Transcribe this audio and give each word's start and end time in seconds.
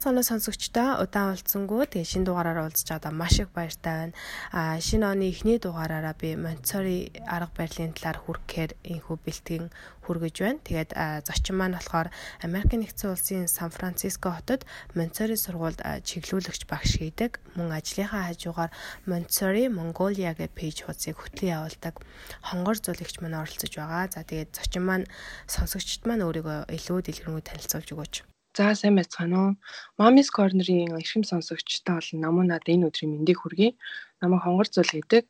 цаоноо 0.00 0.24
сонсогчдоо 0.24 1.04
удаан 1.04 1.36
уулзсангүй 1.36 1.84
тэгээ 1.92 2.08
шинэ 2.08 2.24
дугаараараа 2.24 2.72
уулзч 2.72 2.88
байгаа 2.88 3.12
маш 3.12 3.36
их 3.44 3.52
баяртай 3.52 4.08
байна. 4.08 4.16
А 4.48 4.80
шинэ 4.80 5.04
оны 5.12 5.28
эхний 5.28 5.60
дугаараараа 5.60 6.16
би 6.16 6.40
Монтсори 6.40 7.12
арга 7.28 7.52
барилын 7.52 7.92
талаар 7.92 8.16
хүргэхээр 8.24 8.72
энхүү 8.80 9.16
бэлтгэн 9.20 9.68
хүргэж 10.08 10.36
байна. 10.40 10.64
Тэгээд 10.64 10.90
зочин 11.28 11.56
маань 11.60 11.76
болохоор 11.76 12.08
Америк 12.40 12.72
нэгдсэн 12.72 13.12
улсын 13.12 13.44
Сан 13.44 13.68
Франциско 13.68 14.32
хотод 14.32 14.64
Монтсори 14.96 15.36
сургуульд 15.36 15.84
чиглүүлэгч 15.84 16.64
багш 16.64 16.96
хийдэг. 16.96 17.36
Мөн 17.60 17.76
ажлынхаа 17.76 18.32
хажуугаар 18.32 18.72
Монтсори 19.04 19.68
Mongolia 19.68 20.32
гэх 20.32 20.56
пэйж 20.56 20.88
хуудсыг 20.88 21.20
хөтлөн 21.20 21.60
явуулдаг. 21.60 22.00
Хонгор 22.40 22.80
зүлэгч 22.80 23.20
маань 23.20 23.36
оролцож 23.36 23.76
байгаа. 23.76 24.08
За 24.08 24.24
тэгээд 24.24 24.56
зочин 24.56 24.84
маань 24.88 25.06
сонсогчд 25.44 26.08
маань 26.08 26.24
өөрийгөө 26.24 26.72
илүү 26.72 26.98
дэлгэрэнгүй 27.04 27.44
танилцуулж 27.44 27.90
өгөөч. 27.92 28.29
За 28.56 28.74
сайн 28.74 28.98
байцгаана 28.98 29.38
уу. 29.40 29.52
Mommy's 29.98 30.30
Corner-ийн 30.36 30.98
эрхэм 30.98 31.22
сонсогчтой 31.22 31.94
бол 31.94 32.10
намуунаад 32.24 32.66
энэ 32.66 32.86
өдрийн 32.88 33.12
мэндийг 33.14 33.38
хүргэе. 33.40 33.78
Намайг 34.20 34.42
хонгор 34.42 34.68
зул 34.70 34.90
гэдэг. 34.90 35.24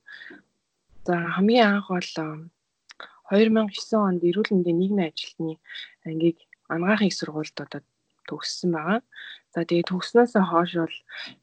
За 1.05 1.15
хамгийн 1.37 1.69
анх 1.69 1.89
бол 1.93 2.09
2009 3.29 4.09
онд 4.09 4.25
эрүүл 4.25 4.51
мэндийн 4.53 4.79
нийгмийн 4.81 5.13
ажилтны 5.13 5.61
ангийг 6.09 6.39
анагаахын 6.73 7.09
их 7.11 7.17
сургуульд 7.19 7.57
одоо 7.61 7.81
төгссөн 8.29 8.71
байгаа. 8.73 9.01
За 9.53 9.69
тэгээд 9.69 9.91
төгснөөс 9.93 10.35
хойш 10.41 10.73
бол 10.81 10.97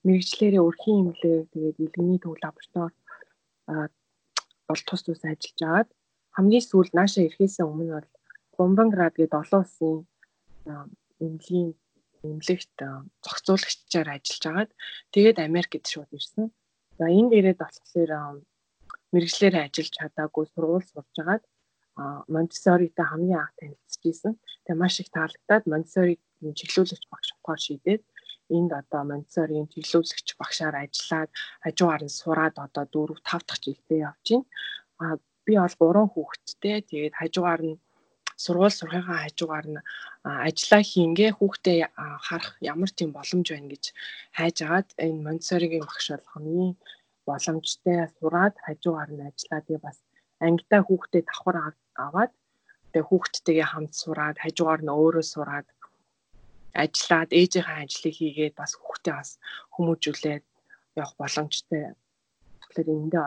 мэрэгчлэрээ 0.08 0.66
өрхийн 0.67 1.00
имлэг 1.02 1.52
тэгээд 1.53 1.78
илгэний 1.84 2.20
төв 2.20 2.36
лаборатори 2.41 2.95
бол 4.67 4.81
тус 4.88 5.02
тус 5.06 5.22
ажиллаж 5.23 5.62
агаад 5.64 5.89
хамгийн 6.36 6.66
сүүлд 6.66 6.94
нааша 6.97 7.22
ирэхээс 7.23 7.62
өмнө 7.64 7.94
бол 7.95 8.09
Гумбанград 8.56 9.16
гэдэг 9.16 9.41
олон 9.41 9.62
улсын 9.64 9.95
эмнэлгийн 11.23 11.70
эмнэлэгт 12.23 12.78
зохицуулагчаар 13.26 14.10
ажиллаж 14.16 14.44
агаад 14.50 14.72
тэгээд 15.14 15.38
Америкт 15.48 15.86
шууд 15.92 16.12
ирсэн. 16.18 16.46
За 16.98 17.06
энд 17.20 17.32
ирээд 17.38 17.59
болохоор 17.62 18.12
мэрэгчлэр 19.14 19.56
ажиллаж 19.66 19.94
чадаагүй 19.98 20.46
сургууль 20.50 20.88
сурж 20.92 21.16
агаад 21.22 21.44
Монтессоритой 22.34 23.06
хамгийн 23.08 23.42
анх 23.42 23.54
танилцж 23.58 24.02
исэн. 24.06 24.34
Тэгээ 24.66 24.82
маш 24.82 24.96
их 25.02 25.09
таалагдаад 25.09 25.64
Монтессориг 25.72 26.20
чиглүүлэгч 26.59 27.04
багш 27.09 27.30
болохоор 27.34 27.62
шийдээд 27.66 28.04
энд 28.58 28.72
одоо 28.81 29.02
Монтессорийн 29.09 29.68
чиглүүлэгч 29.74 30.28
багшаар 30.38 30.76
ажиллаад 30.84 31.30
хажуугаар 31.64 32.04
нь 32.06 32.18
сураад 32.20 32.56
одоо 32.66 32.86
4 32.86 33.18
5 33.26 33.48
дахь 33.48 33.62
жилдээ 33.66 34.00
явж 34.09 34.28
байна. 34.30 34.46
А 35.02 35.06
би 35.46 35.54
бол 35.58 35.76
3 35.81 36.14
хүүхэдтэй. 36.14 36.78
Тэгээд 36.90 37.16
хажуугаар 37.20 37.62
нь 37.66 37.80
сургууль 38.44 38.78
сурахынхаа 38.78 39.20
хажуугаар 39.24 39.68
нь 39.74 39.82
ажиллаа 40.48 40.84
хийнгээ 40.92 41.32
хүүхдээ 41.36 41.80
харах 42.28 42.54
ямар 42.74 42.92
тийм 42.94 43.10
боломж 43.18 43.48
байна 43.52 43.70
гэж 43.74 43.86
хайж 44.38 44.58
агаад 44.66 44.90
энэ 45.06 45.24
Монтессоригийн 45.26 45.86
багш 45.90 46.08
хамгийн 46.34 46.74
боломжтой 47.28 48.00
сураад 48.18 48.56
хажуугаар 48.66 49.10
нь 49.14 49.26
ажиллаа 49.30 49.62
тэгээ 49.66 49.86
бас 49.88 49.98
ангидаа 50.46 50.82
хүүхдээ 50.86 51.24
давхар 51.26 51.58
аваад 52.06 52.32
тэгээ 52.92 53.10
хүүхдтэйгээ 53.10 53.68
хамт 53.72 53.94
сураад 54.02 54.38
хажуугаар 54.44 54.82
нь 54.84 54.94
өөрөө 54.98 55.26
сураад 55.34 55.68
ажиллаад 56.84 57.30
ээжийнхээ 57.40 57.82
ажлыг 57.84 58.16
хийгээд 58.18 58.56
бас 58.62 58.72
хүүхдээ 58.78 59.14
бас 59.18 59.30
хүмүүжүүлээд 59.74 60.46
явах 61.02 61.14
боломжтой. 61.22 61.84
Тэгэхээр 62.62 62.90
эндээ 62.96 63.24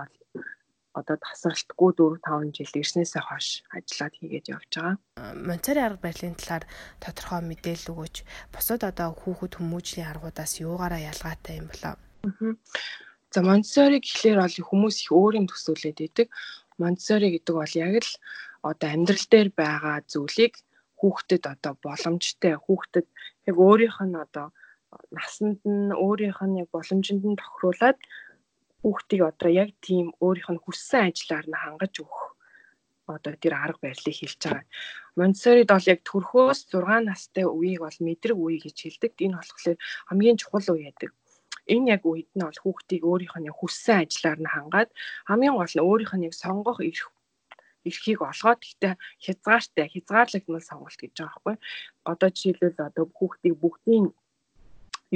одоо 0.98 1.16
тасралтгүй 1.22 1.90
4 1.94 2.18
5 2.26 2.56
жил 2.56 2.74
ирснээсээ 2.82 3.22
хойш 3.22 3.48
ажиллаад 3.70 4.14
хийгээд 4.18 4.46
явж 4.50 4.70
байгаа. 4.74 4.96
Монцари 5.38 5.80
арга 5.86 6.02
барилын 6.02 6.34
талаар 6.34 6.64
тодорхой 6.98 7.40
мэдээлэл 7.46 7.92
өгөөч. 7.94 8.16
Бусад 8.50 8.82
одоо 8.82 9.14
хүүхэд 9.14 9.54
хүмүүжлийн 9.58 10.10
аргуудаас 10.10 10.58
юугаараа 10.58 11.02
ялгаатай 11.10 11.62
юм 11.62 11.68
болоо? 11.70 11.94
За 13.30 13.40
Монцари 13.46 14.02
гэхлээр 14.02 14.38
бол 14.42 14.58
хүмүүс 14.70 14.96
их 15.06 15.10
өөр 15.14 15.32
юм 15.38 15.46
төсөөлөд 15.46 15.98
байдаг. 16.02 16.28
Монцари 16.82 17.28
гэдэг 17.38 17.54
бол 17.54 17.74
яг 17.78 17.94
л 18.02 18.12
одоо 18.66 18.88
амьдрал 18.90 19.26
дээр 19.30 19.48
байгаа 19.54 19.96
зүйлийг 20.10 20.54
хүүхдэд 20.98 21.44
одоо 21.54 21.72
боломжтой 21.86 22.54
хүүхдэд 22.58 23.06
яг 23.48 23.56
өөрийнх 23.56 23.98
нь 24.04 24.18
одоо 24.24 24.46
насанд 25.14 25.60
нь 25.64 25.94
өөрийнх 25.94 26.40
нь 26.44 26.58
яг 26.62 26.68
боломжинд 26.74 27.24
нь 27.24 27.40
тохируулаад 27.40 27.98
хүүхдийг 28.82 29.22
одоо 29.30 29.50
яг 29.62 29.70
тийм 29.86 30.06
өөрийнх 30.24 30.50
нь 30.52 30.64
хүссэн 30.64 31.12
ажиллаар 31.12 31.46
нь 31.48 31.60
хангаж 31.62 31.94
өгөх 32.02 32.22
одоо 33.16 33.34
тэр 33.42 33.54
арга 33.54 33.82
барилыг 33.82 34.16
хэлж 34.16 34.40
байгаа. 34.40 34.64
Монтессорид 35.18 35.68
бол 35.70 35.90
яг 35.92 36.00
төрхөөс 36.06 36.60
6 36.72 37.10
настай 37.10 37.44
үеийг 37.44 37.80
бол 37.84 37.98
мэдрэг 38.06 38.38
үе 38.38 38.58
гэж 38.62 38.76
хэлдэг. 38.80 39.12
Энэ 39.24 39.36
болохоор 39.36 39.78
хамгийн 40.08 40.38
чухал 40.40 40.68
үе 40.72 40.88
яадаг. 40.88 41.10
Энэ 41.74 41.90
яг 41.94 42.02
үед 42.06 42.30
нь 42.34 42.46
бол 42.46 42.60
хүүхдийг 42.62 43.02
өөрийнх 43.04 43.36
нь 43.38 43.52
хүссэн 43.52 43.96
ажиллаар 44.06 44.40
нь 44.40 44.52
хангаад 44.54 44.90
хамгийн 45.28 45.56
гол 45.58 45.74
нь 45.76 45.86
өөрийнх 45.86 46.14
нь 46.16 46.26
яг 46.28 46.34
сонгох 46.34 46.80
эрх 46.80 47.10
эрхийг 47.88 48.20
олгоод 48.20 48.60
гэхдээ 48.60 48.94
хязгаартай 49.24 49.86
хязгаарлагдмал 49.88 50.64
сонголт 50.68 50.98
гэж 51.00 51.12
байгаа 51.16 51.40
байхгүй. 51.44 51.56
Одоо 52.10 52.28
жишээлбэл 52.32 52.86
одоо 52.88 53.04
хүүхдийг 53.18 53.54
бүгдийн 53.60 54.06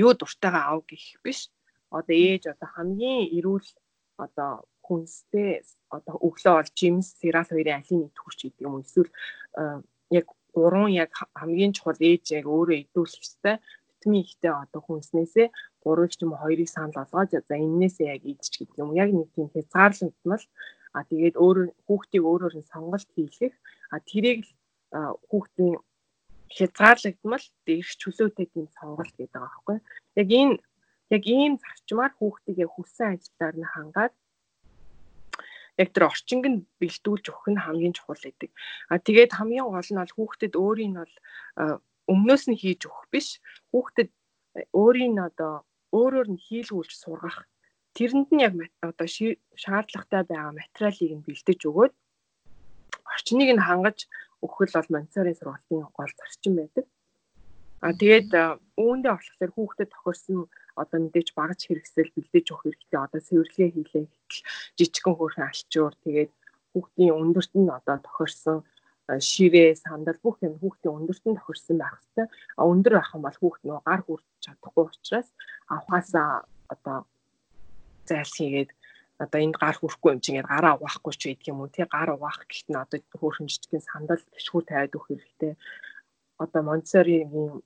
юу 0.04 0.12
дуртайгаа 0.16 0.64
ав 0.72 0.80
гэх 0.88 1.20
биш 1.24 1.52
одоо 1.98 2.16
ээж 2.28 2.42
одоо 2.52 2.68
хамгийн 2.74 3.30
эрүүл 3.38 3.68
одоо 4.24 4.52
хүнстэй 4.86 5.62
одоо 5.96 6.14
өглөө 6.26 6.54
бол 6.58 6.70
жимс 6.78 7.08
сирал 7.20 7.48
хоёрын 7.48 7.78
алийг 7.80 8.00
нэгтгэвч 8.02 8.38
гэдэг 8.42 8.66
юм 8.66 8.74
эсвэл 8.82 9.10
яг 10.18 10.26
гурван 10.54 10.92
яг 10.92 11.10
хамгийн 11.40 11.72
чухал 11.74 11.98
ээж 11.98 12.24
яг 12.38 12.46
өөрөө 12.46 12.76
идүүлэх 12.84 13.22
ёстой. 13.24 13.56
Витамин 13.90 14.22
ихтэй 14.22 14.52
одоо 14.52 14.80
хүнснээсээ 14.84 15.46
гурван 15.82 16.08
ч 16.10 16.14
юм 16.22 16.32
уу 16.34 16.42
хоёрыг 16.44 16.68
санал 16.68 16.94
болгоод 16.94 17.30
за 17.48 17.54
эннээсээ 17.56 18.08
яг 18.14 18.22
идэж 18.22 18.52
гэдэг 18.58 18.78
юм 18.82 18.90
яг 19.02 19.10
нэг 19.14 19.28
тийм 19.34 19.48
хязгаарлалтмал 19.54 20.44
а 20.94 21.00
тэгээд 21.10 21.36
өөрөө 21.44 21.66
хүүхдийг 21.86 22.24
өөрөөр 22.30 22.54
нь 22.60 22.70
сонголт 22.72 23.08
хийх 23.16 23.56
а 23.90 23.98
тэрийг 24.10 24.40
хүүхдийн 25.30 25.74
хязгаарлагдмал 26.56 27.44
дээрх 27.66 27.92
чөлөөтэй 28.02 28.46
тийм 28.52 28.66
сонголт 28.78 29.14
гэдэг 29.18 29.32
байгаа 29.34 29.50
байхгүй? 29.50 29.78
Яг 30.20 30.28
энэ 30.40 30.54
яг 31.10 31.22
ийм 31.26 31.60
зарчмаар 31.60 32.12
хүүхдийг 32.16 32.58
яг 32.64 32.70
хүссэн 32.72 33.18
ажлаар 33.18 33.56
нь 33.58 33.72
хангаад 33.74 34.14
яг 35.76 35.88
тэр 35.92 36.04
орчинг 36.08 36.44
нь 36.48 36.64
бэлдүүлж 36.80 37.24
өгөх 37.28 37.46
нь 37.50 37.62
хамгийн 37.64 37.94
чухал 37.96 38.22
гэдэг. 38.22 38.50
А 38.88 38.98
тэгээд 39.02 39.32
хамгийн 39.34 39.66
гол 39.66 39.90
нь 39.90 40.00
бол 40.00 40.16
хүүхдэд 40.16 40.54
өөрийн 40.54 40.94
бол 41.00 41.14
өмнөөс 42.12 42.44
нь 42.48 42.60
хийж 42.60 42.80
өгөх 42.86 43.04
биш. 43.10 43.28
Хүүхдэд 43.74 44.10
өөрийн 44.70 45.18
одоо 45.18 45.66
өөрөөр 45.90 46.28
нь 46.30 46.42
хийлгүүлж 46.46 46.92
сургах. 46.94 47.46
Тэрэнд 47.94 48.30
нь 48.30 48.44
яг 48.46 48.54
одоо 48.82 49.06
шаардлагатай 49.62 50.22
байгаа 50.26 50.52
материалыг 50.54 51.12
нь 51.14 51.26
бэлдэж 51.26 51.60
өгөөд 51.68 51.94
орчныг 53.12 53.50
нь 53.54 53.66
хангаж 53.66 53.98
өгөх 54.44 54.60
л 54.66 54.76
бол 54.78 54.92
Монтессори 54.94 55.34
сургуулийн 55.34 55.90
гол 55.94 56.12
зарчим 56.18 56.54
байдаг. 56.58 56.86
А 57.82 57.92
тэгээд 57.92 58.30
үүндээ 58.78 59.12
болохоор 59.14 59.52
хүүхдэд 59.54 59.90
тохирсон 59.92 60.48
одоо 60.82 60.98
мэдээж 61.00 61.28
багаж 61.38 61.60
хэрэгсэл 61.64 62.14
бэлдэж 62.14 62.46
өгөх 62.50 62.64
хэрэгтэй. 62.64 63.00
Одоо 63.00 63.20
цэвэрлэгээ 63.26 63.70
хийлээ 63.74 64.04
гэтэл 64.06 64.40
жижигхэн 64.78 65.14
хөөрхөн 65.16 65.48
алчуур 65.48 65.94
тэгээд 66.04 66.32
хүүхдийн 66.72 67.16
өндөрт 67.20 67.52
нь 67.54 67.70
одоо 67.78 67.96
тохирсон 68.02 68.58
ширээ, 69.28 69.76
сандал 69.76 70.18
бүх 70.24 70.40
юм 70.40 70.56
хүүхдийн 70.58 70.96
өндөрт 70.98 71.24
нь 71.28 71.38
тохирсон 71.38 71.76
байх. 71.78 72.00
А 72.58 72.62
өндөр 72.64 72.94
байх 72.96 73.10
юм 73.14 73.22
бол 73.24 73.38
хүүхд 73.38 73.62
нөө 73.68 73.80
гар 73.84 74.00
хүрч 74.04 74.24
чадахгүй 74.44 74.84
учраас 74.88 75.28
авахаасаа 75.68 76.48
одоо 76.72 76.98
зайл 78.08 78.32
хийгээд 78.36 78.70
одоо 79.22 79.40
энд 79.44 79.56
гар 79.62 79.76
хүрхгүй 79.78 80.10
юм 80.14 80.20
чинь 80.24 80.42
гараа 80.42 80.74
угаахгүй 80.80 81.14
ч 81.14 81.22
байдаг 81.28 81.48
юм 81.52 81.60
уу 81.60 81.70
тий 81.70 81.86
гар 81.86 82.10
угаах 82.16 82.40
гэхт 82.48 82.68
нь 82.72 82.80
одоо 82.80 82.98
хөөрхөн 83.20 83.48
жижигхэн 83.50 83.84
сандал 83.84 84.22
гişхүү 84.34 84.62
тавиад 84.64 84.96
өгөх 84.96 85.08
хэрэгтэй. 85.08 85.52
Одоо 86.42 86.62
Монтессоригийн 86.64 87.62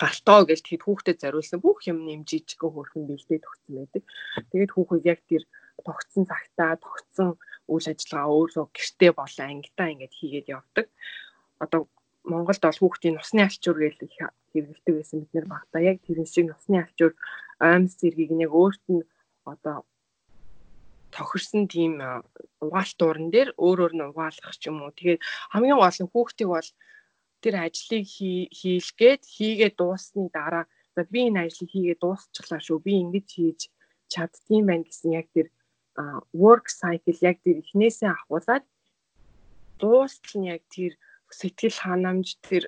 гартоо 0.00 0.40
гэж 0.48 0.60
тэгэд 0.64 0.82
хүүхдэд 0.84 1.18
зориулсан 1.20 1.60
бүх 1.60 1.84
юм 1.90 1.98
нэмжиж 2.08 2.56
хөөрхөн 2.56 3.04
бэлдээд 3.04 3.44
өгсөн 3.44 3.72
байдаг. 3.76 4.02
Тэгээд 4.50 4.72
хүүхэд 4.72 5.04
яг 5.12 5.20
тэр 5.28 5.42
тогтсон 5.84 6.24
цагтаа 6.30 6.72
тогтсон 6.80 7.28
үйл 7.68 7.86
ажиллагаа 7.92 8.32
өөрөө 8.32 8.66
гэртээ 8.76 9.12
болон 9.16 9.46
ангидаа 9.52 9.88
ингээд 9.92 10.16
хийгээд 10.16 10.46
явдаг. 10.56 10.86
Одоо 11.64 11.80
Монголд 12.24 12.62
бол 12.64 12.80
хүүхдийн 12.80 13.16
нусны 13.16 13.40
алчуур 13.44 13.78
гэж 13.80 13.96
хэрэглэдэг 14.52 14.94
байсан 14.96 15.18
бид 15.20 15.32
нэр 15.32 15.46
багтаа 15.48 15.80
яг 15.80 15.98
тэр 16.04 16.18
шиг 16.28 16.46
нусны 16.48 16.76
алчуур 16.80 17.12
аймс 17.60 17.96
зэргийг 18.00 18.32
нэг 18.36 18.50
өөрт 18.52 18.84
нь 18.92 19.04
одоо 19.52 19.88
тохирсон 21.14 21.64
тийм 21.68 21.92
угаалт 22.64 22.96
дууран 22.98 23.28
дээр 23.34 23.50
өөрөөр 23.56 23.92
нь 23.96 24.06
угаалгах 24.08 24.56
ч 24.60 24.68
юм 24.68 24.84
уу. 24.84 24.92
Тэгээд 24.92 25.24
хамгийн 25.52 25.80
гол 25.80 25.98
нь 26.00 26.12
хүүхдийг 26.12 26.48
бол 26.52 26.68
тэр 27.42 27.54
ажлыг 27.66 28.04
хийлгээд 28.58 29.22
хийгээд 29.34 29.74
дууссаны 29.76 30.28
дараа 30.32 30.64
за 30.94 31.02
би 31.12 31.20
энэ 31.28 31.46
ажлыг 31.46 31.70
хийгээд 31.72 32.00
дуусчихлаа 32.02 32.60
шүү. 32.62 32.78
Би 32.86 32.92
ингэж 33.02 33.26
хийж 33.36 33.60
чаддсан 34.12 34.62
байна 34.66 34.84
гэсэн 34.86 35.10
яг 35.20 35.26
тэр 35.34 35.48
work 36.32 36.66
cycle 36.80 37.18
яг 37.30 37.36
тэр 37.44 37.56
эхнээсээ 37.62 38.10
ахуулаад 38.12 38.64
нь 40.38 40.48
яг 40.54 40.62
тэр 40.74 40.92
сэтгэл 41.30 41.78
ханамж 41.82 42.28
тэр 42.42 42.64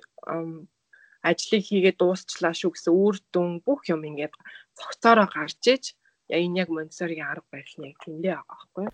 ажлыг 1.23 1.63
хийгээд 1.67 1.97
дуусчлаа 1.99 2.53
шүү 2.55 2.71
гэсэн 2.73 2.93
үр 2.93 3.15
дүн 3.33 3.63
бүх 3.65 3.87
юм 3.93 4.01
ингээд 4.09 4.33
цогцоороо 4.77 5.27
гарч 5.29 5.61
иж 5.75 5.83
энэ 6.29 6.63
яг 6.63 6.69
Монтессоригийн 6.71 7.29
арга 7.29 7.47
барил 7.51 7.75
нь 7.79 7.87
яг 7.91 7.97
тэндээ 8.03 8.35
байгаа 8.35 8.47
байхгүй? 8.49 8.85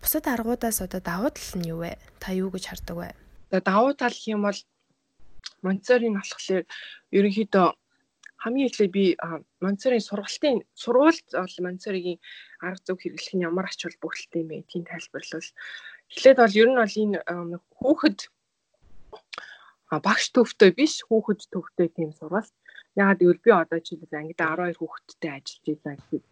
Бусад 0.00 0.26
аргуудаас 0.28 0.78
одоо 0.84 1.00
давуу 1.00 1.30
тал 1.32 1.52
нь 1.58 1.68
юу 1.72 1.80
вэ? 1.82 1.98
Та 2.22 2.32
юу 2.32 2.48
гэж 2.52 2.64
хардаг 2.68 2.96
вэ? 2.96 3.08
Тэгээ 3.50 3.68
давуу 3.68 3.92
тал 3.96 4.14
гэх 4.14 4.32
юм 4.32 4.42
бол 4.46 4.60
Монтессорийн 5.64 6.14
болохоор 6.16 6.64
ерөнхийдөө 7.16 7.66
хамгийн 8.44 8.68
эхлээд 8.68 8.92
би 8.92 9.04
Монтессорийн 9.64 10.04
сургалтын 10.04 10.56
сургуульд 10.82 11.28
бол 11.32 11.56
Монтессоригийн 11.64 12.20
арга 12.60 12.84
зүг 12.84 12.98
хэрэглэх 13.00 13.34
нь 13.34 13.46
ямар 13.48 13.66
ач 13.68 13.80
холбогдолтой 13.80 14.40
юм 14.44 14.48
бэ? 14.52 14.68
Тийм 14.68 14.84
тайлбарлал. 14.84 15.50
Эхлээд 16.12 16.38
бол 16.40 16.58
ер 16.60 16.68
нь 16.68 16.80
бол 16.80 16.96
энэ 17.02 17.18
хүүхэд 17.80 18.18
багш 20.04 20.24
төвтэй 20.34 20.70
биш 20.76 20.94
хүүхэд 21.08 21.40
төвтэй 21.52 21.88
тийм 21.96 22.10
сургалт. 22.12 22.52
Ягаад 23.00 23.20
гэвэл 23.20 23.44
би 23.44 23.50
одоо 23.50 23.78
жишээлбэл 23.80 24.20
ангид 24.20 24.38
12 24.38 24.78
хүүхэдтэй 24.78 25.30
ажиллаж 25.34 25.78
байгаа 25.82 25.96
гэхэд 25.98 26.24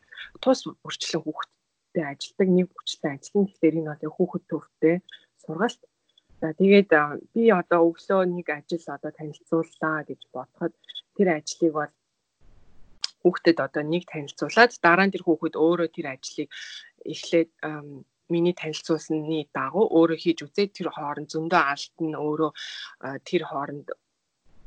тус 0.42 0.60
бүрчлэн 0.82 1.22
хүүхэдтэй 1.24 2.04
ажилдаг 2.12 2.48
нэг 2.52 2.66
бүрчлэн 2.70 3.12
ажиллана. 3.16 3.48
Тэгэхээр 3.48 3.78
энэ 3.80 3.90
бол 3.90 4.16
хүүхэд 4.16 4.44
төвтэй 4.50 4.96
сургалт. 5.42 5.82
За 6.42 6.50
тэгээд 6.58 6.90
би 7.30 7.54
одоо 7.54 7.86
өглөө 7.86 8.26
нэг 8.26 8.50
ажил 8.50 8.82
одоо 8.90 9.14
танилцууллаа 9.14 10.02
гэж 10.02 10.20
бодоход 10.34 10.74
тэр 11.14 11.28
ажлыг 11.38 11.72
бол 11.78 11.92
хүүхдэд 13.22 13.58
одоо 13.62 13.82
нэг 13.86 14.02
танилцуулаад 14.10 14.74
дараа 14.82 15.06
нь 15.06 15.14
тэр 15.14 15.22
хүүхэд 15.22 15.54
өөрөө 15.54 15.88
тэр 15.94 16.06
ажлыг 16.10 16.50
эхлээд 17.06 17.50
миний 18.26 18.54
танилцуулсны 18.58 19.46
дагуу 19.54 19.86
өөрөө 19.86 20.18
хийж 20.18 20.38
үзээд 20.42 20.70
тэр 20.74 20.88
хооронд 20.90 21.30
зөндөө 21.30 21.62
алдна 21.62 22.18
өөрөө 22.26 22.50
тэр 23.28 23.42
хооронд 23.46 23.86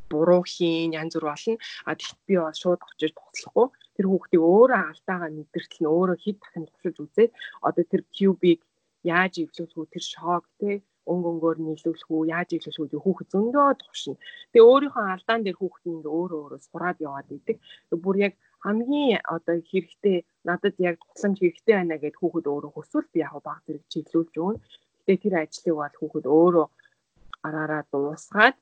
буруу 0.07 0.43
хийн 0.47 0.95
янз 0.95 1.19
бүр 1.19 1.27
болно. 1.27 1.59
А 1.83 1.91
тэгт 1.99 2.19
би 2.23 2.39
бол 2.39 2.55
шууд 2.55 2.81
очиж 2.87 3.11
туслахгүй. 3.11 3.67
Тэр 3.99 4.05
хүүхдийг 4.07 4.43
өөрөө 4.47 4.79
алдаагаа 4.79 5.31
мэдэртэл 5.33 5.81
нь 5.83 5.91
өөрөө 5.91 6.17
хэд 6.23 6.37
дахин 6.39 6.65
туршиж 6.71 6.95
үзээд 7.03 7.31
одоо 7.67 7.83
тэр 7.83 8.01
кьюбиг 8.15 8.59
яаж 9.03 9.33
эвлүүлэх 9.43 9.75
үү 9.75 9.91
тэр 9.91 10.05
шок 10.13 10.45
те 10.61 10.71
өнг 11.11 11.25
өнгөөр 11.31 11.57
нь 11.61 11.73
илүүлэх 11.75 12.09
үү 12.11 12.23
яаж 12.35 12.49
илүүлэх 12.57 12.93
үү 12.95 13.03
хүүхэд 13.03 13.29
зөндөө 13.33 13.67
туршина. 13.81 14.17
Тэгээ 14.51 14.69
өөрийнхөө 14.71 15.05
алдаан 15.13 15.41
дээр 15.43 15.57
хүүхэд 15.59 15.85
ингээ 15.91 16.13
өөрөө 16.19 16.39
өөрөө 16.41 16.61
сураад 16.65 16.97
яваад 17.07 17.29
идэг. 17.37 17.57
Бүр 18.03 18.15
яг 18.27 18.33
хамгийн 18.65 19.21
одоо 19.35 19.55
хэрэгтэй 19.71 20.17
надад 20.47 20.75
яг 20.89 20.95
тусламж 21.09 21.37
хэрэгтэй 21.39 21.75
байна 21.77 21.95
гэд 22.01 22.15
хүүхэд 22.17 22.45
өөрөө 22.49 22.71
хүсвэл 22.73 23.07
би 23.13 23.19
яг 23.25 23.37
баг 23.45 23.61
зэрэг 23.65 23.83
чиглүүлж 23.91 24.33
өгнө. 24.41 24.63
Гэтэ 25.05 25.21
тэр 25.21 25.35
ажлыг 25.41 25.75
бол 25.77 25.95
хүүхэд 25.99 26.25
өөрөө 26.25 26.67
араараа 27.47 27.83
дуусгаад 27.93 28.57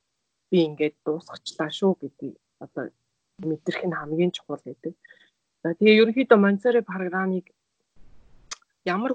би 0.49 0.57
ингээд 0.67 0.95
дуусгачлаа 1.05 1.69
шүү 1.79 1.93
гэдгийг 2.01 2.35
одоо 2.63 2.83
мэдрэх 3.49 3.83
нь 3.87 3.97
хамгийн 3.99 4.31
чухал 4.35 4.61
гэдэг. 4.67 4.93
За 5.63 5.71
тэгээ 5.77 5.99
ерөнхийдөө 6.01 6.39
Монцери 6.43 6.81
программыг 6.91 7.47
ямар 8.85 9.11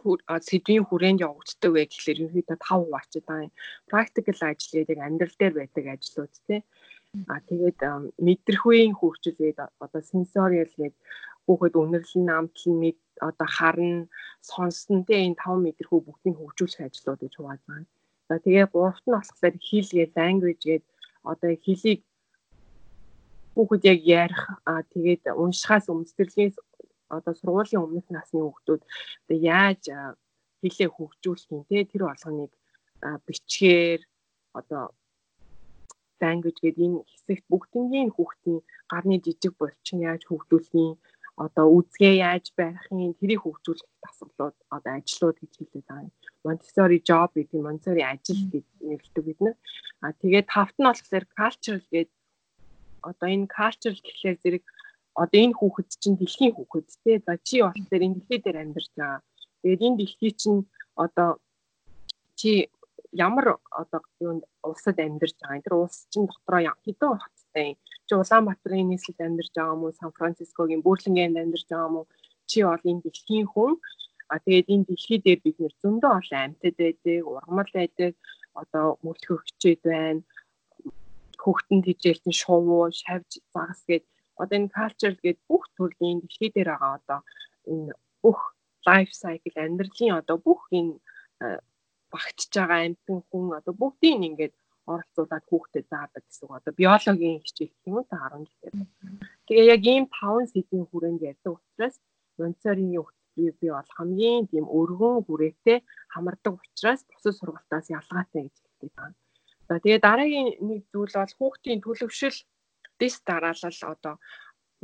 сэдвийн 0.49 0.85
хүрээнд 0.89 1.25
явагддаг 1.29 1.71
вэ 1.73 1.83
гэхэлэр 1.87 2.21
ерөнхийдөө 2.25 2.57
5 2.57 2.89
хуваачаад 2.89 3.25
байгаа. 3.29 3.51
Practical 3.91 4.39
ажил 4.49 4.73
гэдэг 4.81 4.99
амьдрал 4.99 5.37
дээр 5.39 5.55
байдаг 5.57 5.85
ажлууд 5.93 6.35
тий. 6.49 6.61
А 7.33 7.41
тэгээд 7.49 7.81
мэдрэхүйн 8.27 8.93
хөгжил 8.97 9.37
гээд 9.41 9.59
одоо 9.85 10.03
sensorial 10.13 10.73
гээд 10.81 10.97
хүүхэд 11.45 11.75
үнэрлэн 11.81 12.29
амтлан 12.39 12.77
мэд 12.81 12.99
одоо 13.29 13.49
харна, 13.57 14.09
сонсно 14.41 15.05
тий 15.09 15.21
энэ 15.27 15.41
5 15.41 15.65
мэдрэхүй 15.65 16.01
бүгдийг 16.05 16.37
хөгжүүлэх 16.39 16.87
ажлууд 16.89 17.21
гэж 17.25 17.35
хувааж 17.37 17.61
байгаа. 17.69 17.89
За 18.29 18.35
тэгээ 18.45 18.67
гуравт 18.73 19.05
нь 19.09 19.17
болохоор 19.17 19.57
хэл 19.67 19.91
гээд 19.97 20.13
language 20.21 20.63
гээд 20.69 20.85
одоо 21.31 21.51
хэлийг 21.65 22.01
хүүхэд 23.57 23.83
яг 23.93 24.01
ярих 24.23 24.43
а 24.71 24.85
тэгээд 24.93 25.23
уншихаас 25.43 25.89
өмсдөрлгээс 25.93 26.57
одоо 27.17 27.33
сургуулийн 27.35 27.85
өмнөх 27.85 28.07
насны 28.11 28.41
хүүхдүүд 28.43 28.83
яаж 29.31 29.83
хэлээ 30.63 30.91
хөгжүүлэх 30.93 31.53
юм 31.55 31.63
те 31.69 31.85
тэр 31.91 32.03
болгоныг 32.09 32.53
бичгээр 33.27 34.01
одоо 34.59 34.85
language 36.21 36.59
гэдэг 36.63 36.85
энэ 36.87 36.99
хэсэгт 37.11 37.45
бүгднгийн 37.53 38.11
хүүхдийн 38.13 38.61
гарны 38.91 39.17
жижиг 39.25 39.55
булчин 39.59 39.99
яаж 40.11 40.23
хөгжүүлэх 40.27 40.75
юм 40.75 40.93
одоо 41.39 41.67
үзгээ 41.79 42.15
яаж 42.29 42.47
барих 42.59 42.85
юм 42.91 43.15
тэрийг 43.21 43.41
хөгжүүлэх 43.47 43.87
дасгалууд 44.03 44.57
одоо 44.77 44.93
ажлууд 44.99 45.37
гэж 45.39 45.53
хэлээд 45.57 45.87
байгаа. 45.87 46.11
Montessori 46.45 46.99
job 47.09 47.31
гэдэг 47.35 47.61
Montessori 47.63 48.03
ажил 48.03 48.43
гэж 48.51 48.67
нэрлэдэг 48.89 49.25
бид 49.27 49.41
нар. 49.45 49.57
А 50.03 50.11
тэгээд 50.19 50.51
тавт 50.51 50.75
нь 50.79 50.89
болохоор 50.89 51.25
cultural 51.39 51.83
гэдэг 51.95 52.17
одоо 53.11 53.29
энэ 53.35 53.47
cultural 53.47 53.99
гэхлээр 54.03 54.37
зэрэг 54.43 54.65
одоо 55.23 55.39
энэ 55.45 55.59
хүүхэд 55.59 55.89
чинь 56.03 56.19
дэлхийн 56.19 56.55
хүүхэд 56.55 56.87
тий. 57.03 57.17
За 57.27 57.35
чи 57.47 57.57
болохоор 57.63 58.07
энэ 58.07 58.17
дэлхий 58.17 58.41
дээр 58.43 58.59
амьдарч 58.63 58.91
байгаа. 58.95 59.21
Тэгээд 59.63 59.85
энэ 59.87 59.99
дэлхий 59.99 60.33
чинь 60.41 60.61
одоо 61.05 61.31
чи 62.39 62.71
ямар 63.11 63.59
одоо 63.83 64.01
юунд 64.23 64.43
улсад 64.63 64.97
амьдарч 65.03 65.37
байгаа. 65.43 65.65
Тэр 65.65 65.75
улс 65.75 66.07
чинь 66.13 66.31
дотроо 66.31 66.75
хэдэн 66.85 67.19
хоттой 67.19 67.67
юм. 67.75 67.77
Чи 68.07 68.13
Улаанбаатарын 68.15 68.89
нийслэлд 68.89 69.21
амьдарч 69.27 69.53
байгаа 69.55 69.75
юм 69.75 69.83
уу? 69.85 69.99
Сан 69.99 70.11
Францискогийн 70.19 70.85
Бөөрлөнгөнд 70.87 71.41
амьдарч 71.43 71.67
байгаа 71.67 71.89
юм 71.91 71.97
уу? 71.99 72.07
Чи 72.51 72.59
бол 72.63 72.85
энэ 72.91 73.03
дэлхийн 73.03 73.47
хүн. 73.51 73.73
А 74.31 74.39
тэгээд 74.45 74.71
энэ 74.75 74.87
дэлхий 74.89 75.19
дээр 75.19 75.41
бид 75.43 75.57
нэр 75.59 75.75
зөндөө 75.83 76.13
олон 76.19 76.41
амьтад 76.47 76.75
байдаг, 76.79 77.19
ургамал 77.27 77.71
байдаг, 77.75 78.13
одоо 78.61 78.87
мөлхөгчд 79.03 79.83
байна. 79.83 80.23
Хөхтөнд 81.43 81.85
хижээлсэн 81.89 82.35
шувуу, 82.41 82.93
шавж 83.01 83.31
загас 83.55 83.83
гэдэг 83.89 84.07
одоо 84.43 84.57
энэ 84.59 84.75
culture 84.77 85.17
гэдэг 85.25 85.45
бүх 85.51 85.65
төрлийн 85.77 86.19
дэлхий 86.21 86.51
дээр 86.53 86.71
байгаа 86.73 86.93
одоо 86.99 87.21
энэ 87.73 87.93
бүх 88.23 88.41
life 88.89 89.13
cycle 89.23 89.59
амьдралын 89.65 90.19
одоо 90.21 90.37
бүх 90.47 90.63
энэ 90.79 90.95
багтж 92.13 92.51
байгаа 92.55 92.81
амьтан 92.87 93.19
хүн 93.29 93.47
одоо 93.59 93.75
бүгдийг 93.81 94.23
ингээд 94.29 94.55
оролцуулаад 94.93 95.45
хүүхдэд 95.49 95.87
заадаг 95.93 96.25
гэсэн. 96.25 96.49
Одоо 96.49 96.73
биологийн 96.81 97.45
хичээл 97.45 97.73
гэх 97.73 97.87
юм 97.89 97.97
уу 98.01 98.07
та 98.09 98.17
10 98.33 98.49
жилээр. 98.49 98.77
Тэгээ 99.47 99.67
яг 99.77 99.83
ийм 99.93 100.05
5 100.09 100.49
сэдвийн 100.53 100.87
хүрээнд 100.89 101.21
ярьдаг 101.31 101.53
учраас 101.61 101.97
Монцорийн 102.39 103.05
би 103.37 103.45
би 103.61 103.69
бол 103.71 103.91
хамгийн 103.99 104.49
тийм 104.51 104.67
өргөн 104.79 105.19
хүрээтэй 105.27 105.79
хамардаг 106.15 106.55
учраас 106.59 107.01
бусад 107.11 107.35
сургалтаас 107.39 107.87
ялгаатай 107.99 108.43
гэж 108.49 108.57
хэлдэг 108.59 108.91
байна. 108.97 109.17
За 109.69 109.75
тэгээ 109.83 110.01
дараагийн 110.09 110.49
нэг 110.69 110.81
зүйл 110.93 111.15
бол 111.21 111.35
хүүхдийн 111.39 111.81
төлөвшил 111.85 112.39
дэс 113.01 113.15
дараалал 113.29 113.79
одоо 113.95 114.15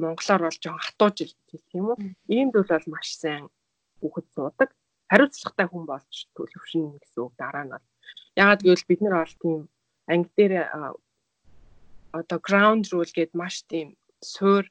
монголоор 0.02 0.42
бол 0.46 0.58
жоохон 0.62 0.84
хатууж 0.86 1.16
хэлэх 1.28 1.66
юм 1.78 1.86
уу. 1.90 1.98
Ийм 2.36 2.48
зүйл 2.50 2.70
бол 2.70 2.88
маш 2.94 3.08
сайн 3.22 3.44
хүүхэд 4.00 4.26
суудаг. 4.34 4.70
Хариуцлагатай 5.10 5.66
хүн 5.68 5.84
болж 5.90 6.14
төлөвшнө 6.36 6.98
гэсэн 7.02 7.20
үг 7.22 7.34
дараа 7.38 7.64
нь 7.64 7.72
бол. 7.74 7.86
Ягаад 8.42 8.60
гэвэл 8.62 8.88
бид 8.88 9.00
нар 9.02 9.16
бол 9.22 9.36
тийм 9.42 9.60
анги 10.10 10.30
дээр 10.36 10.54
одоо 12.18 12.38
ground 12.46 12.84
rule 12.92 13.12
гэдэг 13.14 13.34
маш 13.38 13.62
тийм 13.70 13.88
суур 14.22 14.64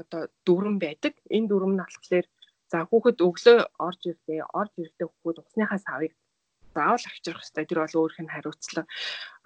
одоо 0.00 0.22
дүрм 0.46 0.76
байдаг. 0.78 1.14
Энэ 1.36 1.48
дүрм 1.50 1.72
нь 1.74 1.82
болохоор 1.82 2.26
за 2.70 2.78
хүүхэд 2.88 3.18
өглөө 3.26 3.58
орж 3.86 4.00
ирэхдээ 4.06 4.40
орж 4.60 4.72
ирэхдээ 4.76 5.08
хүүхэд 5.08 5.40
усныхаа 5.42 5.80
савыг 5.86 6.12
заавал 6.78 7.04
авчрах 7.10 7.42
хэрэгтэй. 7.42 7.64
Тэр 7.66 7.78
бол 7.82 7.98
өөрийнх 8.00 8.22
нь 8.24 8.34
хариуцлага. 8.34 8.86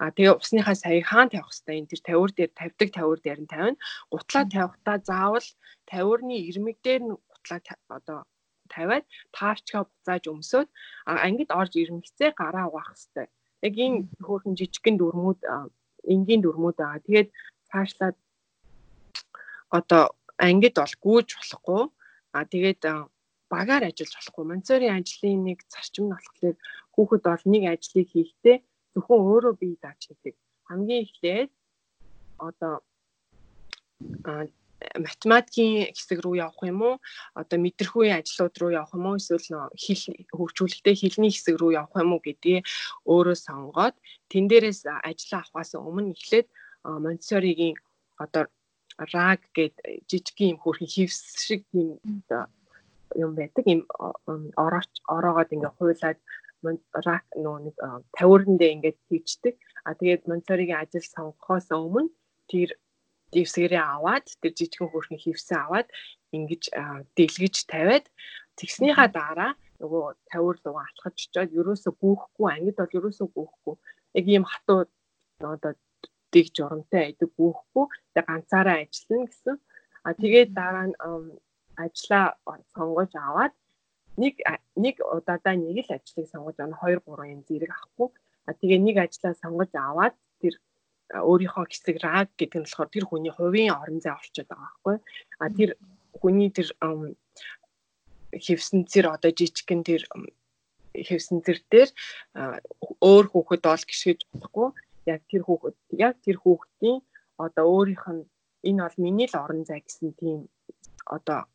А 0.01 0.13
тэгээ 0.15 0.37
усныхаа 0.37 0.75
саяг 0.77 1.05
хаан 1.09 1.29
тавих 1.33 1.49
хэрэгтэй. 1.49 1.75
Энэ 1.81 1.89
тэр 1.91 2.01
тавиур 2.05 2.31
дээр 2.37 2.51
тавьдаг 2.59 2.89
тавиур 2.93 3.19
дээр 3.23 3.39
нь 3.41 3.51
тавина. 3.53 3.81
Гутлаа 4.13 4.43
тавихтаа 4.55 4.97
заавал 5.09 5.47
тавиурны 5.89 6.35
ирмэг 6.49 6.77
дээр 6.85 7.01
нь 7.09 7.13
гутлаа 7.17 7.59
одоо 7.97 8.19
тавиад 8.73 9.05
таарчгаа 9.37 9.83
буцааж 9.89 10.23
өмсөөд 10.33 10.69
ангид 11.25 11.49
орж 11.59 11.73
ирмэгцээ 11.81 12.29
гараа 12.41 12.65
угаах 12.69 12.89
хэрэгтэй. 12.93 13.27
Яг 13.67 13.73
энэ 13.85 13.97
хөөрхөн 14.25 14.57
жижигхэн 14.59 14.95
дүрмүүд 14.97 15.39
энгийн 16.13 16.41
дүрмүүд 16.43 16.77
байгаа. 16.79 17.05
Тэгээд 17.05 17.29
цаашлаад 17.69 18.15
одоо 19.77 20.03
ангид 20.37 20.75
бол 20.77 20.95
гүйж 21.05 21.29
болохгүй. 21.37 21.83
А 22.33 22.45
тэгээд 22.53 22.81
багаар 23.53 23.83
ажиллаж 23.89 24.13
болохгүй. 24.17 24.43
Монцорийн 24.49 24.97
ажлын 24.97 25.41
нэг 25.47 25.59
зарчим 25.73 26.05
нь 26.09 26.13
болохоор 26.13 26.55
хүүхэд 26.93 27.23
бол 27.25 27.45
нэг 27.53 27.63
ажлыг 27.73 28.07
хийхдээ 28.13 28.57
зөвхөн 28.93 29.19
өөрөө 29.29 29.53
бие 29.61 29.77
дааж 29.81 30.01
хийдэг. 30.05 30.35
Хамгийн 30.69 31.03
эхлээд 31.05 31.49
одоо 32.37 32.73
математикийн 34.99 35.95
хэсэг 35.95 36.19
рүү 36.23 36.35
явах 36.43 36.61
юм 36.67 36.81
уу? 36.81 36.95
Одоо 37.39 37.57
мэдрэхүй 37.59 38.11
ажлууд 38.11 38.55
руу 38.59 38.71
явах 38.75 38.93
юм 38.93 39.05
уу? 39.07 39.17
Эсвэл 39.17 39.71
хэл 39.83 40.03
хөгжүүлэлттэй 40.37 40.95
хэлний 40.97 41.31
хэсэг 41.31 41.55
рүү 41.57 41.71
явах 41.81 41.95
юм 42.03 42.13
уу 42.13 42.21
гэдгийг 42.21 42.67
өөрөө 43.07 43.37
сонгоод 43.39 43.95
тэн 44.29 44.45
дээрээс 44.51 44.85
ажил 45.07 45.33
авахаас 45.39 45.71
өмнө 45.79 46.13
эхлээд 46.13 46.47
Монтессоригийн 46.83 47.75
одоо 48.19 48.43
раг 49.15 49.41
гэд 49.55 49.75
жижиг 50.09 50.37
юм 50.39 50.57
хөрхи 50.59 50.85
хевс 50.85 51.39
шиг 51.39 51.63
тийм 51.71 51.97
юм 53.15 53.31
байдаг. 53.39 53.63
Им 53.65 53.87
орооч 54.57 54.91
ороогоод 55.07 55.53
ингээ 55.53 55.73
хуйлаад 55.77 56.19
рак 57.07 57.25
нөө 57.35 57.57
нэг 57.67 57.75
тавиурндээ 58.17 58.73
ингээд 58.75 58.99
хийчдэг. 59.09 59.55
А 59.87 59.93
тэгээд 59.99 60.27
Монцоригийн 60.29 60.79
ажил 60.79 61.03
сонгохоос 61.03 61.67
өмнө 61.75 62.11
тэр 62.51 62.69
дэвсгэрээ 63.33 63.83
аваад 63.83 64.25
тэр 64.41 64.53
жижигхэн 64.57 64.91
хөрхний 64.91 65.19
хевсэн 65.21 65.57
аваад 65.59 65.87
ингэж 66.35 66.63
дэлгэж 67.17 67.55
тавиад 67.71 68.05
тэгснийхаа 68.59 69.09
дараа 69.09 69.51
нөгөө 69.81 70.05
тавир 70.31 70.57
лугаа 70.63 70.85
алхаж 70.87 71.17
очиод 71.17 71.51
ерөөсө 71.59 71.89
гүүхгүй 72.01 72.47
ангид 72.53 72.77
бол 72.79 72.97
ерөөсө 72.99 73.25
гүүхгүй. 73.35 73.75
Яг 74.19 74.25
ийм 74.29 74.45
хатуу 74.47 74.79
одоо 75.41 75.73
дэг 76.33 76.47
журамтай 76.55 77.01
айдаг 77.11 77.29
гүүхгүй. 77.37 77.85
Тэгээ 78.13 78.29
ганцаараа 78.29 78.77
ажиллана 78.83 79.27
гэсэн. 79.27 79.55
А 80.07 80.09
тэгээд 80.21 80.49
дараа 80.53 80.85
нь 80.87 80.95
ажлаа 81.83 82.25
сонгож 82.73 83.11
аваад 83.17 83.53
нэг 84.17 84.35
нэг 84.75 84.95
удаадаа 85.01 85.55
нэг 85.57 85.85
л 85.85 85.95
ажлыг 85.95 86.27
сонгож 86.29 86.57
авна. 86.59 86.77
2 86.81 87.01
3 87.05 87.33
юм 87.33 87.41
зэрэг 87.47 87.71
авахгүй. 87.73 88.09
А 88.45 88.51
тэгээ 88.53 88.79
нэг 88.79 88.97
ажлаа 89.01 89.33
сонгож 89.33 89.71
аваад 89.73 90.15
тэр 90.41 90.59
өөрийнхөө 91.13 91.65
хэсэг 91.69 91.97
раг 92.03 92.29
гэдэг 92.37 92.59
нь 92.61 92.65
болохоор 92.65 92.89
тэр 92.93 93.05
хүний 93.07 93.33
хувийн 93.33 93.73
орон 93.73 93.99
зай 94.01 94.13
олцоод 94.17 94.47
байгаа 94.49 94.69
байхгүй. 94.69 94.95
А 95.41 95.45
тэр 95.49 95.69
хүний 96.19 96.49
тэр 96.53 96.69
хэвсэн 98.33 98.79
зэр 98.91 99.05
одоо 99.13 99.31
жижигхэн 99.33 99.81
тэр 99.85 100.03
хэвсэн 100.93 101.41
зэр 101.45 101.59
дээр 101.71 101.89
өөр 103.01 103.25
хүүхэд 103.29 103.61
бол 103.65 103.85
гიშгэж 103.89 104.19
болохгүй. 104.31 104.67
Яг 105.09 105.21
тэр 105.29 105.41
хүүхэд 105.45 105.75
яг 105.97 106.15
тэр 106.25 106.37
хүүхдийн 106.41 106.97
одоо 107.37 107.65
өөрийнх 107.65 108.07
нь 108.13 108.23
энэ 108.63 108.81
бол 108.85 108.97
миний 109.03 109.27
л 109.29 109.41
орон 109.43 109.61
зай 109.65 109.81
гэсэн 109.83 110.13
тийм 110.17 110.39
одоо 111.05 111.45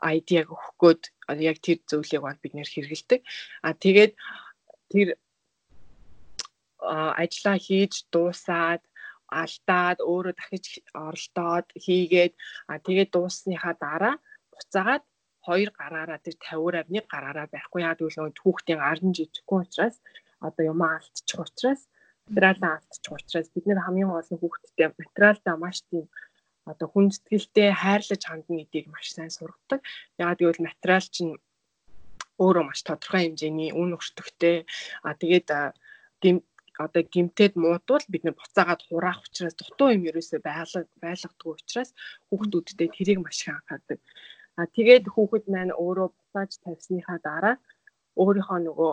айдиаг 0.00 0.48
өгөх 0.54 0.70
гээд 0.80 1.02
яг 1.50 1.58
тэр 1.64 1.78
зөвлөгийг 1.88 2.22
бол 2.24 2.42
бид 2.42 2.54
нэр 2.54 2.68
хэрэгэлдэг. 2.70 3.20
А 3.66 3.70
тэгээд 3.72 4.12
тэр 4.92 5.08
ажиллаа 6.84 7.56
хийж 7.66 7.94
дуусаад 8.12 8.82
алдаад 9.40 9.98
өөрөө 10.04 10.34
дахиж 10.36 10.66
оролдоод 11.06 11.66
хийгээд 11.84 12.32
а 12.70 12.78
тэгээд 12.86 13.10
дууссныхаа 13.12 13.74
дараа 13.84 14.14
буцаагаад 14.52 15.04
хоёр 15.46 15.70
гараараа 15.80 16.18
тэр 16.24 16.36
50-аар 16.40 16.86
нэг 16.94 17.04
гараараа 17.14 17.46
байхгүй 17.52 17.80
яа 17.88 17.96
гэвэл 17.96 18.20
гар 18.80 19.00
нь 19.04 19.16
жижигхэн 19.16 19.62
учраас 19.64 19.96
одоо 20.46 20.64
юм 20.72 20.80
алдчих 20.84 21.40
учраас 21.40 21.80
материалаа 22.28 22.72
алдчих 22.76 23.12
учраас 23.16 23.48
бид 23.54 23.64
нэр 23.66 23.80
хамгийн 23.84 24.10
гол 24.12 24.30
нь 24.32 24.40
хүүхдтэй 24.40 24.88
материалдаа 25.00 25.56
маш 25.60 25.76
тийм 25.88 26.06
одоо 26.70 26.88
хүн 26.90 27.06
сэтгэлтэй 27.12 27.70
хайрлаж 27.82 28.22
хандна 28.24 28.56
гэдгийг 28.64 28.86
маш 28.90 29.06
сайн 29.12 29.30
сургадаг. 29.32 29.80
Яагаад 30.20 30.40
гэвэл 30.40 30.66
материал 30.66 31.06
чинь 31.14 31.32
өөрөө 32.42 32.64
маш 32.66 32.80
тодорхой 32.82 33.22
хэмжээний 33.24 33.70
үн 33.80 33.90
өртөгтэй. 33.98 34.56
А 35.06 35.12
тэгээд 35.20 35.48
одоо 36.84 37.02
гимтэд 37.14 37.54
муудвал 37.54 38.04
бид 38.08 38.22
нэр 38.24 38.34
буцаагаад 38.34 38.82
хураах 38.88 39.22
учраас 39.22 39.54
дутуу 39.54 39.94
юм 39.94 40.02
ерөөсөө 40.10 40.40
байлга 40.42 40.80
байлгадаг 41.04 41.46
учраас 41.46 41.90
хүүхдүүдтэй 42.28 42.88
тэрийг 42.96 43.18
маш 43.22 43.38
их 43.46 43.54
анхаардаг. 43.54 43.98
А 44.58 44.66
тэгээд 44.66 45.04
хүүхэд 45.14 45.44
маань 45.52 45.72
өөрөө 45.84 46.08
буцааж 46.10 46.52
тавьсныхаа 46.64 47.18
дараа 47.22 47.56
өөрийнхөө 48.18 48.58
нөгөө 48.66 48.92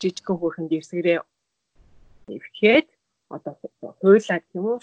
жижигхэн 0.00 0.38
хөөрхөн 0.40 0.66
дэвсгэрээ 0.68 1.18
эвхээд 2.36 2.88
одоо 3.36 3.52
хуйлаад 4.00 4.44
юм 4.56 4.64
уу 4.68 4.78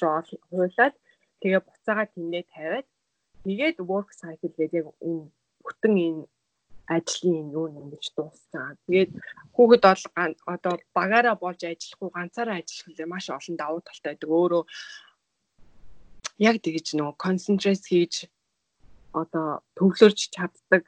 хуйлаад 0.49 0.95
тэгээ 1.41 1.61
буцаага 1.67 2.05
тэндээ 2.13 2.43
тавиад 2.53 2.87
тэгээд 3.45 3.77
work 3.91 4.09
cycle 4.19 4.53
гэдэг 4.57 4.77
яг 4.79 4.87
энэ 5.09 5.25
бүтэн 5.63 5.95
энэ 6.07 6.23
ажлын 6.89 7.53
юу 7.53 7.69
ингэж 7.69 8.05
дууссан. 8.17 8.73
Тэгээд 8.89 9.11
хүүхэд 9.53 9.83
бол 9.85 10.33
одоо 10.53 10.73
багаараа 10.97 11.35
болж 11.37 11.61
ажиллахгүй 11.63 12.09
ганцаараа 12.17 12.57
ажиллах 12.59 13.07
маш 13.07 13.25
олон 13.29 13.55
давуу 13.61 13.81
талтай 13.85 14.17
байдаг. 14.17 14.29
Өөрөө 14.29 14.63
яг 16.47 16.55
тэгж 16.65 16.87
нөгөө 16.97 17.15
concentrate 17.25 17.85
хийж 17.85 18.13
одоо 19.13 19.61
төвлөрч 19.77 20.19
чаддаг 20.35 20.83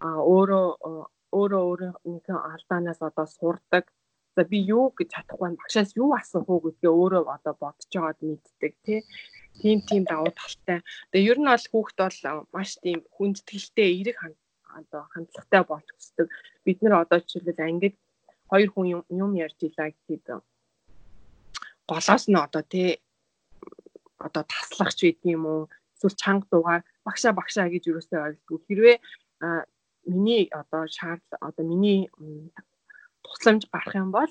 а 0.00 0.08
өөрөө 0.32 0.66
өөрөө 1.36 1.62
өөрийнхөө 1.68 2.38
алдаанаас 2.52 3.00
одоо 3.08 3.26
сурдаг. 3.26 3.84
За 4.36 4.42
би 4.48 4.58
юу 4.64 4.96
гэж 4.96 5.08
чадахгүй 5.12 5.50
багшаас 5.60 5.92
юу 5.92 6.16
асуух 6.16 6.48
уу 6.48 6.64
гэдгээ 6.64 6.92
өөрөө 7.00 7.22
одоо 7.36 7.54
бодож 7.60 7.90
байгаад 7.92 8.18
мэддэг 8.24 8.72
тий 8.84 9.00
тийм 9.60 9.78
тийм 9.88 10.02
давуу 10.04 10.32
талтай. 10.32 10.80
Тэгээ 11.12 11.30
ер 11.32 11.38
нь 11.40 11.50
бол 11.50 11.66
хүүхд 11.72 11.96
бол 12.00 12.46
маш 12.54 12.70
тийм 12.84 12.98
хүндэтгэлтэй 13.14 13.88
эерэг 13.92 14.18
одоо 14.78 15.02
хандлагатай 15.12 15.62
болж 15.68 15.88
өсдөг. 15.98 16.28
Бид 16.64 16.78
нэр 16.80 17.04
одоо 17.04 17.18
жишээлбэл 17.20 17.66
ангид 17.68 17.94
хоёр 18.50 18.70
хүн 18.72 18.86
юм 19.22 19.32
ярьж 19.44 19.58
илаа 19.64 19.88
гэхэд 19.92 20.26
голоос 21.88 22.24
нь 22.28 22.42
одоо 22.46 22.62
тий 22.72 23.00
одоо 24.26 24.44
таслагч 24.54 24.98
байд 25.02 25.18
юм 25.34 25.42
уу 25.52 25.60
эсвэл 25.96 26.20
чанга 26.22 26.46
дуугаар 26.50 26.82
багшаа 27.06 27.32
багшаа 27.36 27.66
гэж 27.68 27.84
юусоо 27.92 28.20
ойлгохгүй 28.26 28.58
хэрвээ 28.66 28.96
миний 30.14 30.42
одоо 30.60 30.82
шаардлага 30.96 31.46
одоо 31.48 31.64
миний 31.72 32.00
тусламж 33.24 33.62
гарах 33.72 33.94
юм 33.94 34.10
бол 34.18 34.30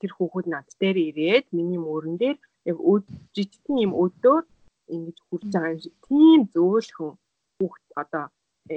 тэр 0.00 0.12
хүүхэд 0.14 0.46
над 0.54 0.66
дээр 0.80 0.98
ирээд 1.08 1.46
миний 1.56 1.80
мөрөн 1.86 2.16
дээр 2.22 2.38
яг 2.70 2.78
жижигхэн 3.34 3.76
юм 3.86 3.92
өдөр 4.04 4.42
ингэж 4.94 5.16
хурж 5.28 5.50
байгаа 5.52 5.72
юм 5.74 5.80
шиг 5.84 5.94
тийм 6.06 6.40
зөөлхөн 6.54 7.12
хүүхд 7.58 7.86
одоо 8.02 8.24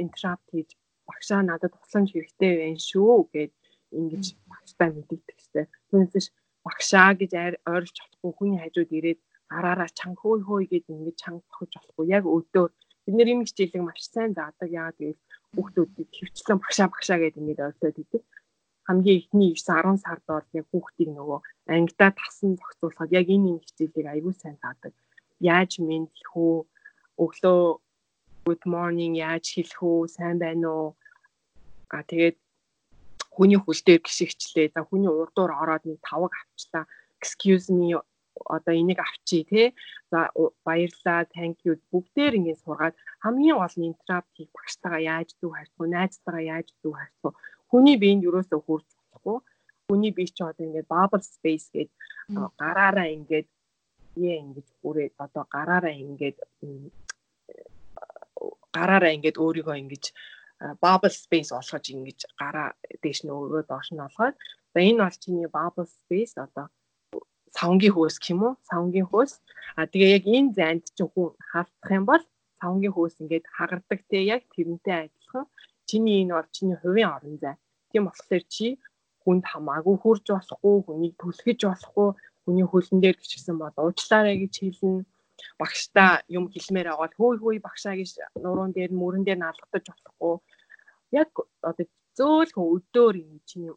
интерапт 0.04 0.48
хийж 0.52 0.70
багшаа 1.10 1.42
надад 1.44 1.74
тусламж 1.76 2.10
хэрэгтэй 2.12 2.54
байна 2.62 2.80
шүү 2.90 3.16
гэд 3.34 3.52
ингэж 4.00 4.26
багштай 4.52 4.90
мэдэгдэх 4.92 5.38
хэрэгтэй. 5.38 5.66
Түүнээс 5.90 6.28
багшаа 6.66 7.12
гэж 7.20 7.32
ойрлж 7.72 7.94
чадахгүй 7.98 8.32
хүний 8.36 8.60
хажууд 8.62 8.92
ирээд 8.98 9.20
гараараа 9.52 9.90
чанга 10.00 10.22
хөөй 10.22 10.42
хөөй 10.48 10.66
гэд 10.72 10.86
ингэж 10.94 11.16
чанга 11.24 11.44
тохиж 11.52 11.72
болохгүй. 11.76 12.06
Яг 12.18 12.24
өдөр 12.38 12.70
бид 13.04 13.16
нэр 13.18 13.34
юм 13.34 13.42
хичээлийг 13.44 13.84
маш 13.84 14.02
сайн 14.08 14.32
заадаг. 14.38 14.70
Яагаад 14.80 14.98
гэвэл 15.00 15.22
хүүхдүүдийг 15.56 16.10
хөвчлэн 16.16 16.60
багшаа 16.62 16.88
багшаа 16.94 17.18
гэд 17.20 17.40
ингэж 17.40 17.60
ойлцоод 17.68 17.98
идэв 18.04 18.24
хамгийн 18.88 19.18
ихний 19.22 19.54
9 19.56 19.98
10 19.98 20.04
сард 20.04 20.24
бол 20.28 20.48
яг 20.60 20.66
хүүхдийг 20.72 21.10
нөгөө 21.14 21.40
ангидаа 21.76 22.12
тасан 22.18 22.58
зохицуулахад 22.58 23.12
яг 23.20 23.28
энэ 23.30 23.46
нэг 23.46 23.64
хичээлийг 23.66 24.08
аягүй 24.10 24.34
сайн 24.38 24.58
заадаг. 24.62 24.94
Яаж 25.40 25.72
мэдлэх 25.80 26.34
үү? 26.36 26.58
Өглөө 27.24 27.62
good 28.46 28.64
morning 28.66 29.14
яаж 29.18 29.46
хэлэх 29.54 29.82
үү? 29.82 30.10
Сайн 30.10 30.38
байна 30.42 30.68
уу? 30.70 30.90
А 31.94 32.02
тэгээд 32.10 32.38
хүний 33.30 33.60
хөл 33.62 33.82
дээр 33.86 34.02
гიშгчлээ. 34.04 34.74
За 34.74 34.82
хүний 34.84 35.12
урдуур 35.12 35.52
ороод 35.62 35.84
нэг 35.86 36.00
тавг 36.02 36.34
авчлаа. 36.34 36.86
Excuse 37.22 37.70
me 37.70 37.96
одоо 38.46 38.74
энийг 38.74 39.00
авчи 39.00 39.44
тий. 39.44 39.76
За 40.12 40.30
баярлаа, 40.66 41.26
thank 41.36 41.58
you 41.66 41.78
бүгдээр 41.92 42.34
ингэ 42.40 42.56
сургаад 42.64 42.96
хамгийн 43.24 43.58
гол 43.58 43.76
нь 43.78 43.90
интерапт 43.92 44.32
хийх 44.36 44.50
багштайгаа 44.56 45.02
яаж 45.14 45.30
зөв 45.40 45.52
харьцах 45.54 45.80
вэ? 45.80 45.88
Найзтайгаа 45.96 46.44
яаж 46.56 46.68
зөв 46.82 46.94
харьцах 46.98 47.34
вэ? 47.36 47.40
Хүний 47.72 47.96
биеинд 48.02 48.24
юусоо 48.28 48.60
хурж 48.60 48.88
болохгүй. 49.00 49.38
Хүний 49.88 50.12
бие 50.18 50.28
ч 50.36 50.40
одоо 50.44 50.64
ингээд 50.68 50.92
bubble 50.94 51.24
space 51.24 51.68
гээд 51.74 51.90
гараараа 52.62 53.08
ингээд 53.18 53.48
яа 54.20 54.36
ингэж 54.44 54.68
хүрээд 54.82 55.14
одоо 55.26 55.44
гараараа 55.56 55.96
ингээд 56.04 56.38
гараараа 58.76 59.16
ингээд 59.16 59.42
өөрийгөө 59.44 59.76
ингэж 59.84 60.06
bubble 60.84 61.16
space 61.24 61.50
олгож 61.60 61.86
ингэж 61.96 62.20
гараа 62.42 62.70
дээш 63.02 63.20
нь 63.24 63.34
өөрөө 63.36 63.64
доош 63.72 63.88
нь 63.92 64.04
олгоод 64.08 64.36
за 64.74 64.80
энэ 64.88 65.02
бол 65.04 65.18
чиний 65.24 65.48
bubble 65.58 65.90
space 65.98 66.34
одоо 66.46 66.68
савнгийн 67.58 67.94
хөөс 67.96 68.16
уу? 68.32 68.56
Савнгийн 68.70 69.08
хөөс. 69.12 69.32
А 69.80 69.84
тэгээ 69.92 70.16
яг 70.18 70.26
энэ 70.36 70.54
зайд 70.58 70.84
чинь 70.96 71.12
хүн 71.14 71.30
хавтах 71.52 71.92
юм 71.98 72.06
бол 72.12 72.24
савнгийн 72.60 72.94
хөөс 72.96 73.16
ингээд 73.22 73.46
хагардаг 73.56 74.00
те 74.10 74.18
яг 74.36 74.42
тэрнтэй 74.54 74.96
адилхан 75.08 75.46
чиний 75.92 76.24
энэ 76.24 76.34
бол 76.38 76.50
чиний 76.56 76.78
хувийн 76.80 77.12
орон 77.16 77.36
зай. 77.44 77.56
Тийм 77.92 78.04
болохоор 78.08 78.44
чи 78.56 78.68
хүнд 79.24 79.44
хамаагүй 79.52 79.96
хурж 80.02 80.26
болохгүй, 80.32 80.76
хүнийг 80.88 81.14
түлхэж 81.22 81.60
болохгүй, 81.68 82.10
хүний 82.44 82.66
хөлн 82.68 83.00
дээр 83.02 83.18
гिचсэн 83.20 83.58
бол 83.60 83.76
уучлаарай 83.84 84.36
гэж 84.42 84.54
хэлнэ. 84.60 85.06
Багштай 85.62 86.22
юм 86.38 86.46
хэлмээр 86.54 86.88
аваад 86.94 87.14
хөөй 87.18 87.38
хөөй 87.42 87.58
багшаа 87.68 87.96
гэж 88.00 88.10
нуруунд 88.44 88.76
дээр 88.78 88.92
мөрөн 89.02 89.24
дээр 89.26 89.40
наалгатаж 89.42 89.86
болохгүй. 89.90 90.36
Яг 91.22 91.30
одоо 91.70 91.86
зөөлхөн 92.18 92.66
өдөр 92.76 93.14
юм 93.26 93.40
чиний 93.50 93.74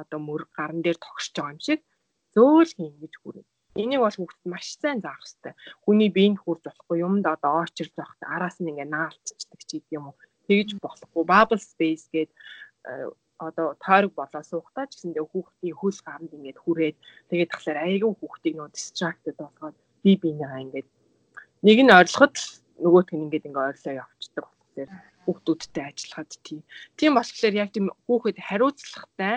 одоо 0.00 0.20
мөр 0.28 0.42
гарн 0.56 0.80
дээр 0.82 0.98
тогсож 1.00 1.34
байгаа 1.36 1.54
юм 1.54 1.60
шиг 1.66 1.80
зөөлхөн 2.34 2.88
ингэж 2.90 3.14
хүрээ. 3.18 3.46
Энийг 3.82 4.00
бол 4.02 4.16
хүүхдэд 4.18 4.46
маш 4.52 4.66
сайн 4.80 4.98
заах 5.04 5.22
хэрэгтэй. 5.22 5.54
Хүний 5.84 6.10
биеинд 6.16 6.38
хурж 6.42 6.62
болохгүй 6.66 6.96
юмд 7.06 7.24
одоо 7.34 7.52
очирч 7.62 7.92
явахад 7.96 8.22
араас 8.34 8.56
нь 8.58 8.70
ингээ 8.70 8.88
наалтчдаг 8.94 9.60
ч 9.68 9.70
гэдэг 9.76 9.96
юм 9.98 10.04
уу 10.08 10.16
тэгж 10.48 10.68
болохгүй 10.82 11.24
bubble 11.28 11.62
space 11.62 12.04
гээд 12.12 12.30
э, 12.88 13.08
одоо 13.38 13.76
тойрог 13.84 14.12
болоо 14.18 14.42
суухдаа 14.42 14.86
ч 14.90 14.98
гэсэндээ 14.98 15.24
хүүхдийн 15.30 15.78
хөл 15.78 15.98
гаранд 16.02 16.34
ингээд 16.34 16.58
хүрээд 16.64 16.96
тэгээд 17.30 17.52
тахлаар 17.52 17.78
айгүй 17.86 18.12
хүүхдийг 18.18 18.54
нөө 18.56 18.68
distracted 18.74 19.36
болгоод 19.38 19.76
би 20.02 20.12
бинийгаа 20.22 20.64
ингээд 20.66 20.88
нэг 21.62 21.78
нь 21.84 21.94
ойрлоход 21.98 22.34
нөгөөх 22.82 23.08
нь 23.14 23.24
ингээд 23.30 23.46
ингээд 23.46 23.66
ойрлоо 23.68 23.94
явчихдаг 24.02 24.44
болохоор 24.50 24.90
хүүхдүүдтэй 25.24 25.84
ажиллахад 25.86 26.30
тийм. 26.46 26.60
Тийм 26.98 27.12
болохоор 27.14 27.54
яг 27.62 27.70
тийм 27.74 27.86
хүүхэд 28.06 28.38
хариуцлагатай 28.48 29.34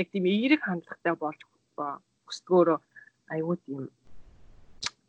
яг 0.00 0.06
тийм 0.10 0.24
эерэг 0.26 0.62
хандлагатай 0.64 1.14
болж 1.14 1.40
өсдгөөрөө 2.30 2.78
айгүй 3.34 3.56
тийм 3.66 3.80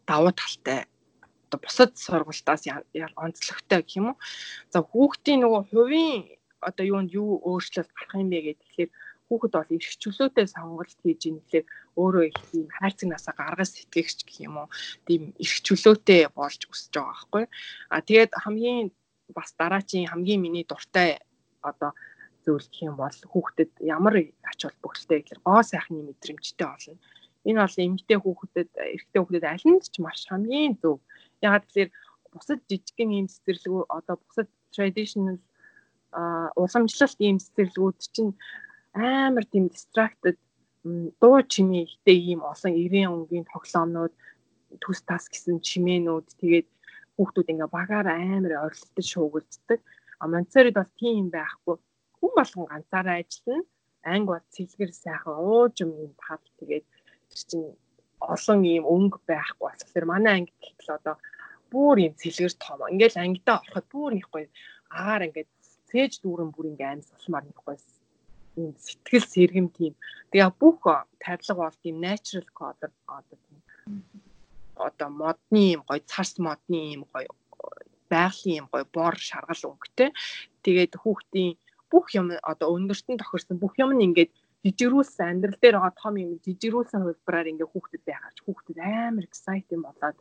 давуу 0.10 0.34
талтай 0.34 0.86
одоо 1.56 1.64
бусад 1.64 1.98
сургалтаас 1.98 2.64
онцлогтой 3.16 3.82
гэх 3.82 3.96
юм 3.96 4.08
уу. 4.12 4.18
За 4.74 4.80
хүүхдийн 4.84 5.40
нөгөө 5.44 5.64
хувийн 5.72 6.28
одоо 6.60 6.86
юунд 6.86 7.10
юу 7.16 7.40
өөрчлөлт 7.48 7.92
гарах 7.96 8.20
юм 8.20 8.30
бэ 8.30 8.60
тэгэхээр 8.60 8.92
хүүхэд 9.28 9.54
бол 9.56 9.76
эрх 9.76 9.94
чөлөөтэй 10.04 10.46
сонголт 10.52 10.98
хийж 11.02 11.22
ийн 11.26 11.38
гэхлээр 11.40 11.66
өөрөө 11.96 12.24
их 12.30 12.40
тийм 12.52 12.68
хайрцаг 12.78 13.08
насаа 13.10 13.34
гаргаж 13.40 13.70
сэтгэгч 13.72 14.20
гэх 14.28 14.40
юм 14.48 14.56
уу? 14.60 14.68
Тийм 15.08 15.34
эрх 15.40 15.58
чөлөөтэй 15.66 16.22
болж 16.36 16.62
өсөж 16.68 16.94
байгаа 16.94 17.16
байхгүй 17.16 17.44
а 17.90 17.98
тэгээд 18.06 18.32
хамгийн 18.44 18.92
бас 19.34 19.50
дараачийн 19.58 20.10
хамгийн 20.12 20.42
миний 20.44 20.66
дуртай 20.68 21.10
одоо 21.62 21.92
зүйл 22.46 22.68
гэх 22.70 22.86
юм 22.90 22.96
бол 23.02 23.18
хүүхдэд 23.32 23.72
ямар 23.82 24.16
ач 24.46 24.60
холбогдолтой 24.62 25.18
гэхээр 25.24 25.42
гоо 25.42 25.62
сайхны 25.66 26.06
мэдрэмжтэй 26.06 26.68
болно. 26.68 27.02
Энэ 27.46 27.62
бол 27.62 27.78
эмэгтэй 27.78 28.18
хүүхдэд 28.22 28.70
эрэгтэй 28.74 29.20
хүүхдэд 29.22 29.46
аль 29.46 29.66
нь 29.70 29.82
ч 29.82 30.02
маш 30.02 30.26
хамгийн 30.30 30.78
зөв 30.82 30.98
ягаад 31.42 31.66
гэхээр 31.66 31.90
бусад 32.32 32.60
жижигхэн 32.70 33.12
ийм 33.18 33.28
цэцэрлэгүү 33.32 33.84
одоо 33.98 34.16
бусад 34.22 34.48
traditional 34.76 35.38
уламжлалт 36.62 37.20
ийм 37.20 37.38
цэцэрлэгүүд 37.44 38.00
чинь 38.16 38.34
амар 38.94 39.46
тийм 39.52 39.66
distracted 39.74 40.38
дуу 41.22 41.42
чимээ 41.54 41.84
ихтэй 41.88 42.18
ийм 42.32 42.42
олон 42.52 42.74
90 42.78 43.16
өнгийн 43.16 43.46
тоглоомнууд 43.52 44.14
төс 44.84 45.00
тас 45.08 45.26
гэсэн 45.32 45.58
чимээнүүд 45.68 46.28
тэгээд 46.42 46.68
хүүхдүүд 47.16 47.52
ингээ 47.52 47.70
багаар 47.78 48.08
амар 48.12 48.54
ойрлолтож 48.66 49.08
шуугилддаг. 49.12 49.80
А 50.22 50.24
Монцерид 50.28 50.76
бол 50.78 50.92
тийм 51.00 51.26
байхгүй. 51.32 51.76
Хүн 52.20 52.32
болгон 52.36 52.66
ганцаараа 52.72 53.18
ажиллана. 53.24 53.64
Анги 54.04 54.30
бол 54.32 54.46
цэлгэр 54.56 54.92
сайхан 54.94 55.36
уужим 55.40 55.90
юм 56.06 56.14
тал 56.22 56.44
тэгээд 56.60 56.86
чинь 57.50 57.72
олон 58.34 58.60
ийм 58.66 58.84
өнгө 58.96 59.18
байхгүй 59.30 59.70
болохоор 59.70 60.06
манай 60.12 60.34
анги 60.38 60.54
гэхэл 60.62 60.98
одоо 60.98 61.16
бүр 61.72 61.98
ийм 62.04 62.14
цэлгэр 62.20 62.54
том. 62.64 62.80
Ингээл 62.94 63.22
ангидаа 63.24 63.58
ороход 63.62 63.86
бүр 63.94 64.12
гоё 64.34 64.48
агаар 64.98 65.26
ингээд 65.28 65.50
цээж 65.90 66.14
дүүрэн 66.24 66.50
бүр 66.54 66.66
ингээ 66.72 66.92
амьс 66.94 67.10
болмаар 67.14 67.46
нэг 67.48 67.58
гоё 67.66 67.78
ийм 68.60 68.72
сэтгэл 68.86 69.26
сэргэм 69.34 69.68
тийм. 69.78 69.94
Тэгээ 70.32 70.52
бүх 70.62 70.80
тавилга 71.24 71.54
бол 71.62 71.78
тийм 71.84 71.96
natural 72.08 72.48
color 72.60 72.92
одоо 73.18 73.38
тийм 73.46 73.60
одоо 74.88 75.10
модны 75.22 75.64
юм 75.76 75.82
гоё 75.88 76.02
царс 76.12 76.34
модны 76.46 76.80
юм 76.96 77.04
гоё 77.14 77.30
байгалийн 78.12 78.60
юм 78.62 78.68
гоё 78.72 78.86
бор 78.96 79.16
шаргал 79.30 79.64
өнгөтэй. 79.72 80.10
Тэгээд 80.64 80.94
хүүхдийн 81.02 81.58
бүх 81.92 82.06
юм 82.20 82.28
одоо 82.52 82.68
өндөртөн 82.76 83.20
тохирсон 83.20 83.58
бүх 83.60 83.74
юм 83.84 83.92
нь 83.96 84.06
ингээд 84.08 84.32
жижигрүүлсэн 84.66 85.30
амьдрал 85.30 85.58
дээр 85.62 85.78
байгаа 85.78 85.94
том 86.02 86.16
юм 86.18 86.32
жижигрүүлсэн 86.42 87.06
хувьбараар 87.06 87.52
ингээд 87.54 87.70
хүүхдэд 87.70 88.04
байгаад 88.10 88.38
хүүхдэд 88.42 88.78
амар 88.82 89.26
exciting 89.30 89.82
болоод 89.86 90.18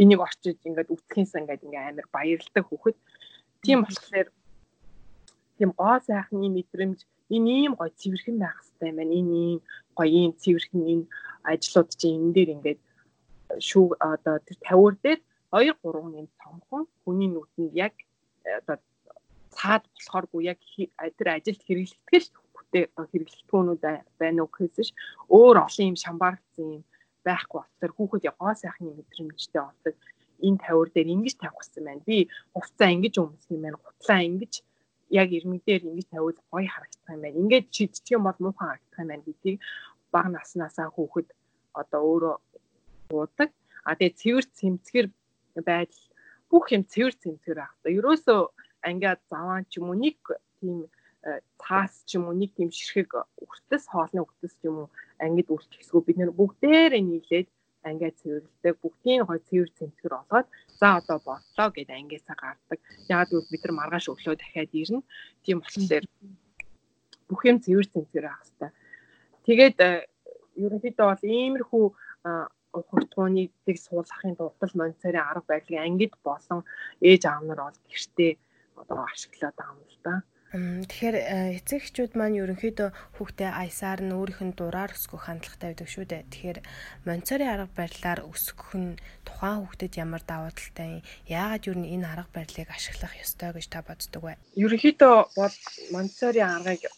энийг 0.00 0.20
орчиж 0.24 0.56
ингээд 0.64 0.88
үтхэнс 0.94 1.32
ингээд 1.36 1.64
ингээд 1.68 1.88
амар 1.92 2.06
баярлдаг 2.16 2.64
хүүхэд. 2.64 2.96
Тийм 3.60 3.78
болохоор 3.84 4.28
тийм 5.60 5.70
гоо 5.76 5.96
сайхны 6.08 6.48
мэдрэмж 6.48 6.98
энэ 7.34 7.50
ийм 7.60 7.72
гоё 7.76 7.92
цэвэрхэн 8.00 8.36
байх 8.40 8.56
хэрэгтэй 8.56 8.92
байна. 8.96 9.12
Энэ 9.20 9.36
ийм 9.44 9.60
гоё 9.98 10.16
ийм 10.22 10.32
цэвэрхэн 10.42 10.82
энэ 10.92 11.04
ажлууд 11.52 11.90
чинь 12.00 12.16
энэ 12.16 12.34
дээр 12.36 12.50
ингээд 12.56 12.80
шүү 13.68 13.86
одоо 14.12 14.36
тэр 14.46 14.58
тавиур 14.64 14.94
дээр 15.04 15.20
2 15.52 15.76
3 15.84 16.14
нэм 16.16 16.26
цомхон 16.40 16.84
хүний 17.04 17.28
нүдэнд 17.32 17.72
яг 17.76 17.94
одоо 18.60 18.76
цаад 19.56 19.84
болохооргүй 19.92 20.42
яг 20.52 20.58
тэр 21.18 21.28
ажилд 21.36 21.62
хэрэглэгдэх 21.64 22.24
л 22.24 22.32
бүтээ 22.68 22.84
хэрэглэгдэхүүнүүд 23.10 23.82
байна 24.20 24.40
уу 24.44 24.50
гэхээс 24.52 24.90
өөр 25.32 25.56
олон 25.64 25.86
юм 25.90 25.96
шамбаарцсан 26.04 26.66
юм 26.76 26.84
байхгүй 27.24 27.60
болохоор 27.64 27.92
хүүхэд 27.96 28.24
гоо 28.38 28.52
сайхны 28.54 28.92
мэдрэмжтэй 28.92 29.62
болдог 29.64 29.94
энэ 30.46 30.60
тавиур 30.62 30.88
дээр 30.92 31.08
ингэж 31.14 31.34
тавих 31.40 31.58
гэсэн 31.58 31.84
байна. 31.84 32.02
Би 32.06 32.28
хувцаа 32.54 32.88
ингэж 32.94 33.14
өмсөх 33.18 33.50
юм 33.56 33.62
байна. 33.64 33.78
Гутлаа 33.80 34.20
ингэж 34.28 34.52
яг 35.10 35.28
ирмэгдээр 35.32 35.82
ингэж 35.88 36.06
тавиул 36.12 36.38
гоё 36.52 36.68
харагдах 36.68 37.08
юм 37.10 37.22
байна. 37.24 37.40
Ингээд 37.42 37.66
шийдчих 37.74 38.14
юм 38.16 38.22
бол 38.28 38.38
муухай 38.38 38.68
харагдах 38.68 39.00
юм 39.02 39.08
байна 39.10 39.26
гэдгийг 39.26 39.58
бага 40.12 40.28
наснаасаа 40.28 40.88
хүүхэд 40.94 41.28
одоо 41.80 42.00
өөрөө 42.10 42.36
буудаг. 43.10 43.50
А 43.88 43.96
тэгээ 43.98 44.18
цэвэр 44.20 44.46
цэмцгэр 44.58 45.06
байдал 45.68 46.04
бүх 46.50 46.64
юм 46.76 46.84
цэвэр 46.92 47.14
цэмцгэр 47.22 47.58
та. 47.58 47.88
Ерөөсөө 47.98 48.40
ангиад 48.88 49.20
заваан 49.30 49.64
ч 49.66 49.80
юм 49.80 49.90
уу 49.90 49.98
нэг 49.98 50.18
тийм 50.60 50.86
таас 51.58 51.92
ч 52.06 52.16
юм 52.16 52.28
уу 52.28 52.34
нэг 52.36 52.54
тийм 52.54 52.70
ширхэг 52.70 53.10
үртэс 53.42 53.84
хоолны 53.90 54.22
үртэс 54.22 54.54
ч 54.58 54.62
юм 54.70 54.76
уу 54.86 54.88
ангид 55.18 55.48
үртгэсгөө 55.50 56.02
бид 56.06 56.16
нэр 56.18 56.30
бүгдээрээ 56.38 57.02
нийлээд 57.02 57.48
ангиа 57.88 58.10
цэвэрлдэг 58.20 58.74
бүгдийн 58.82 59.22
гой 59.26 59.38
цэвэр 59.48 59.70
цэмцгэр 59.78 60.12
олгоод 60.20 60.46
за 60.78 60.88
одоо 60.98 61.18
боллоо 61.24 61.68
гэд 61.74 61.90
ангиасаа 61.90 62.36
гардаг. 62.38 62.78
Яагаад 63.08 63.30
гэвэл 63.30 63.52
бид 63.52 63.62
нар 63.64 63.74
маргааш 63.78 64.06
өглөө 64.12 64.36
дахиад 64.38 64.72
ирнэ. 64.80 65.00
Тийм 65.44 65.58
болохоор 65.62 66.04
бүх 67.28 67.40
юм 67.50 67.58
цэвэр 67.64 67.86
цэмцгэр 67.92 68.26
авах 68.26 68.42
хэрэгтэй. 68.46 68.70
Тэгээд 69.46 69.76
э, 69.78 69.90
ерөнхийдөө 70.64 71.06
бол 71.06 71.24
иймэрхүү 71.24 71.84
ухагтгууныг 72.78 73.50
суулгахын 73.86 74.36
тулд 74.36 74.74
монцорын 74.76 75.24
арга 75.24 75.48
барилыг 75.48 75.80
ангид 75.80 76.14
болон 76.26 76.60
ээж 77.00 77.22
аав 77.26 77.42
нар 77.46 77.60
бол 77.64 77.78
гэртээ 77.88 78.32
одоо 78.80 78.98
ашиглаад 79.08 79.56
байгаа 79.56 79.74
юм 79.74 79.88
л 79.88 79.98
да. 80.04 80.14
Тэгэхээр 80.48 81.16
э, 81.20 81.60
эцэг 81.60 81.84
эхчүүд 81.84 82.16
маань 82.16 82.40
ерөнхийдөө 82.40 83.20
хүүхдээ 83.20 83.50
аясаар 83.52 84.00
нь 84.00 84.16
өөрийнх 84.16 84.40
нь 84.48 84.56
дураар 84.56 84.96
өсгөх 84.96 85.28
хандлагатай 85.28 85.76
байдаг 85.76 85.88
шүү 85.92 86.04
дээ. 86.08 86.24
Тэгэхээр 86.32 86.58
монцорын 87.04 87.52
арга 87.52 87.68
барилаар 87.76 88.20
өсгөх 88.24 88.72
нь 88.80 88.96
тухайн 89.28 89.60
хүүхдэд 89.60 90.00
ямар 90.00 90.24
давуу 90.24 90.48
талтай 90.56 90.88
юм? 90.88 91.06
Яагаад 91.28 91.68
юу 91.68 91.76
энэ 91.76 92.08
арга 92.08 92.32
барилыг 92.32 92.68
ашиглах 92.72 93.12
ёстой 93.20 93.52
гэж 93.52 93.66
та 93.68 93.84
боддог 93.84 94.22
вэ? 94.24 94.40
Ерөнхийдөө 94.56 95.16
бол 95.36 95.56
монцорын 95.92 96.48
аргыг 96.64 96.88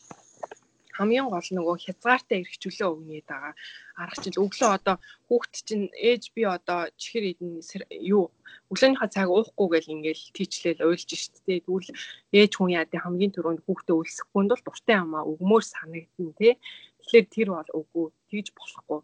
хамгийн 1.00 1.32
гол 1.32 1.48
нөгөө 1.56 1.76
хязгаартай 1.80 2.44
эрхчлөө 2.44 2.88
өгнээд 2.92 3.26
байгаа. 3.32 3.54
Арга 3.96 4.20
чинь 4.20 4.36
өглөө 4.36 4.70
одоо 4.76 4.96
хүүхд 5.32 5.54
чинь 5.64 5.88
ээж 5.96 6.22
би 6.36 6.44
одоо 6.44 6.92
чихэр 7.00 7.24
идэн 7.32 7.64
юу 8.04 8.28
өглөөнийхөө 8.68 9.08
цаг 9.08 9.28
уухгүй 9.32 9.68
гэл 9.72 9.92
ингээл 9.96 10.24
тийчлэл 10.36 10.84
уйлж 10.84 11.10
шттэй. 11.16 11.64
Тэгвэл 11.64 11.90
ээж 12.36 12.52
хүн 12.54 12.76
яа 12.76 12.84
тий 12.84 13.00
хамгийн 13.00 13.32
түрүүнд 13.32 13.64
хүүхдээ 13.64 13.96
өлсөхгүй 13.96 14.44
бол 14.44 14.62
дуртай 14.68 14.96
амаа 15.00 15.24
өгмөр 15.24 15.64
санагдана 15.64 16.32
тий. 16.36 16.52
Тэгэхээр 17.00 17.26
тэр 17.34 17.48
бол 17.56 17.70
үгүй 17.80 18.06
тэгж 18.28 18.46
болохгүй. 18.52 19.00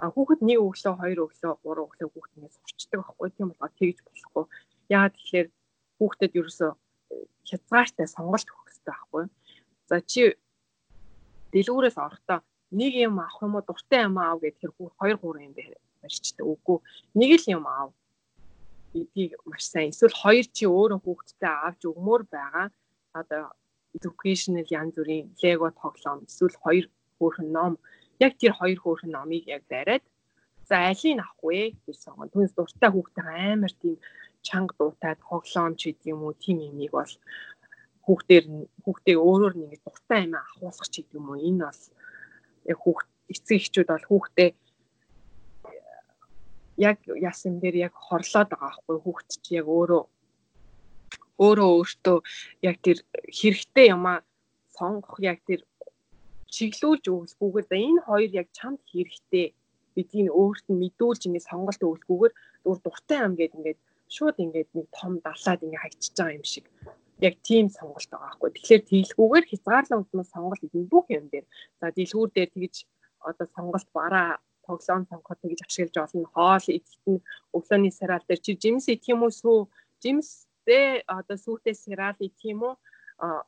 А 0.00 0.10
хүүхэд 0.10 0.40
нэг 0.42 0.58
өглөө, 0.58 0.94
хоёр 0.98 1.18
өглөө, 1.28 1.52
гурван 1.62 1.86
өглөө 1.86 2.08
хүүхднээс 2.10 2.54
сурчдаг 2.58 3.00
байхгүй 3.04 3.28
тийм 3.30 3.48
болохоор 3.54 3.74
тэгж 3.78 3.98
болохгүй. 4.02 4.44
Яагаад 4.90 5.14
тэгэхээр 5.14 5.48
хүүхдэд 5.98 6.32
ерөөсөө 6.34 6.70
хязгаартай 7.46 8.06
сонголт 8.10 8.48
өгөх 8.50 8.66
хэрэгтэй 8.66 8.90
байхгүй. 8.90 9.24
За 9.86 9.96
чи 10.00 10.22
дэлгүүрээс 11.54 11.96
орохдоо 12.04 12.40
нэг 12.74 12.92
юм 13.06 13.22
авах 13.22 13.38
юм 13.46 13.54
уу 13.54 13.64
дуртай 13.66 14.02
юм 14.08 14.18
аав 14.18 14.42
бүр 14.42 14.52
2 14.98 15.14
3 15.22 15.46
юм 15.46 15.54
барьчдаг. 16.02 16.44
Үгүй 16.52 16.78
нэг 17.14 17.30
л 17.40 17.46
юм 17.56 17.64
аав. 17.70 17.90
Эдгийг 18.94 19.32
маш 19.46 19.64
сайн. 19.70 19.90
Эсвэл 19.94 20.14
хоёр 20.22 20.46
чи 20.56 20.64
өөрөө 20.66 21.00
хүүхдтэй 21.02 21.54
авч 21.66 21.80
өгмөр 21.90 22.22
байгаа. 22.34 22.66
Одоо 23.14 23.54
educational 23.96 24.66
янз 24.70 24.94
бүрийн 24.98 25.30
лего 25.42 25.70
тоглоом 25.82 26.26
эсвэл 26.26 26.56
хоёр 26.64 26.86
хөөрхөн 27.18 27.48
ном 27.56 27.72
яг 28.24 28.32
тэр 28.38 28.52
хоёр 28.58 28.78
хөөрхөн 28.80 29.12
номыг 29.14 29.46
яг 29.56 29.62
бариад 29.70 30.04
за 30.68 30.76
алийг 30.90 31.18
авах 31.18 31.40
вэ 31.42 31.62
гэж 31.86 31.96
сонгоо. 32.02 32.26
Түүнээс 32.32 32.54
дуртай 32.54 32.90
хүүхдээ 32.90 33.26
амар 33.54 33.74
тийм 33.80 33.96
чанга 34.46 34.74
дуутай 34.78 35.14
тоглоом 35.26 35.72
ч 35.78 35.82
гэдэг 35.90 36.12
юм 36.12 36.20
уу 36.26 36.34
тийм 36.44 36.58
юмыг 36.68 36.92
бол 36.92 37.12
хүүхдээр 38.04 38.44
хүүхдээ 38.84 39.16
өөрөөр 39.16 39.54
нэг 39.56 39.80
дуртай 39.84 40.20
юм 40.26 40.34
ахуулах 40.36 40.88
ч 40.92 40.94
гэдэг 41.00 41.16
юм 41.18 41.26
уу? 41.30 41.40
Энэ 41.40 41.64
бол 41.64 41.82
яг 42.70 42.78
хүүхд 42.84 43.08
эцэг 43.32 43.56
эхчүүд 43.58 43.88
бол 43.90 44.08
хүүхдээ 44.08 44.50
яг 46.88 46.98
яасан 47.28 47.54
дээр 47.62 47.76
яг 47.88 47.94
хорлоод 47.96 48.48
байгаа 48.50 48.70
байхгүй? 48.76 48.96
Хүүхд 49.04 49.28
чи 49.44 49.50
яг 49.60 49.66
өөрөө 49.68 50.02
өөрөө 51.44 51.70
өөртөө 51.78 52.18
яг 52.68 52.76
тэр 52.84 52.98
хэрэгтэй 53.38 53.86
юмаа 53.94 54.22
сонгох 54.76 55.18
яг 55.18 55.38
тэр 55.48 55.60
чиглүүлж 56.54 57.04
өгсгүйгээр 57.10 57.66
за 57.70 57.76
энэ 57.88 58.00
хоёр 58.06 58.30
яг 58.42 58.48
чамд 58.58 58.80
хэрэгтэй 58.90 59.46
гэдгийг 59.94 60.30
өөрт 60.30 60.66
нь 60.70 60.80
мэдүүлж 60.82 61.22
ингэ 61.26 61.48
сонголт 61.50 61.82
өгсгүйгээр 61.82 62.32
зүгээр 62.62 62.80
дуртай 62.84 63.18
юм 63.26 63.34
гээд 63.38 63.56
ингээд 63.58 63.80
шууд 64.14 64.36
ингээд 64.44 64.70
нэг 64.76 64.86
том 64.98 65.12
далаад 65.26 65.60
ингээ 65.64 65.82
хагчиж 65.82 66.14
байгаа 66.14 66.38
юм 66.38 66.46
шиг 66.52 66.64
яг 67.20 67.34
тийм 67.42 67.68
сонголт 67.68 68.10
байгаа 68.10 68.34
байхгүй. 68.34 68.50
Тэгэхээр 68.50 68.82
тэглгүүгээр 68.90 69.46
хязгаарлан 69.50 70.02
удмаас 70.02 70.30
сонголт 70.34 70.62
идэх 70.66 70.88
бүх 70.90 71.06
юм 71.10 71.26
дээр. 71.30 71.46
За 71.80 71.90
дэлгүүр 71.94 72.30
дээр 72.34 72.50
тэгж 72.54 72.74
одоо 73.22 73.46
сонголт 73.54 73.88
бараа 73.94 74.38
тоглоом 74.66 75.04
сонгоход 75.06 75.38
тэгж 75.40 75.60
ашиглаж 75.62 75.94
болно. 75.94 76.26
Хоол 76.34 76.66
идэхэд 76.66 77.06
нь 77.12 77.24
өглөөний 77.56 77.92
сараал 77.94 78.24
дээр 78.26 78.40
чи 78.44 78.52
жимс 78.62 78.88
идэх 78.88 79.12
юм 79.14 79.22
уу 79.22 79.32
сүү? 79.32 79.68
Жимстэй 80.02 81.04
одоо 81.06 81.36
сүүтэй 81.36 81.74
сараал 81.74 82.18
идэх 82.18 82.42
юм 82.44 82.60
уу? 82.66 82.74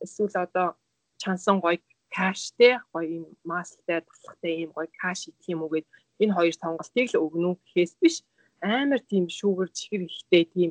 Эсвэл 0.05 0.37
одоо 0.47 0.77
чансан 1.19 1.59
гоё 1.61 1.81
каштэй 2.13 2.79
гоё 2.93 3.09
юм 3.19 3.27
маслтай 3.45 4.01
туслахтай 4.07 4.53
юм 4.65 4.71
гоё 4.77 4.89
каш 5.01 5.29
идэх 5.29 5.47
юм 5.53 5.63
уу 5.63 5.73
гэд 5.75 5.87
энэ 6.23 6.35
хоёр 6.37 6.55
сонголтыг 6.55 7.07
л 7.13 7.23
өгнө 7.25 7.51
гэхээс 7.59 7.93
биш 8.01 8.17
амар 8.63 9.01
тийм 9.11 9.25
шүүгэр 9.29 9.69
чихэр 9.79 10.03
ихтэй 10.09 10.45
тийм 10.55 10.71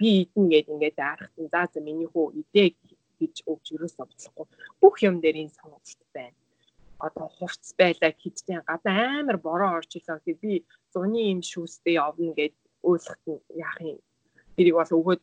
би 0.00 0.10
идэн 0.24 0.44
гээд 0.52 0.66
ингээд 0.72 0.98
арахтан 0.98 1.46
за 1.52 1.62
за 1.72 1.80
миний 1.80 2.08
хүү 2.10 2.26
идэ 2.40 2.64
гэж 3.20 3.34
өгч 3.50 3.66
ерөөсөө 3.74 4.06
болохгүй. 4.08 4.46
Бүх 4.80 4.94
юм 5.08 5.16
дээр 5.20 5.36
энэ 5.42 5.56
сонголт 5.58 6.00
байна. 6.14 6.38
Одоо 7.06 7.26
хурц 7.36 7.66
байлаа 7.78 8.12
хэдтэй 8.14 8.58
гадаа 8.66 9.20
амар 9.20 9.38
бороо 9.38 9.70
орж 9.78 9.90
илаа 9.98 10.18
гэхэд 10.18 10.38
би 10.42 10.52
зуны 10.92 11.20
юм 11.32 11.40
шүүстэй 11.50 11.94
явна 11.98 12.32
гэд 12.38 12.54
нь 13.28 13.40
яах 13.54 13.78
юм. 13.80 13.98
Тэрийг 14.54 14.74
бол 14.78 14.96
өгөөд 14.98 15.22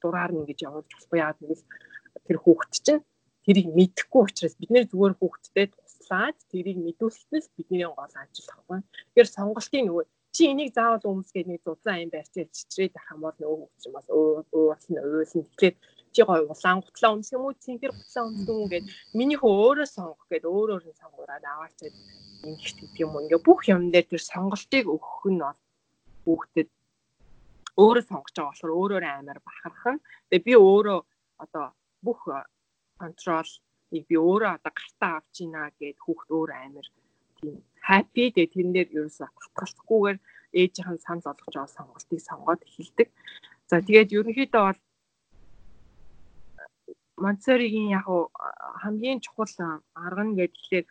дураар 0.00 0.32
нь 0.34 0.46
гэж 0.48 0.58
явуулж 0.68 0.90
болохгүй 0.92 1.18
яа 1.24 1.32
гэвэл 1.38 1.64
тэр 2.26 2.38
хүүхэд 2.40 2.72
чинь 2.84 3.02
тэрийг 3.44 3.68
мэдэхгүй 3.78 4.22
учраас 4.26 4.54
бид 4.60 4.70
нэр 4.72 4.86
зүгээр 4.90 5.14
хүүхэдтэй 5.16 5.66
туслаад 5.72 6.36
тэрийг 6.50 6.78
мэдүүлснээс 6.84 7.46
бидний 7.56 7.88
гол 7.88 8.14
ажил 8.22 8.48
ахгүй. 8.52 8.78
Тэгэхээр 8.82 9.28
сонголтын 9.36 9.84
нөгөө 9.86 10.04
чи 10.36 10.52
энийг 10.52 10.70
заавал 10.76 11.00
өмс 11.16 11.32
гэдэг 11.32 11.48
нэг 11.48 11.60
зузаан 11.64 12.04
юм 12.04 12.10
барьчих 12.12 12.52
чичрээд 12.52 12.92
ах 13.00 13.08
юм 13.16 13.20
бол 13.24 13.36
нөгөө 13.40 13.56
хүүхд 13.56 13.80
чинь 13.80 13.96
бас 13.96 14.06
уурлын 14.12 15.00
уйлсан. 15.00 15.42
Тэгэхээр 15.48 15.76
чи 16.12 16.20
гой 16.28 16.40
улаан 16.44 16.80
гутлаа 16.84 17.14
өмсөх 17.16 17.36
юм 17.36 17.44
уу 17.48 17.56
цэнхэр 17.64 17.92
гутлаа 17.96 18.24
өмсөх 18.28 18.48
юм 18.52 18.68
гээд 18.68 18.86
миний 19.16 19.38
хөө 19.40 19.52
өөрөө 19.64 19.88
сонгох 19.96 20.28
гээд 20.28 20.44
өөр 20.44 20.68
өөр 20.76 20.84
нь 20.84 21.00
сонгораад 21.00 21.44
аваачаад 21.48 21.94
ингэх 22.48 22.74
гэдэг 22.76 23.00
юм 23.00 23.12
уу. 23.16 23.24
Ингээ 23.24 23.46
бүх 23.48 23.60
юм 23.72 23.82
дээр 23.88 24.06
тэр 24.12 24.22
сонголтыг 24.32 24.84
өгөх 24.92 25.24
нь 25.32 25.40
бол 25.40 25.60
хүүхдэд 26.24 26.68
өөрөө 27.80 28.04
сонгож 28.04 28.34
байгаа 28.36 28.52
болохоор 28.52 28.72
өөрөөр 28.80 29.04
амар 29.08 29.38
бахархан. 29.40 29.96
Тэгээ 30.28 30.46
би 30.46 30.52
өөрөө 30.68 30.98
одоо 31.44 31.66
бүх 32.04 32.20
контролыг 33.00 34.04
би 34.08 34.16
өөрөө 34.20 34.50
одоо 34.56 34.72
гартаа 34.76 35.12
авч 35.16 35.36
ийна 35.44 35.72
гэд 35.80 35.96
хүүхд 36.04 36.28
өөр 36.36 36.50
амар 36.60 36.86
тийм 37.40 37.56
happy 37.88 38.24
тэгээ 38.34 38.52
тэрнээр 38.54 38.88
ерөөсө 38.96 39.24
татгалзахгүйгээр 39.26 40.18
ээжийнхэн 40.60 40.98
санал 41.04 41.26
болгож 41.26 41.54
байгаа 41.54 41.76
сонголтыг 41.76 42.20
сонгоод 42.28 42.60
эхэлдэг. 42.68 43.08
За 43.70 43.76
тэгээд 43.86 44.14
ерөнхийдөө 44.16 44.62
бол 44.66 44.80
Монцеригийн 47.24 47.88
яг 47.98 48.06
хамгийн 48.82 49.18
чухал 49.24 49.80
арга 50.04 50.24
нь 50.26 50.36
гэхэлэр 50.36 50.86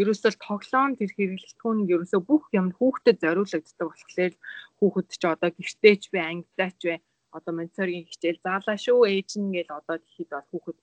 ерөөсөө 0.00 0.32
тоглоом 0.46 0.92
тэр 0.98 1.10
хэрэглэгдэхүүн 1.14 1.78
нь 1.82 1.90
ерөөсөө 1.94 2.20
бүх 2.30 2.44
юм 2.58 2.68
хүүхдэд 2.78 3.22
зориулагддаг 3.22 3.88
болохоор 3.90 4.34
хүүхэд 4.78 5.08
ч 5.20 5.22
одоо 5.34 5.50
гэртээч 5.54 6.02
бай, 6.12 6.24
ангидаач 6.30 6.78
бай 6.86 6.98
одоо 7.36 7.52
Монцеригийн 7.58 8.06
хичээл 8.10 8.44
заалаа 8.46 8.76
шүү 8.84 9.00
ээж 9.10 9.30
нь 9.42 9.54
гэж 9.54 9.68
одоо 9.78 9.96
тэгэхэд 9.98 10.30
бол 10.34 10.48
хүүхэд 10.50 10.78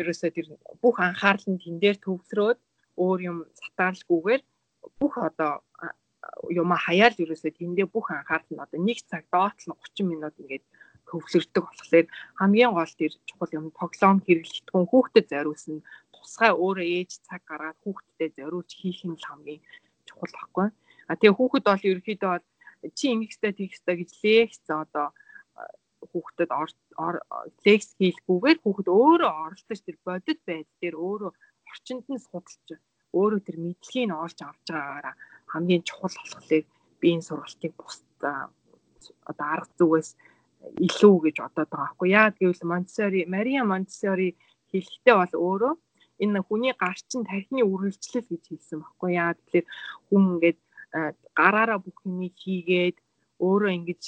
ерөөсөө 0.00 0.30
тэр 0.36 0.46
бүх 0.82 0.96
анхаарал 1.00 1.46
нь 1.52 1.60
тэн 1.62 1.76
дээр 1.82 1.98
төвлөрөөд 2.04 2.58
өөр 3.04 3.20
юм 3.30 3.38
сатаалгүйгээр 3.60 4.42
бүх 5.00 5.14
одоо 5.28 5.52
юм 6.60 6.70
хаяал 6.84 7.14
ерөөсөө 7.24 7.52
тэндээ 7.58 7.86
бүх 7.94 8.06
анхаарал 8.10 8.50
нь 8.52 8.62
одоо 8.64 8.78
нэг 8.88 8.98
цаг 9.10 9.22
доотлон 9.34 9.76
30 9.78 10.10
минут 10.10 10.34
ингээд 10.38 10.64
төвлөрдөг 11.08 11.64
болохоор 11.66 12.06
хамгийн 12.40 12.72
гол 12.78 12.94
тэр 13.00 13.12
чухал 13.28 13.56
юм 13.58 13.66
тоглоом 13.80 14.18
хэрэглэгдэхүүн 14.22 14.86
хүүхдэд 14.90 15.26
зориулсан 15.32 15.76
тусгай 16.14 16.52
өөрөө 16.54 16.86
ээж 16.98 17.10
цаг 17.26 17.42
гаргаад 17.50 17.78
хүүхдэд 17.82 18.32
зориулж 18.38 18.70
хийх 18.80 19.00
нь 19.04 19.18
л 19.18 19.28
хамгийн 19.28 19.60
чухал 20.06 20.32
байхгүй. 20.38 20.68
А 21.10 21.14
тэгээ 21.18 21.36
хүүхэд 21.36 21.64
бол 21.66 21.88
ерөөхдөө 21.90 22.30
бол 22.32 22.46
чи 22.98 23.04
ингэхтэй 23.14 23.52
тэгхтэй 23.58 23.96
гэж 23.98 24.10
лекц 24.22 24.66
одоо 24.82 25.06
хүүхдэд 26.10 26.50
лекц 27.66 27.90
хийлгүүгээр 27.98 28.58
хүүхэд 28.62 28.88
өөрөө 28.90 29.32
оролцож 29.44 29.80
тэр 29.82 29.98
бодит 30.06 30.40
байдал 30.46 30.76
дээр 30.80 30.96
өөрөө 31.06 31.32
орчинд 31.70 32.06
нь 32.10 32.24
судалж 32.26 32.66
өөрөө 33.18 33.40
тэр 33.46 33.56
мэдлэгийг 33.64 34.06
нь 34.08 34.18
олж 34.24 34.38
авч 34.42 34.66
байгаагаараа 34.72 35.14
хамгийн 35.52 35.82
чухал 35.88 36.16
болохоор 36.16 36.64
би 37.00 37.06
энэ 37.14 37.26
сургалтыг 37.28 37.72
бус 37.78 37.96
одоо 39.30 39.46
арга 39.54 39.72
зүгээс 39.78 40.10
илүү 40.86 41.14
гэж 41.24 41.36
бодоод 41.42 41.70
байгаа 41.70 41.86
байхгүй. 41.90 42.08
Яа 42.20 42.28
гэвэл 42.30 42.70
Монтессори 42.70 43.20
Мария 43.34 43.62
Монтессори 43.64 44.28
хэлэхдээ 44.70 45.14
бол 45.18 45.34
өөрөө 45.46 45.74
энэ 46.22 46.38
хүний 46.46 46.74
гарчин 46.82 47.22
тархины 47.26 47.62
үргэлжлэл 47.66 48.30
гэж 48.30 48.42
хэлсэн 48.48 48.78
байхгүй. 48.80 49.10
Яа 49.22 49.32
тэгэхээр 49.34 49.66
хүн 50.08 50.22
ингээд 50.32 50.58
гараараа 51.38 51.78
бүх 51.82 51.98
юмыг 52.06 52.34
хийгээд 52.42 52.96
өөрөө 53.42 53.70
ингэж 53.78 54.04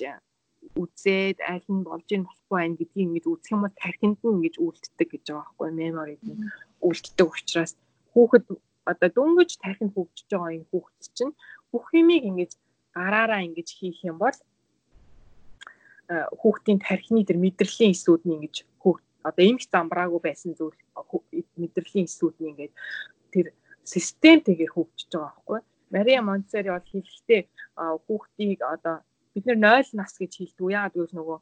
үзээд 0.81 1.39
аль 1.53 1.69
нь 1.75 1.87
болж 1.89 2.09
ийн 2.11 2.25
болохгүй 2.25 2.57
байх 2.59 2.77
гэдгийг 2.79 3.07
ингэж 3.07 3.25
үзэх 3.29 3.53
юм 3.55 3.63
бол 3.65 3.77
тархинд 3.83 4.19
нь 4.23 4.33
ингэж 4.35 4.55
үлддэг 4.65 5.09
гэж 5.11 5.25
байгаа 5.29 5.45
байхгүй. 5.45 5.69
Нь 5.75 6.51
үлддэг 6.89 7.29
учраас 7.35 7.73
хүүхэд 8.13 8.45
одоо 8.91 9.09
дөнгөж 9.17 9.51
тархинд 9.65 9.93
хөгжиж 9.95 10.29
байгаа 10.31 10.57
энэ 10.57 10.69
хүүхэд 10.71 11.03
чинь 11.17 11.35
бүх 11.73 11.87
юмыг 12.01 12.23
ингэж 12.31 12.53
гараараа 12.97 13.41
ингэж 13.47 13.69
хийх 13.79 13.99
юм 14.11 14.19
бол 14.25 14.39
хүүхдийн 16.41 16.79
тархины 16.87 17.25
тэр 17.25 17.39
мэдрэлийн 17.45 17.95
эсүүд 17.97 18.23
нь 18.25 18.35
ингэж 18.37 18.57
одоо 19.25 19.45
эмх 19.51 19.65
замбраагүй 19.73 20.21
байсан 20.21 20.53
зүйл 20.59 20.77
мэдрэлийн 21.63 22.07
эсүүд 22.09 22.37
нь 22.41 22.49
ингэж 22.53 22.73
тэр 23.33 23.47
системтэйгээр 23.93 24.73
хөгжиж 24.75 25.11
байгаа 25.13 25.33
байхгүй 25.33 25.61
Мария 25.95 26.21
Монтсери 26.23 26.69
бол 26.69 26.91
хэлэхдээ 26.93 27.43
хүүхдийг 28.07 28.61
одоо 28.75 28.97
бид 29.33 29.45
нэр 29.47 29.59
0 29.59 29.99
нас 30.01 30.13
гэж 30.19 30.33
хэлдэг. 30.37 30.71
Яагаад 30.77 30.95
гэвэл 30.95 31.17
нөгөө 31.19 31.39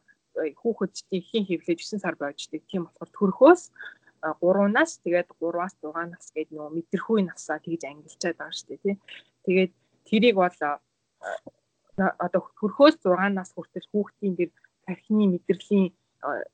хүүхэд 0.61 0.93
ихийн 1.19 1.45
хөвлөж 1.49 1.81
9 1.81 2.05
сар 2.05 2.17
бойждаг. 2.21 2.63
Тийм 2.69 2.83
болохоор 2.85 3.11
төрхөөс 3.17 3.63
3 4.23 4.71
нас 4.71 4.99
тэгээд 5.03 5.29
3-аас 5.43 5.75
6 5.83 6.15
нас 6.15 6.27
гэдэг 6.35 6.55
нөгөө 6.55 6.75
мэдрэхүй 6.79 7.21
насаа 7.27 7.59
тэгж 7.59 7.83
ангилчаад 7.91 8.37
байгаа 8.39 8.55
шүү 8.55 8.69
дээ 8.71 8.81
тий. 8.85 8.97
Тэгээд 9.47 9.73
тэрийг 10.07 10.35
бол 10.39 10.59
одоо 11.99 12.41
төрхөөс 12.59 12.97
6 13.03 13.39
нас 13.39 13.51
хүртэл 13.53 13.91
хүүхдийн 13.91 14.35
дэр 14.39 14.51
тархины 14.87 15.27
мэдрэлийн 15.35 15.91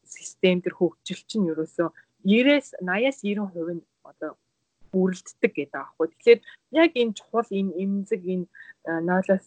систем 0.04 0.58
төр 0.64 0.74
хөгжил 0.80 1.22
чинь 1.28 1.50
ерөөсөө 1.52 1.88
90-аас 2.24 2.68
80-аас 2.80 3.18
90% 3.22 3.76
нь 3.76 3.84
одоо 4.10 4.32
бүрэлддэг 4.92 5.52
гэдэг 5.54 5.76
аахгүй. 5.76 6.06
Тэгэхээр 6.08 6.40
яг 6.82 6.90
энэ 6.96 7.16
чухал 7.18 7.48
энэ 7.52 7.76
эмзэг 7.82 8.22
энэ 8.24 8.46
0-оос 9.04 9.46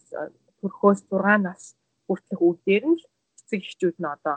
төрхөөс 0.62 1.00
6 1.10 1.42
нас 1.46 1.74
хүртэлх 2.06 2.42
үедээр 2.42 2.84
нь 2.86 2.98
л 3.02 3.04
эцэг 3.34 3.60
эхчүүд 3.66 3.96
нь 3.98 4.12
одоо 4.14 4.36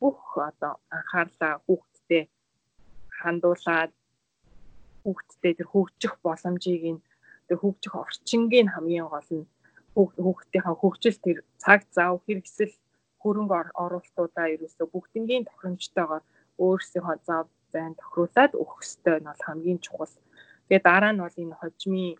бүх 0.00 0.22
одоо 0.38 0.72
анхаарлаа 0.96 1.54
хүүхдтэй 1.66 1.93
хандуулаад 3.24 3.90
хүүхдтэй 5.04 5.52
тэр 5.58 5.68
хөгжих 5.72 6.14
боломжийг 6.24 6.84
нь 6.94 7.04
тэр 7.46 7.58
хөгжих 7.60 7.94
орчингийн 8.04 8.68
хамгийн 8.72 9.08
гол 9.12 9.30
нь 9.38 9.48
хүүхдийнхээ 9.94 10.76
хөгжил 10.80 11.18
тэр 11.26 11.38
цаг 11.62 11.80
зав 11.96 12.14
хэрэгсэл 12.24 12.74
хөрөнгө 13.22 13.56
оруулалтуудаа 13.84 14.46
ерөөсөө 14.54 14.86
бүгднгийн 14.92 15.44
тохиромжтойгоор 15.48 16.22
өөрсдийнхөө 16.64 17.16
зав 17.28 17.46
зайн 17.72 17.94
тохируулаад 18.00 18.52
өгөх 18.62 18.80
ёстой 18.84 19.16
нь 19.20 19.28
бол 19.28 19.42
хамгийн 19.46 19.80
чухал. 19.84 20.14
Тэгээ 20.68 20.82
дараа 20.88 21.12
нь 21.12 21.22
бол 21.24 21.36
энэ 21.42 21.58
хожимын 21.60 22.16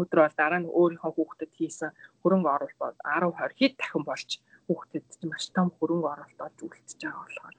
өдөр 0.00 0.20
бол 0.22 0.36
дараа 0.40 0.60
нь 0.60 0.72
өөрийнхөө 0.78 1.12
хүүхдэд 1.14 1.52
хийсэн 1.58 1.90
хөрөнгө 2.20 2.50
оруулалт 2.54 2.80
бол 2.82 2.96
10 3.00 3.32
20 3.32 3.58
хэд 3.58 3.74
дахин 3.80 4.04
болж 4.08 4.30
хүүхдэд 4.66 5.06
маш 5.30 5.44
том 5.56 5.68
хөрөнгө 5.78 6.08
оруулалт 6.12 6.40
олж 6.46 6.58
үлдчихэж 6.62 7.00
байгаа 7.02 7.22
болохоор 7.22 7.54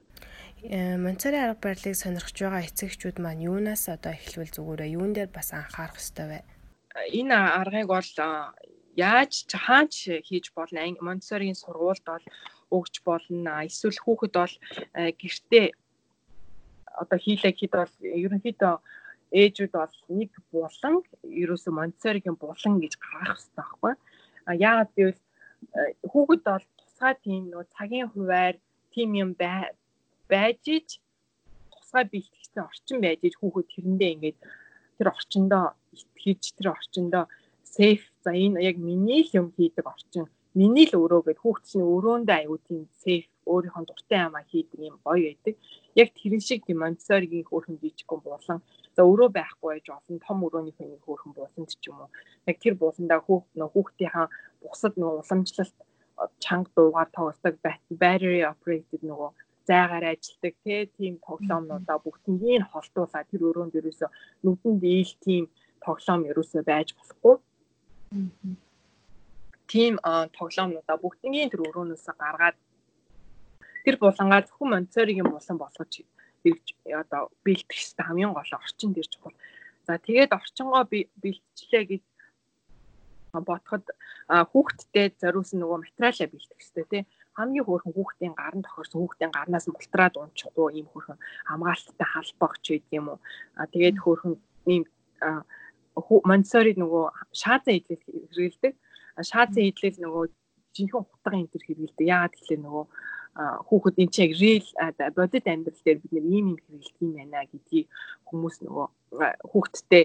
Монцари 1.04 1.38
арга 1.38 1.62
барилыг 1.62 1.96
сонирхож 1.96 2.36
байгаа 2.42 2.66
эцэгчүүд 2.68 3.16
маань 3.22 3.46
юунаас 3.50 3.84
одоо 3.88 4.12
эхлвэл 4.12 4.54
зүгээрээ 4.54 4.94
юун 4.98 5.12
дээр 5.14 5.30
бас 5.30 5.48
анхаарах 5.54 6.00
ёстой 6.02 6.26
вэ? 6.28 6.38
Энэ 7.14 7.36
аргыг 7.60 7.86
бол 7.86 8.10
яаж 8.98 9.32
хаач 9.64 9.94
хийж 10.28 10.46
болно? 10.56 10.82
Монцаригийн 11.06 11.58
сургуульд 11.58 12.04
бол 12.10 12.26
өгч 12.76 12.94
болно. 13.06 13.62
Эсвэл 13.68 14.02
хүүхэд 14.02 14.34
бол 14.34 14.54
гэртээ 15.20 15.66
одоо 17.02 17.18
хийлээ 17.18 17.54
хэд 17.54 17.72
бол 17.78 17.94
ерөнхийдөө 18.02 18.74
ээжүүд 19.32 19.72
бол 19.76 19.94
нэг 20.08 20.32
булан 20.52 20.94
ерөөсө 21.22 21.70
Монтессоригийн 21.70 22.36
булан 22.40 22.74
гэж 22.82 22.94
гаргах 22.96 23.38
хэрэгтэй 23.38 23.56
байхгүй. 23.56 23.94
А 24.48 24.52
яагаад 24.56 24.90
гэвэл 24.96 25.20
хүүхэд 26.10 26.42
бол 26.48 26.64
тусгай 26.98 27.14
тийм 27.22 27.42
нөө 27.50 27.64
цагийн 27.78 28.08
хуваар 28.10 28.56
тийм 28.90 29.10
юм 29.22 29.30
байж 29.38 30.62
ич 30.66 30.88
тусгай 31.70 32.04
бэлтгэсэн 32.10 32.66
орчин 32.66 32.98
байж 33.04 33.20
ич 33.22 33.34
хүүхэд 33.38 33.66
тэрэндээ 33.70 34.10
ингээд 34.14 34.38
тэр 34.98 35.06
орчиндоо 35.14 35.64
итгэж 35.94 36.42
тэр 36.58 36.68
орчиндоо 36.74 37.24
сейф 37.62 38.02
за 38.24 38.30
энэ 38.34 38.58
яг 38.70 38.76
миний 38.82 39.22
л 39.22 39.30
юм 39.40 39.48
хийдэг 39.54 39.86
орчин 39.94 40.26
миний 40.58 40.86
л 40.90 40.98
өрөө 40.98 41.22
гэд 41.30 41.38
хүүхд 41.38 41.64
чинь 41.70 41.86
өрөөндөө 41.94 42.36
аюу 42.42 42.58
тийм 42.66 42.82
сейф 43.04 43.30
өөрийнхөө 43.46 43.84
дуртай 43.86 44.18
ямаа 44.26 44.42
хийдэг 44.50 44.80
юм 44.90 44.98
гоё 45.06 45.22
байдаг. 45.30 45.54
Яг 45.94 46.08
тэрэн 46.18 46.42
шиг 46.42 46.66
тийм 46.66 46.82
Монтессоригийн 46.82 47.46
хөөрхөн 47.46 47.78
жижигхэн 47.78 48.20
булан 48.26 48.58
за 48.96 49.00
өрөө 49.06 49.28
байхгүй 49.38 49.68
байж 49.70 49.86
олон 49.94 50.18
том 50.26 50.38
өрөөний 50.46 50.74
хүний 50.74 50.98
хөөрхөн 51.06 51.32
буланд 51.38 51.70
ч 51.70 51.84
юм 51.86 52.02
уу. 52.02 52.10
Яг 52.50 52.56
тэр 52.58 52.74
буландаа 52.74 53.20
хүүхд 53.22 53.50
нөө 53.54 53.70
хүүхдийнхаа 53.72 54.26
бусад 54.62 54.94
нөө 54.98 55.22
уламжлалт 55.22 55.78
чанга 56.44 56.70
дуугаар 56.76 57.08
тоглодог 57.16 57.54
battery 58.00 58.42
operated 58.52 59.02
нөгөө 59.10 59.30
зайгаар 59.68 60.04
ажилдаг 60.12 60.54
тийм 60.96 61.14
тоглоомнуудаа 61.26 61.98
бүгднийг 62.04 62.62
холдуулаад 62.72 63.28
тэр 63.30 63.42
өрөөнд 63.48 63.74
ерөөсө 63.80 64.06
нүдэнд 64.44 64.82
ийл 64.94 65.12
тийм 65.26 65.44
тоглоом 65.84 66.22
ерөөсө 66.30 66.58
байж 66.70 66.88
болохгүй. 66.98 67.36
тийм 69.72 69.94
тоглоомнуудаа 70.38 70.96
бүгднийг 71.04 71.52
тэр 71.52 71.62
өрөөнөөс 71.68 72.06
гаргаад 72.22 72.56
тэр 73.84 73.96
булангаар 74.02 74.44
зөвхөн 74.48 74.72
Монтсоригийн 74.72 75.28
булан 75.28 75.58
болгож 75.60 75.92
одоо 77.02 77.22
хэрэгтэй 77.44 78.04
хамгийн 78.04 78.32
гол 78.32 78.52
орчин 78.60 78.92
дээр 78.92 79.08
чухал. 79.12 79.36
За 79.86 79.98
тэгээд 80.06 80.32
орчингоо 80.38 80.84
бэлтжлээ 81.22 81.84
гэж 81.92 82.02
бодоход 83.32 83.84
хүүхдтэй 84.28 85.06
зориулсан 85.20 85.58
нөгөө 85.60 85.78
материалаа 85.84 86.28
бэлтгэх 86.32 86.58
хэрэгтэй 86.58 86.86
тий. 86.90 87.02
Хамгийн 87.38 87.66
хөөрхөн 87.66 87.94
хүүхдийн 87.94 88.34
гарын 88.34 88.62
тохирсон 88.64 89.00
хүүхдийн 89.00 89.32
гарнаас 89.34 89.66
мултраад 89.68 90.14
унчихгүй 90.18 90.68
ийм 90.78 90.86
хөөрхөн 90.90 91.18
хамгаалттай 91.48 92.08
халбах 92.10 92.54
ч 92.64 92.66
гэдэг 92.78 92.98
юм 92.98 93.06
уу. 93.12 93.18
Тэгээд 93.72 93.98
хөөрхөн 94.02 94.34
ийм 94.72 94.84
Монтсори 95.98 96.72
нөгөө 96.78 97.04
шаазан 97.34 97.74
идэл 97.78 98.02
хэрэгэлдэг. 98.06 98.74
Шаазан 99.30 99.64
идэл 99.66 99.98
нөгөө 100.04 100.24
жинхэнэ 100.74 101.06
хутга 101.10 101.36
энэ 101.38 101.50
төр 101.52 101.62
хэрэгэлдэг. 101.66 102.06
Яагаад 102.06 102.34
гэвэл 102.38 102.62
нөгөө 102.64 102.84
хүүхэд 103.38 103.96
энэ 104.02 104.14
чинь 104.14 104.34
real 104.40 104.66
бодит 105.14 105.46
амьдрал 105.46 105.82
дээр 105.84 105.98
бид 106.02 106.12
нэг 106.14 106.26
ийм 106.26 106.46
юм 106.54 106.58
хэрэгэлдэг 106.58 107.02
юм 107.02 107.12
байна 107.18 107.46
гэдгийг 107.50 107.86
хүмүүс 108.26 108.56
нөгөө 108.66 108.86
хүүхдтэй 109.50 110.04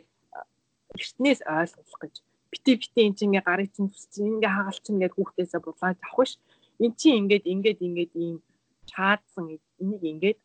эртнээс 0.94 1.42
ойлгох 1.50 2.00
гэж 2.02 2.16
бити 2.54 2.72
бити 2.80 3.00
энэ 3.02 3.18
чинь 3.18 3.30
ингээ 3.30 3.48
гарыг 3.50 3.70
чинь 3.76 3.90
тусчих 3.94 4.26
ингээ 4.32 4.56
хагалчин 4.58 4.96
гэдэг 5.02 5.18
хүүхдээсээ 5.18 5.62
булгааж 5.66 5.98
авах 6.06 6.28
ш 6.30 6.34
эн 6.84 6.92
чинь 7.00 7.18
ингээд 7.22 7.46
ингээд 7.54 7.80
ингээд 7.88 8.12
ийм 8.24 8.38
чаадсан 8.92 9.46
энийг 9.82 10.04
ингээд 10.14 10.40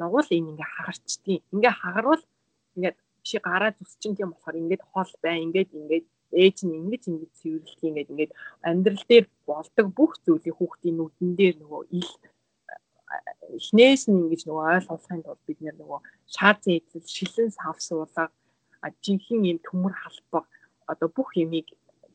нугуул 0.00 0.28
энэ 0.36 0.50
ингээ 0.52 0.68
хагарчдیں۔ 0.74 1.40
Ингээ 1.54 1.74
хагарвал 1.80 2.24
ингээд 2.76 2.96
чи 3.26 3.36
гараа 3.46 3.70
зүсчин 3.78 4.12
тийм 4.16 4.30
болохоор 4.32 4.56
ингээд 4.62 4.82
хоол 4.90 5.12
бай 5.22 5.36
ингээд 5.46 5.70
ингээд 5.78 6.06
ээж 6.42 6.58
нь 6.66 6.76
ингэж 6.80 7.02
ингэж 7.10 7.30
цэвэрлэх 7.38 7.80
ингээд 7.88 8.10
ингээд 8.12 8.32
амьдрал 8.68 9.04
дээр 9.10 9.26
болдог 9.46 9.86
бүх 9.98 10.12
зүйлийг 10.24 10.56
хүүхдийн 10.56 10.96
нүдэн 10.98 11.30
дээр 11.38 11.56
нөгөө 11.62 11.82
ил 11.98 12.12
эхнээс 13.58 14.02
нь 14.08 14.20
ингэж 14.22 14.42
нөгөө 14.48 14.64
ойлгохын 14.74 15.22
тулд 15.22 15.42
бид 15.46 15.60
нөгөө 15.60 16.00
шаардсан 16.34 16.72
эзэл 16.78 17.06
шилэн 17.16 17.50
савсуулга 17.58 18.24
жинхэнэ 19.04 19.50
юм 19.52 19.58
төмөр 19.66 19.94
халбаг 20.02 20.44
одоо 20.92 21.08
бүх 21.16 21.30
юмыг 21.44 21.66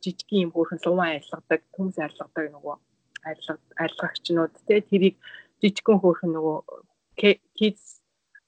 жижигхэн 0.03 0.43
юм 0.45 0.51
хөөрхөн 0.53 0.79
луван 0.85 1.09
арилгадаг, 1.17 1.61
хүмс 1.75 1.97
арилгадаг 1.97 2.45
нөгөө 2.55 2.75
арилгагчнууд 3.81 4.53
те 4.67 4.81
тэрийг 4.89 5.15
жижигхэн 5.61 6.01
хөөрхөн 6.01 6.31
нөгөө 6.37 6.57
kids 7.57 7.83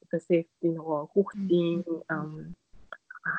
safety 0.09 0.67
нөгөө 0.73 0.99
хүүхдийн 1.13 1.81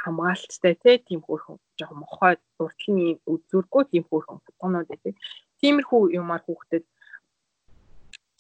хамгаалттай 0.03 0.97
тийм 1.07 1.21
хөөрхөн 1.27 1.59
жоохон 1.79 1.99
мохой 2.03 2.35
уртлын 2.63 3.19
үзүүргүй 3.33 3.83
тийм 3.91 4.05
хөөрхөн 4.07 4.43
фотонууд 4.47 4.89
байдаг. 4.91 5.15
Тиймэрхүү 5.61 6.01
юмар 6.21 6.43
хүүхдэд 6.47 6.85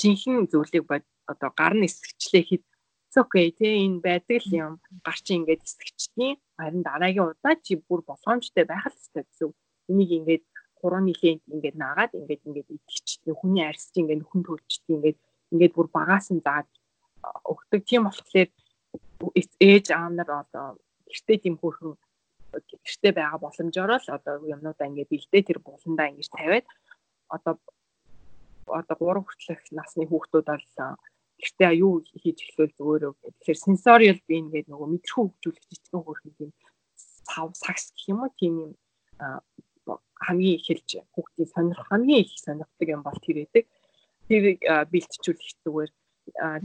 жинхэнэ 0.01 0.51
зүйлийг 0.53 0.85
бод 0.91 1.05
одоо 1.33 1.51
гар 1.61 1.75
нь 1.75 1.87
эсгчлээ 1.89 2.45
хэд 2.49 2.65
окей 3.17 3.51
тий 3.59 3.87
энэ 3.87 4.01
байдаг 4.07 4.39
л 4.47 4.53
юм 4.55 4.73
гар 5.03 5.19
чи 5.19 5.35
ингээд 5.39 5.67
эсгчдیں۔ 5.67 6.39
Харин 6.59 6.83
дараагийн 6.87 7.31
удаа 7.33 7.55
чи 7.59 7.75
бүр 7.81 8.01
болгоомжтой 8.07 8.65
байх 8.69 8.87
л 8.87 8.95
хэрэгтэй 8.95 9.25
гэсэн. 9.27 9.51
Энийг 9.91 10.11
ингээд 10.19 10.45
3 10.83 11.01
нилийн 11.09 11.39
ингээд 11.51 11.77
наагаад 11.83 12.13
ингээд 12.15 12.47
ингээд 12.47 12.69
идчихсэн 12.77 13.35
хүний 13.37 13.65
арьс 13.67 13.91
чи 13.93 14.01
ингээд 14.01 14.23
нөхөн 14.23 14.43
төлчдөг 14.47 14.91
ингээд 14.97 15.19
ингээд 15.53 15.77
бүр 15.77 15.89
багаас 15.93 16.27
нь 16.33 16.45
заад 16.47 16.69
өгдөг 17.53 17.83
тийм 17.85 18.03
болохоор 18.07 18.49
ээж 19.61 19.87
аав 19.93 20.13
нар 20.15 20.31
одоо 20.43 20.67
гэртээ 21.11 21.39
тийм 21.45 21.57
хөөрхөн 21.61 21.95
гэртээ 22.85 23.13
байгаа 23.19 23.41
боломжоор 23.45 23.93
л 24.01 24.09
одоо 24.17 24.35
юмнуудаа 24.55 24.87
ингээд 24.89 25.13
бэлдээ 25.13 25.43
тэр 25.47 25.59
буландаа 25.61 26.11
ингээд 26.11 26.35
тавиад 26.39 26.67
одоо 27.37 27.55
одоо 28.81 28.97
3 28.97 29.27
хүртэлх 29.27 29.65
насны 29.79 30.05
хүүхдүүд 30.09 30.47
бол 30.49 30.67
гэртээ 31.43 31.73
юу 31.85 31.95
хийж 32.23 32.39
эхлүүл 32.45 32.77
зүгээр 32.77 33.03
үү 33.09 33.15
тэгэхээр 33.41 33.65
сенсориал 33.65 34.21
бийн 34.29 34.47
гэдэг 34.53 34.71
нөгөө 34.71 34.89
мэдрэхүү 34.93 35.25
хөгжүүлэх 35.25 35.65
жижигхэн 35.69 36.05
хөөрхөн 36.05 36.35
тийм 36.39 36.51
сав 37.27 37.49
сагс 37.63 37.85
гэх 37.95 38.11
юм 38.13 38.21
уу 38.23 38.33
тийм 38.39 38.55
юм 38.65 38.73
хамгийн 40.21 40.57
их 40.57 40.65
хэлж 40.67 40.91
хүүхдийн 41.15 41.49
сонирх 41.55 41.87
хамгийн 41.89 42.25
их 42.25 42.33
сонирхдаг 42.45 42.89
юм 42.89 43.03
бол 43.03 43.19
тэр 43.25 43.37
байдаг. 43.41 43.65
Тэрийг 44.29 44.61
бэлтжүүлэх 44.93 45.51
зүгээр 45.65 45.91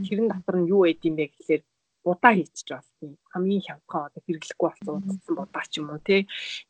тэрэн 0.06 0.28
дотор 0.30 0.56
нь 0.60 0.70
юу 0.70 0.84
байд 0.84 1.00
юм 1.08 1.16
бэ 1.16 1.24
гэхлээр 1.32 1.62
будаа 2.04 2.32
хийчих 2.36 2.68
болсон. 2.70 3.10
Хамгийн 3.32 3.64
хямдхан 3.66 4.06
одоо 4.06 4.20
хэрэглэхгүй 4.22 4.68
болсон 4.68 4.94
удсан 5.00 5.34
будаа 5.36 5.64
ч 5.70 5.72
юм 5.80 5.88
уу 5.90 6.00
тий. 6.04 6.20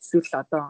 Эсвэл 0.01 0.33
одоо 0.43 0.65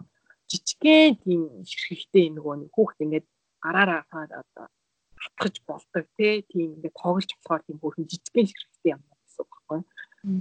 жижигхэн 0.51 1.15
тийм 1.23 1.43
ширхэгтэй 1.69 2.27
нөгөө 2.33 2.55
хүүхд 2.75 2.99
ингээд 3.05 3.27
гараараа 3.63 4.03
одоо 4.11 4.67
хатгаж 5.23 5.57
болдог 5.69 6.05
тий. 6.17 6.43
Тийм 6.51 6.77
ингээд 6.77 6.97
тоглож 7.01 7.31
болохоор 7.33 7.63
тийм 7.65 7.79
хүүхэн 7.81 8.09
жижигхэн 8.11 8.47
ширхэгтэй 8.51 8.93
юм 8.95 9.03
гэсэн 9.03 9.43
үг 9.43 9.51
байхгүй. 9.53 9.81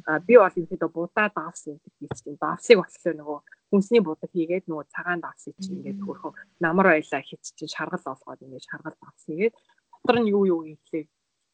А 0.10 0.20
би 0.20 0.34
бол 0.38 0.50
ерөнхийдөө 0.50 0.90
будаа 0.90 1.28
давс 1.30 1.68
энэ 1.70 1.84
хийчихсэн. 1.84 2.38
Давсыг 2.42 2.78
болохоор 2.82 3.16
нөгөө 3.22 3.40
хүнсний 3.70 4.02
будаг 4.02 4.30
хийгээд 4.34 4.66
нөгөө 4.68 4.86
цагаан 4.94 5.22
давс 5.22 5.46
чинь 5.46 5.78
ингээд 5.78 6.00
хөрхөн 6.06 6.34
намар 6.64 6.88
байлаа 6.94 7.22
хит 7.22 7.44
чинь 7.58 7.74
шаргал 7.76 8.06
олгоод 8.14 8.44
ингээд 8.46 8.68
шаргал 8.70 8.98
давс 8.98 9.24
хийгээд 9.28 9.56
дотор 9.92 10.18
нь 10.22 10.32
юу 10.34 10.44
юу 10.54 10.62
хийхлээр 10.66 11.08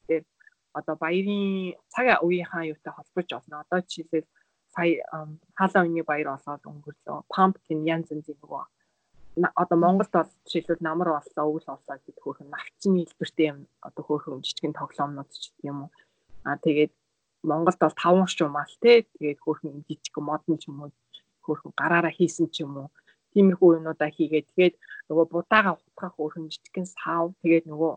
дээр 0.08 0.24
одоо 0.78 0.96
баярын 0.96 1.76
цаг 1.92 2.06
үеийнхаа 2.24 2.64
юутай 2.72 2.92
холбож 2.94 3.28
олно. 3.36 3.60
Одоо 3.64 3.78
жишээлбэл 3.84 4.28
сая 4.74 5.04
хаалаа 5.58 5.82
үений 5.84 6.04
баяр 6.04 6.28
олоод 6.36 6.62
өнгөрлөө. 6.70 7.18
Pumpkin 7.32 7.80
янз 7.84 8.08
янзын 8.12 8.36
нөгөө 8.40 8.64
одоо 9.36 9.78
Монголд 9.78 10.12
бол 10.12 10.30
жишээлбэл 10.44 10.84
намар 10.84 11.08
боллоо, 11.08 11.44
өвөл 11.48 11.66
боллоо 11.66 11.96
гэдэг 12.04 12.22
хөөрхөн 12.22 12.48
навчны 12.52 12.98
хэлбэртэй 13.00 13.46
юм 13.52 13.58
одоо 13.80 14.02
хөөрхөн 14.04 14.44
жижигэн 14.44 14.76
тоглоомнууд 14.76 15.30
ч 15.32 15.52
юм 15.64 15.88
уу. 15.88 15.90
Аа 16.44 16.60
тэгээд 16.60 16.92
Монголд 17.42 17.78
бол 17.80 17.96
таван 17.96 18.28
шумаал 18.28 18.74
те 18.84 19.08
тэгээд 19.16 19.40
хөөрхөн 19.40 19.84
жижиг 19.88 20.16
модон 20.20 20.56
ч 20.60 20.68
юм 20.68 20.84
уу 20.84 20.90
хөөрхөн 21.44 21.72
гараараа 21.80 22.12
хийсэн 22.12 22.46
ч 22.52 22.62
юм 22.64 22.76
уу 22.76 22.88
тиймэрхүү 23.32 23.80
юмудаа 23.80 24.10
хийгээд 24.12 24.46
тэгээд 24.52 24.74
нөгөө 25.08 25.26
будаага 25.32 25.80
утгах 25.80 26.14
хөөрхөн 26.16 26.52
жижигхэн 26.52 26.86
сав 26.86 27.32
тэгээд 27.42 27.64
нөгөө 27.72 27.92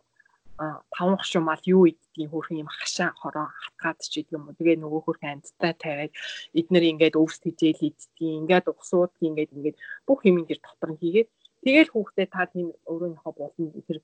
таван 0.57 1.19
шумаал 1.31 1.63
юу 1.67 1.83
идтiin 1.91 2.31
хөөрхөн 2.31 2.63
юм 2.63 2.69
хашаа 2.71 3.11
хороо 3.19 3.51
хатгаад 3.51 3.99
ч 3.99 4.23
гэдэг 4.23 4.35
юм 4.35 4.47
уу? 4.47 4.55
Тэгээ 4.55 4.77
нөгөө 4.79 5.01
хөөрхөн 5.03 5.33
амьдтай 5.35 5.73
тавиад 5.75 6.13
эднэр 6.59 6.83
ингээд 6.91 7.19
өвс 7.19 7.37
тижээл 7.43 7.87
идтiin 7.91 8.47
ингээд 8.47 8.71
усууд 8.71 9.11
ингээд 9.19 9.51
ингээд 9.51 9.77
бүх 10.07 10.19
юм 10.23 10.39
энэ 10.39 10.63
дотор 10.63 10.89
нь 10.95 11.01
хийгээд 11.03 11.29
тэгэл 11.63 11.91
хүүхдээ 11.91 12.27
та 12.31 12.47
тийм 12.47 12.67
өөрийнхөө 12.87 13.33
болно 13.35 13.83
тэр 13.87 13.99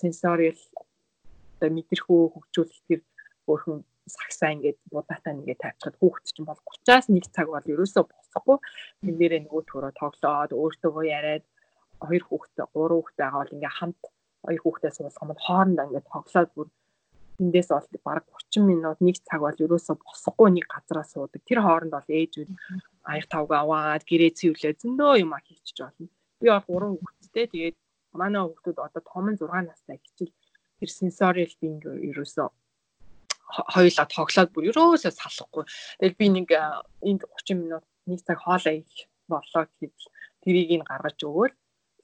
сенсориал 0.00 0.60
одоо 1.60 1.70
мэдрэхүү 1.76 2.20
хөгжүүлэх 2.34 2.80
тэр 2.88 3.00
хөөрхөн 3.44 3.78
сагсаа 4.16 4.50
ингээд 4.56 4.78
будаатай 4.90 5.32
ингээд 5.36 5.60
тавьчихад 5.62 5.96
хүүхэд 6.00 6.24
чинь 6.32 6.48
бол 6.48 6.60
30-аас 6.86 7.06
1 7.12 7.36
цаг 7.36 7.46
бол 7.52 7.72
ерөөсөө 7.72 8.04
босхгүй 8.08 8.58
тэн 9.04 9.14
дээрээ 9.20 9.42
нөгөө 9.44 9.62
төрөө 9.70 9.92
тоглоод 10.00 10.50
өөртөөгөө 10.56 11.04
яриад 11.18 11.44
хоёр 12.02 12.24
хүүхэдтэй 12.26 12.66
гурван 12.72 12.98
хүүхэдтэй 12.98 13.24
байгаа 13.24 13.40
бол 13.42 13.54
ингээд 13.54 13.78
хамт 13.78 14.00
хоёр 14.42 14.60
хүүхэдтэй 14.62 14.92
суулгах 14.94 15.22
юм 15.22 15.30
бол 15.30 15.46
хоорондоо 15.46 15.84
ингээд 15.86 16.10
тоглоод 16.12 16.50
бүр 16.54 16.68
эндээс 17.42 17.68
бол 17.72 17.88
баг 18.06 18.24
30 18.52 18.70
минут 18.70 18.98
1 19.00 19.26
цаг 19.28 19.40
бол 19.42 19.62
ерөөсөө 19.64 19.96
босхгүй 20.04 20.48
нэг 20.52 20.66
газараа 20.68 21.06
суудаг. 21.06 21.40
Тэр 21.48 21.60
хооронд 21.64 21.92
бол 21.94 22.08
ээжүүд 22.08 22.50
аяг 23.10 23.26
тавга 23.32 23.56
аваад 23.64 24.02
гэрээ 24.06 24.36
цэвэрлээ 24.38 24.74
зөндөө 24.82 25.12
юм 25.24 25.32
а 25.36 25.40
хийчих 25.40 25.78
болно. 25.80 26.08
Би 26.40 26.46
бол 26.50 26.66
гурван 26.68 26.94
хүүхэдтэй 26.98 27.46
тэгээд 27.52 27.76
манай 28.20 28.42
хүүхдүүд 28.44 28.78
одоо 28.86 29.02
том 29.02 29.26
нь 29.30 29.38
6 29.40 29.48
настай 29.68 29.98
хичээл 29.98 30.34
тэр 30.78 30.90
сенсориал 30.90 31.54
бинг 31.62 31.82
ерөөсөө 31.86 32.48
хоёулаа 33.74 34.06
тоглоод 34.08 34.50
бүр 34.52 34.68
ерөөсөө 34.70 35.12
салахгүй. 35.12 35.64
Тэгэл 35.98 36.20
би 36.20 36.26
нэг 36.36 36.48
энд 37.08 37.22
30 37.24 37.62
минут 37.62 37.84
нэг 38.06 38.20
цаг 38.26 38.38
хоолоо 38.44 38.74
их 38.80 39.08
болоо 39.28 39.64
гэж 39.80 39.96
тэрийг 40.42 40.70
ин 40.76 40.82
гаргаж 40.88 41.18
өгөөл. 41.20 41.54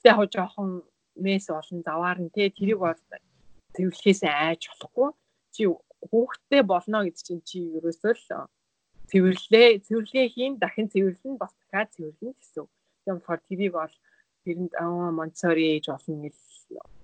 Тэгээ 0.01 0.17
хоо 0.17 0.27
жоохон 0.29 0.69
мэс 1.23 1.45
олон 1.59 1.79
заваар 1.87 2.17
нь 2.23 2.33
те 2.35 2.43
тэрийг 2.57 2.79
бол 2.83 2.99
цэвэрлэхээс 3.75 4.21
айж 4.23 4.61
болохгүй. 4.69 5.09
Чи 5.53 5.63
хүүхдтэй 6.09 6.61
болно 6.71 6.97
гэдэг 7.05 7.23
чинь 7.27 7.43
чи 7.49 7.59
ерөөсөө 7.77 8.13
л 8.15 8.23
цэвэрлээ 9.09 9.67
цэвэрлэгээ 9.85 10.27
хийн 10.33 10.53
дахин 10.61 10.87
цэвэрлэн 10.93 11.35
бас 11.41 11.53
дахиад 11.59 11.89
цэвэрлэн 11.95 12.33
гэсэн. 12.37 12.65
Тийм 13.03 13.15
болохоор 13.17 13.41
тэрийг 13.49 13.73
бол 13.77 13.93
тэрэнд 14.43 14.73
аа 14.83 15.09
Монтсори 15.17 15.65
ээж 15.73 15.85
болно 15.89 16.17
гэж 16.25 16.35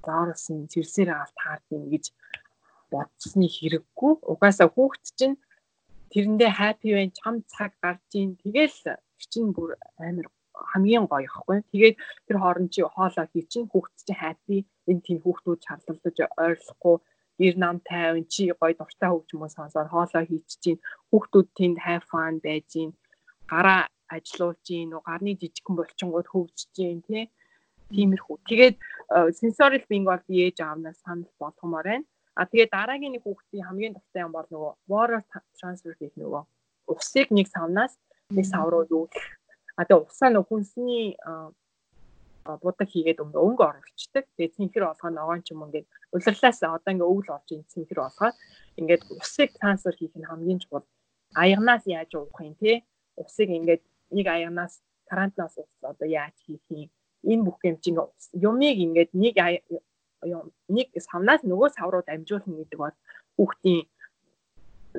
заарлсан 0.05 0.57
цэвэрсээр 0.71 1.09
аваад 1.11 1.33
таардیں۔ 1.39 1.83
гэж 1.93 2.05
бодсны 2.91 3.47
хэрэггүй. 3.55 4.13
Угаасаа 4.31 4.69
хүүхэд 4.71 5.05
чинь 5.19 5.35
тэрэндээ 6.11 6.51
happy 6.59 6.89
байна, 6.95 7.17
чам 7.19 7.35
цаг 7.53 7.71
гарч 7.83 8.09
ийн. 8.17 8.37
Тэгэл 8.41 8.77
чинь 9.31 9.49
бүр 9.55 9.69
амар 9.97 10.27
хамгийн 10.71 11.05
гоё 11.11 11.25
ихгүй. 11.27 11.57
Тэгээд 11.71 11.95
тэр 12.27 12.37
хооронд 12.41 12.69
чи 12.73 12.81
хоолоо 12.81 13.25
хий 13.31 13.43
чинь 13.51 13.69
хүүхэд 13.71 13.95
чинь 14.05 14.21
happy. 14.23 14.57
Энэ 14.89 15.03
тийм 15.05 15.19
хүүхдүүд 15.21 15.59
шаардлагаж 15.65 16.17
ойрлохгүй 16.45 16.95
гэр 17.39 17.55
нам 17.63 17.77
тайван 17.89 18.25
чи 18.33 18.43
гоё 18.59 18.73
дуртай 18.77 19.09
хөгжмөө 19.11 19.49
сонсоод 19.57 19.91
хоолоо 19.91 20.23
хийч 20.29 20.49
чинь 20.63 20.79
хүүхдүүд 21.09 21.47
тэнд 21.57 21.77
have 21.85 22.05
fun 22.11 22.35
байж 22.45 22.69
ийн. 22.79 22.91
Гараа 23.51 23.81
ажилуулж 24.15 24.65
ийн, 24.69 24.89
гарны 25.07 25.31
жижигхэн 25.41 25.75
булчингууд 25.77 26.27
хөгжиж 26.29 26.73
ийн 26.79 27.01
тий 27.07 27.25
Тиймэрхүү. 27.93 28.37
Тэгээд 28.49 28.75
сенсорил 29.37 29.85
бинг 29.89 30.09
бол 30.09 30.23
би 30.27 30.49
ээж 30.49 30.57
аавнаас 30.65 30.97
санал 31.05 31.29
болгомоор 31.37 31.85
байна. 31.85 32.05
А 32.35 32.45
тэгээд 32.49 32.73
дараагийн 32.73 33.13
нэг 33.13 33.23
хүүхдийн 33.23 33.65
хамгийн 33.67 33.93
дуртай 33.93 34.25
юм 34.25 34.33
бол 34.33 34.47
нөгөө 34.49 34.73
water 34.89 35.21
transfer 35.59 35.93
гэх 36.01 36.17
нөгөө 36.17 36.43
усыг 36.91 37.29
нэг 37.31 37.47
савнаас 37.47 37.93
нэг 38.33 38.45
сав 38.49 38.67
руу 38.73 38.83
гэх. 38.89 39.34
А 39.75 39.85
тэгээд 39.85 40.07
усаа 40.09 40.29
нөгөө 40.31 40.49
хүнсний 40.49 41.03
будаг 42.63 42.87
хийгээд 42.93 43.23
өнгө 43.23 43.39
өнгө 43.47 43.63
оруулцдаг. 43.69 44.25
Тэгээд 44.37 44.55
цэнхэр 44.57 44.83
олгоо 44.91 45.11
ногоон 45.11 45.41
ч 45.43 45.51
юм 45.53 45.65
ингээд 45.65 45.87
улирлаас 46.15 46.59
одоо 46.63 46.91
ингээд 46.93 47.11
өвөл 47.11 47.29
орж 47.35 47.47
ин 47.55 47.63
цэнхэр 47.73 47.99
олгоо 48.07 48.31
ингээд 48.79 49.03
усыг 49.19 49.49
трансфер 49.59 49.95
хийх 49.97 50.15
нь 50.15 50.29
хамгийн 50.29 50.61
чухал. 50.61 50.85
Аягнаас 51.33 51.83
яаж 51.89 52.11
уух 52.15 52.39
юм 52.39 52.55
те? 52.61 52.85
Усыг 53.17 53.49
ингээд 53.49 53.81
нэг 54.15 54.25
аягнаас 54.29 54.73
карантинаас 55.09 55.57
ус 55.57 55.71
одоо 55.81 56.07
яаж 56.07 56.35
хийх 56.45 56.63
юм? 56.69 56.89
энэ 57.25 57.45
бүх 57.45 57.57
хэмжин 57.61 57.97
юмыг 58.33 58.77
ингээд 58.85 59.11
нэг 59.17 59.35
нэг 60.75 60.87
савнаас 61.07 61.41
нөгөө 61.41 61.69
сав 61.73 61.89
руу 61.89 62.03
дамжуулна 62.05 62.53
гэдэг 62.61 62.79
бол 62.79 62.95
хүүхдийн 63.37 63.83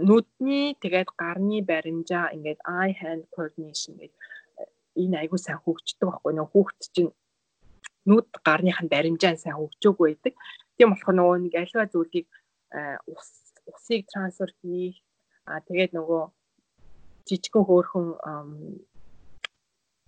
нүдний 0.09 0.67
тэгээд 0.83 1.11
гарны 1.21 1.59
баримжаа 1.71 2.35
ингээд 2.37 2.61
eye 2.67 2.93
hand 3.01 3.23
coordination 3.35 3.95
гэдэг 3.99 4.19
энэ 5.03 5.17
айгуу 5.23 5.41
сайн 5.41 5.61
хөгждөг 5.63 6.09
байхгүй 6.09 6.33
нөгөө 6.35 6.53
хүүхд 6.53 6.81
чинь 6.95 7.11
нүд 8.09 8.29
гарных 8.47 8.79
нь 8.83 8.93
баримжаа 8.93 9.37
сайн 9.37 9.59
хөгжөөгүй 9.59 10.07
байдаг. 10.11 10.35
Тийм 10.77 10.89
болохоор 10.91 11.17
нөгөө 11.17 11.37
нэг 11.45 11.55
альва 11.61 11.85
зүйлийг 11.93 12.27
ус 13.13 13.29
усыг 13.71 14.07
трансфер 14.11 14.51
хийх 14.61 15.03
а 15.47 15.61
тэгээд 15.67 15.93
нөгөө 15.99 16.23
жижигхэн 17.27 17.67
хөөрхөн 17.67 18.07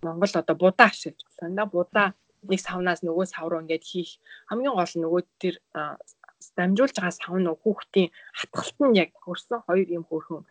Монгол 0.03 0.33
одоо 0.39 0.55
будаа 0.55 0.87
ашиглаж 0.87 1.27
байна 1.39 1.55
да. 1.59 1.65
Будаа 1.75 2.07
нэг 2.47 2.59
савнаас 2.63 3.03
нөгөө 3.03 3.25
сав 3.27 3.45
руу 3.51 3.59
ингээд 3.63 3.83
хийх 3.83 4.11
хамгийн 4.47 4.75
гол 4.75 4.93
нь 4.95 5.03
нөгөө 5.03 5.21
тэр 5.43 5.55
дамжуулж 6.55 6.95
байгаа 6.95 7.15
сав 7.19 7.35
нь 7.35 7.51
хүүхдийн 7.51 8.09
хатгалт 8.39 8.77
нь 8.79 8.97
яг 9.03 9.11
хөрсөн 9.23 9.59
хоёр 9.67 9.87
юм 9.97 10.03
хөрхөн 10.07 10.43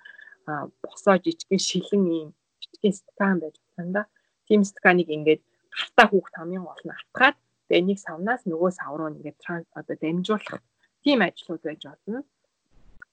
босоо 0.85 1.17
жижигэн 1.25 1.63
шилэн 1.69 2.05
юм 2.21 2.29
жижигэн 2.61 2.95
стакан 3.01 3.41
байж 3.41 3.57
байна 3.77 3.93
да. 3.97 4.03
Тим 4.49 4.65
стаканыг 4.65 5.09
ингээд 5.17 5.43
гартаа 5.75 6.07
хүүхд 6.09 6.35
хамгийн 6.37 6.65
гол 6.65 6.83
нь 6.85 6.97
атгаад 6.97 7.37
тэгээ 7.69 7.83
нэг 7.89 7.99
савнаас 8.01 8.43
нөгөө 8.51 8.71
сав 8.73 8.93
руу 8.97 9.13
ингээд 9.13 9.39
одоо 9.79 9.97
дамжуулах 10.03 10.63
тийм 11.05 11.21
ажлууд 11.23 11.63
байж 11.65 11.83
болно. 11.85 12.21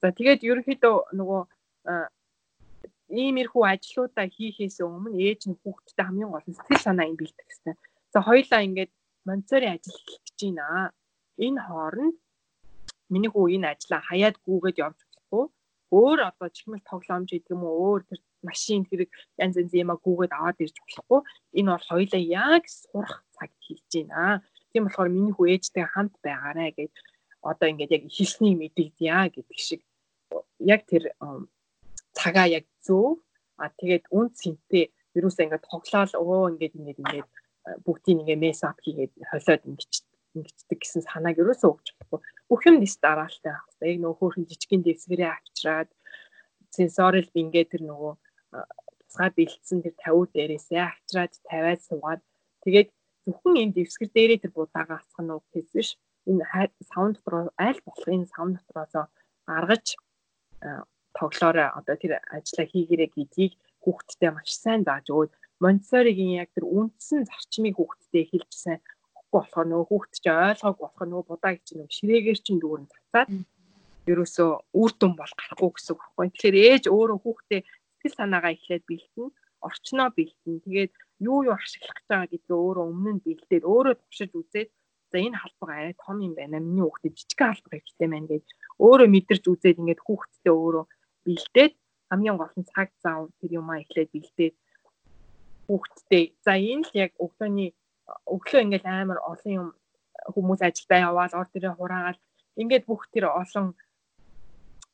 За 0.00 0.08
тэгээд 0.16 0.40
ерөнхийдөө 0.48 0.94
нөгөө 1.18 1.40
иймэрхүү 3.22 3.62
ажлуудаа 3.72 4.26
хийхээс 4.36 4.82
өмнө 4.82 5.14
ээж 5.26 5.40
нь 5.46 5.58
хүүхдтэй 5.62 6.04
хамгийн 6.06 6.32
гол 6.32 6.46
нь 6.48 6.56
сэтгэл 6.58 6.84
санаа 6.86 7.06
юм 7.10 7.16
бэлдэх 7.20 7.46
хэрэгтэй. 7.46 7.74
За 8.12 8.18
хоёлаа 8.28 8.60
ингээд 8.66 8.92
Монцори 9.26 9.66
ажил 9.70 9.98
хийж 10.06 10.26
байна. 10.40 10.90
Энэ 11.46 11.60
хооронд 11.66 12.16
миний 13.12 13.30
хүү 13.30 13.46
энэ 13.54 13.70
ажлаа 13.72 14.00
хаяад 14.08 14.36
гүгээд 14.46 14.80
явж 14.86 14.98
болохгүй. 15.06 15.44
Өөр 15.98 16.18
одоо 16.30 16.48
чихмэл 16.50 16.88
тоглоомж 16.90 17.28
гэдэг 17.30 17.54
юм 17.54 17.62
уу 17.66 17.76
өөр 17.86 18.02
тэр 18.10 18.20
машин 18.48 18.82
хэрэг 18.86 19.10
янз 19.42 19.56
янз 19.60 19.72
юм 19.74 19.90
а 19.92 19.96
гүгээд 19.98 20.32
аваад 20.34 20.62
ирж 20.64 20.76
болохгүй. 20.80 21.20
Энэ 21.58 21.70
бол 21.74 21.86
хоёлаа 21.90 22.22
яг 22.22 22.64
сурах 22.70 23.14
цаг 23.36 23.50
хийж 23.64 23.82
байна. 23.92 24.42
Тийм 24.70 24.86
болохоор 24.86 25.10
миний 25.10 25.34
хүү 25.34 25.46
ээжтэй 25.54 25.84
хамт 25.90 26.14
байгаарэ 26.24 26.66
гэж 26.78 26.92
одоо 27.50 27.66
ингээд 27.70 27.94
яг 27.96 28.02
хэлснийг 28.16 28.54
мэдэгдъя 28.58 29.30
гэдэг 29.34 29.58
шиг 29.58 29.80
яг 30.60 30.80
тэр 30.90 31.04
цагаа 32.18 32.46
яг 32.58 32.64
зөв 32.86 33.22
а 33.62 33.68
тэгээд 33.80 34.04
үн 34.16 34.28
цэнтэй 34.40 34.84
вирусаа 35.14 35.44
ингээд 35.46 35.68
тоглоал 35.70 36.12
өө 36.22 36.50
ингээд 36.52 36.74
ингээд 36.78 37.02
ингээд 37.02 37.28
бүгдийг 37.84 38.18
ингээ 38.22 38.38
мес 38.44 38.60
ап 38.68 38.78
хийгээд 38.84 39.12
холиод 39.30 39.62
ингэж 39.68 39.92
ингэдэг 40.36 40.78
гэсэн 40.80 41.02
санааг 41.08 41.40
ерөөсөө 41.40 41.70
өгч 41.72 41.88
болохгүй. 41.96 42.20
Бүх 42.48 42.60
юм 42.68 42.76
дэс 42.80 42.96
дараалтай 43.00 43.52
байх 43.52 43.64
хэрэгтэй. 43.66 43.88
Яг 43.96 43.98
нөгөө 44.04 44.18
хөөрхөн 44.20 44.48
жижигэн 44.50 44.82
дэвсгэрээ 44.84 45.30
авчраад 45.32 45.90
сенсорил 46.76 47.30
ингээ 47.32 47.64
тэр 47.72 47.82
нөгөө 47.88 48.12
тусгай 48.50 49.30
бэлдсэн 49.36 49.78
тэр 49.82 49.94
тавиу 50.02 50.24
дээрээсээ 50.30 50.82
авчраад 50.86 51.32
тавиад 51.50 51.80
суугаад 51.88 52.22
тэгээд 52.64 52.88
зөвхөн 53.26 53.54
энэ 53.62 53.74
дэвсгэр 53.76 54.10
дээрээ 54.12 54.38
тэр 54.42 54.52
будаагаа 54.54 54.98
асах 55.02 55.20
нь 55.22 55.34
үг 55.34 55.46
гэж 55.54 55.66
биш. 55.74 55.90
Энэ 56.30 56.44
саунд 56.90 57.14
дотроо 57.18 57.50
аль 57.58 57.80
болох 57.86 58.06
энэ 58.06 58.30
саунд 58.34 58.54
дотроосоо 58.58 59.04
гаргаж 59.50 59.86
тоглоорой 61.18 61.68
одоо 61.78 61.96
тэр 61.98 62.12
ажлаа 62.36 62.66
хийгэрэй 62.70 63.10
гэдгийг 63.14 63.52
хүүхдтэй 63.82 64.30
маш 64.34 64.50
сайн 64.54 64.82
зааж 64.86 65.06
өгөөд 65.10 65.32
Монтессоригийн 65.62 66.42
яг 66.42 66.50
тэр 66.52 66.68
үндсэн 66.68 67.24
зарчмыг 67.24 67.74
хүүхдтэй 67.80 68.24
хэлж 68.28 68.52
сайн 68.52 68.80
өгөхгүй 69.16 69.40
болохоор 69.40 69.66
нөгөө 69.70 69.88
хүүхд 69.88 70.12
чинь 70.20 70.36
ойлгоогүй 70.36 70.82
болохоор 70.84 71.08
нөгөө 71.10 71.28
будааг 71.30 71.56
чинь 71.64 71.78
нөгөө 71.80 71.96
ширээгээр 71.96 72.38
чинь 72.44 72.60
дүүрэн 72.60 72.88
татаад 72.92 73.28
ерөөсөө 74.10 74.50
үр 74.80 74.90
дүн 75.00 75.12
бол 75.16 75.32
гарахгүй 75.40 75.70
гэсэн 75.74 75.92
үг 75.94 76.00
байхгүй. 76.02 76.26
Тэгэхээр 76.30 76.56
ээж 76.70 76.84
өөрөө 76.92 77.18
хүүхдээ 77.24 77.60
сэтгэл 78.06 78.18
санаагаа 78.22 78.54
эхлээд 78.54 78.84
бэлтэн, 78.86 79.28
орчноо 79.66 80.08
бэлтэн. 80.14 80.62
Тэгээд 80.64 80.92
юу 81.26 81.38
юу 81.46 81.54
ашиглах 81.58 81.96
гэж 81.98 82.06
байгаа 82.08 82.28
гэдгээ 82.30 82.58
өөрөө 82.62 82.86
өмнө 82.86 83.12
нь 83.18 83.24
бэлдээд 83.26 83.64
өөрөө 83.66 83.94
туршиж 83.98 84.30
үзээд 84.38 84.70
за 85.10 85.16
энэ 85.18 85.40
халбаг 85.42 85.70
арай 85.74 85.94
том 85.98 86.18
юм 86.22 86.34
байна. 86.38 86.62
Миний 86.62 86.84
хүүхдэд 86.86 87.14
жижиг 87.18 87.40
халбаг 87.40 87.82
ихтэй 87.82 88.08
байна 88.08 88.28
гэж 88.30 88.44
өөрөө 88.78 89.08
мэдэрч 89.10 89.44
үзээд 89.50 89.80
ингээд 89.80 90.04
хүүхдтэй 90.06 90.52
өөрөө 90.54 90.84
бэлдээд 91.26 91.72
хамгийн 92.10 92.36
гол 92.38 92.54
нь 92.54 92.70
цаг 92.70 92.88
зав 93.02 93.20
тэр 93.40 93.50
юмаа 93.60 93.82
эхлээд 93.82 94.10
бэлдээд 94.14 94.54
хүүхдтэй. 95.66 96.24
За 96.46 96.52
энэ 96.54 96.86
л 96.86 96.92
яг 96.94 97.12
өглөөний 97.18 97.70
өглөө 98.34 98.60
ингээл 98.62 98.86
амар 98.86 99.18
олон 99.30 99.52
юм 99.60 99.68
хүмүүс 100.34 100.60
ажилдаа 100.62 100.98
яваал 101.10 101.34
ор 101.34 101.48
дээрээ 101.50 101.74
хураагаад 101.74 102.18
ингээд 102.60 102.84
бүх 102.86 103.02
тэр 103.10 103.34
олон 103.34 103.74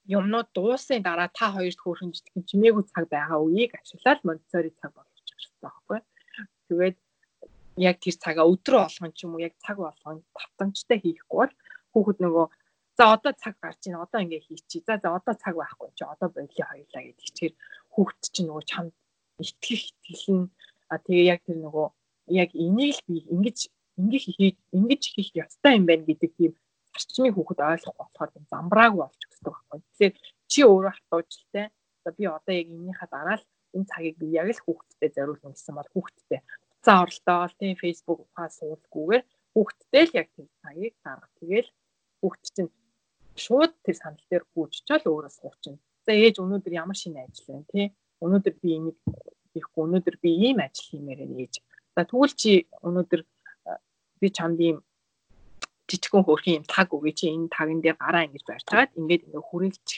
юмнууд 0.07 0.49
дуусны 0.55 0.99
дараа 1.01 1.31
та 1.31 1.53
хоёрт 1.55 1.79
хөөрхөн 1.81 2.13
жижигэн 2.15 2.45
чимээгүй 2.51 2.85
цаг 2.91 3.07
байгаа 3.15 3.39
үеийг 3.39 3.73
ашиглаад 3.79 4.21
монитори 4.27 4.71
цаг 4.81 4.91
болгочих 4.95 5.37
хэрэгтэй 5.39 5.63
байхгүй. 5.63 5.99
Тэгээд 6.69 6.97
яг 7.89 7.97
тэр 8.03 8.17
цагаа 8.25 8.47
өдрөө 8.53 8.81
болгон 8.83 9.13
ч 9.15 9.19
юм 9.25 9.35
уу 9.35 9.47
яг 9.47 9.55
цаг 9.65 9.77
болгон 9.79 10.19
тавтамжтай 10.35 10.99
хийхгүй 11.01 11.39
бол 11.39 11.53
хүүхэд 11.93 12.19
нөгөө 12.25 12.47
за 12.99 13.05
одоо 13.15 13.33
цаг 13.43 13.55
гарч 13.63 13.81
ийн 13.87 14.03
одоо 14.05 14.21
ингээ 14.21 14.43
хийчихье. 14.47 14.83
За 14.87 14.99
за 15.03 15.09
одоо 15.19 15.35
цаг 15.43 15.55
байхгүй 15.57 15.91
чи 15.97 16.05
одоо 16.05 16.29
болио 16.35 16.65
хоёлаа 16.69 17.03
гэдэг 17.07 17.29
чинь 17.37 17.57
хүүхэд 17.95 18.23
чинь 18.35 18.49
нөгөө 18.51 18.65
чамд 18.71 18.93
итгэх 19.39 19.83
итгэл 19.89 20.27
нь 20.37 20.47
а 20.93 20.99
тэгээ 21.05 21.31
яг 21.33 21.41
тэр 21.47 21.59
нөгөө 21.65 21.89
яг 22.43 22.51
энийг 22.65 22.93
л 22.97 23.03
би 23.09 23.17
ингэж 23.35 23.59
ингэж 24.01 24.25
хийж 24.37 24.57
ингэж 24.77 25.03
хийх 25.15 25.31
ёстой 25.43 25.73
юм 25.79 25.85
байна 25.89 26.05
гэдэг 26.05 26.31
тийм 26.37 26.53
зарчмыг 26.93 27.35
хүүхэд 27.35 27.61
ойлгох 27.71 27.97
болохоор 27.97 28.31
замбрааг 28.53 28.93
болж 29.01 29.21
өгсөн 29.51 29.69
байхгүй. 29.71 29.81
Тэгэхээр 29.99 30.15
чи 30.51 30.61
өөрөө 30.63 30.93
хатуужтай. 30.97 31.67
За 32.03 32.11
би 32.11 32.25
одоо 32.27 32.55
яг 32.55 32.67
энэнийхээ 32.67 33.09
дараа 33.11 33.37
л 33.39 33.47
энэ 33.77 33.89
цагийг 33.91 34.17
би 34.19 34.27
яг 34.35 34.49
л 34.51 34.65
хүүхэдтэй 34.65 35.11
зориулна 35.17 35.55
гэсэн 35.55 35.75
бол 35.79 35.91
хүүхэдтэй 35.95 36.41
хуцаа 36.83 37.07
оролдоо 37.07 37.43
тийм 37.59 37.77
Facebook 37.79 38.19
ухаас 38.27 38.59
суулгүйгээр 38.59 39.23
хүүхэдтэй 39.55 40.05
л 40.07 40.17
яг 40.19 40.29
тэр 40.35 40.49
цагийг 40.63 40.95
гаргах. 41.05 41.31
Тэгэл 41.39 41.71
хүүхэд 42.21 42.51
чинь 42.57 42.71
шууд 43.39 43.73
тэр 43.87 43.97
санал 44.03 44.27
дээр 44.31 44.45
гүйччихэл 44.51 45.07
өөрөө 45.07 45.31
суучна. 45.31 45.79
За 46.07 46.13
ээж 46.13 46.43
өнөөдөр 46.43 46.73
ямар 46.75 46.99
шинэ 46.99 47.23
ажил 47.23 47.47
байна 47.55 47.71
тий. 47.71 47.87
Өнөөдөр 48.19 48.55
би 48.63 48.69
энийг 48.77 48.99
хийхгүй 49.55 49.83
өнөөдөр 49.87 50.17
би 50.23 50.31
ийм 50.47 50.59
ажил 50.59 50.91
хиймээр 50.91 51.21
байна 51.23 51.37
гэж. 51.39 51.55
За 51.95 52.03
тэгвэл 52.03 52.35
чи 52.35 52.53
өнөөдөр 52.83 53.23
би 54.21 54.27
чамд 54.37 54.59
ийм 54.59 54.77
жижигхэн 55.93 56.25
хөөрхөн 56.25 56.57
юм 56.59 56.65
таг 56.65 56.89
өгье 56.97 57.13
чи 57.13 57.25
энэ 57.29 57.53
таган 57.53 57.85
дээр 57.85 57.97
гараа 58.01 58.25
ингэж 58.25 58.45
барьцаад 58.49 58.91
ингээд 58.97 59.27
ингээ 59.29 59.45
хүрээлч. 59.45 59.89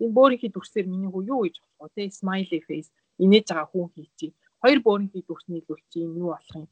Энэ 0.00 0.16
бөөрийнхий 0.16 0.50
дүрсээр 0.52 0.86
миний 0.88 1.10
хүү 1.12 1.22
юу 1.28 1.40
гэж 1.44 1.56
болох 1.60 1.92
вэ? 1.92 2.08
Smiley 2.08 2.60
face 2.64 2.88
инээж 3.20 3.46
байгаа 3.52 3.68
хүн 3.68 3.88
хийчи. 3.94 4.26
Хоёр 4.62 4.80
бөөрийнхий 4.86 5.22
дүрс 5.28 5.44
нийлүүлчих 5.52 6.02
юм 6.06 6.12
юу 6.22 6.30
болох 6.32 6.56
юм? 6.56 6.66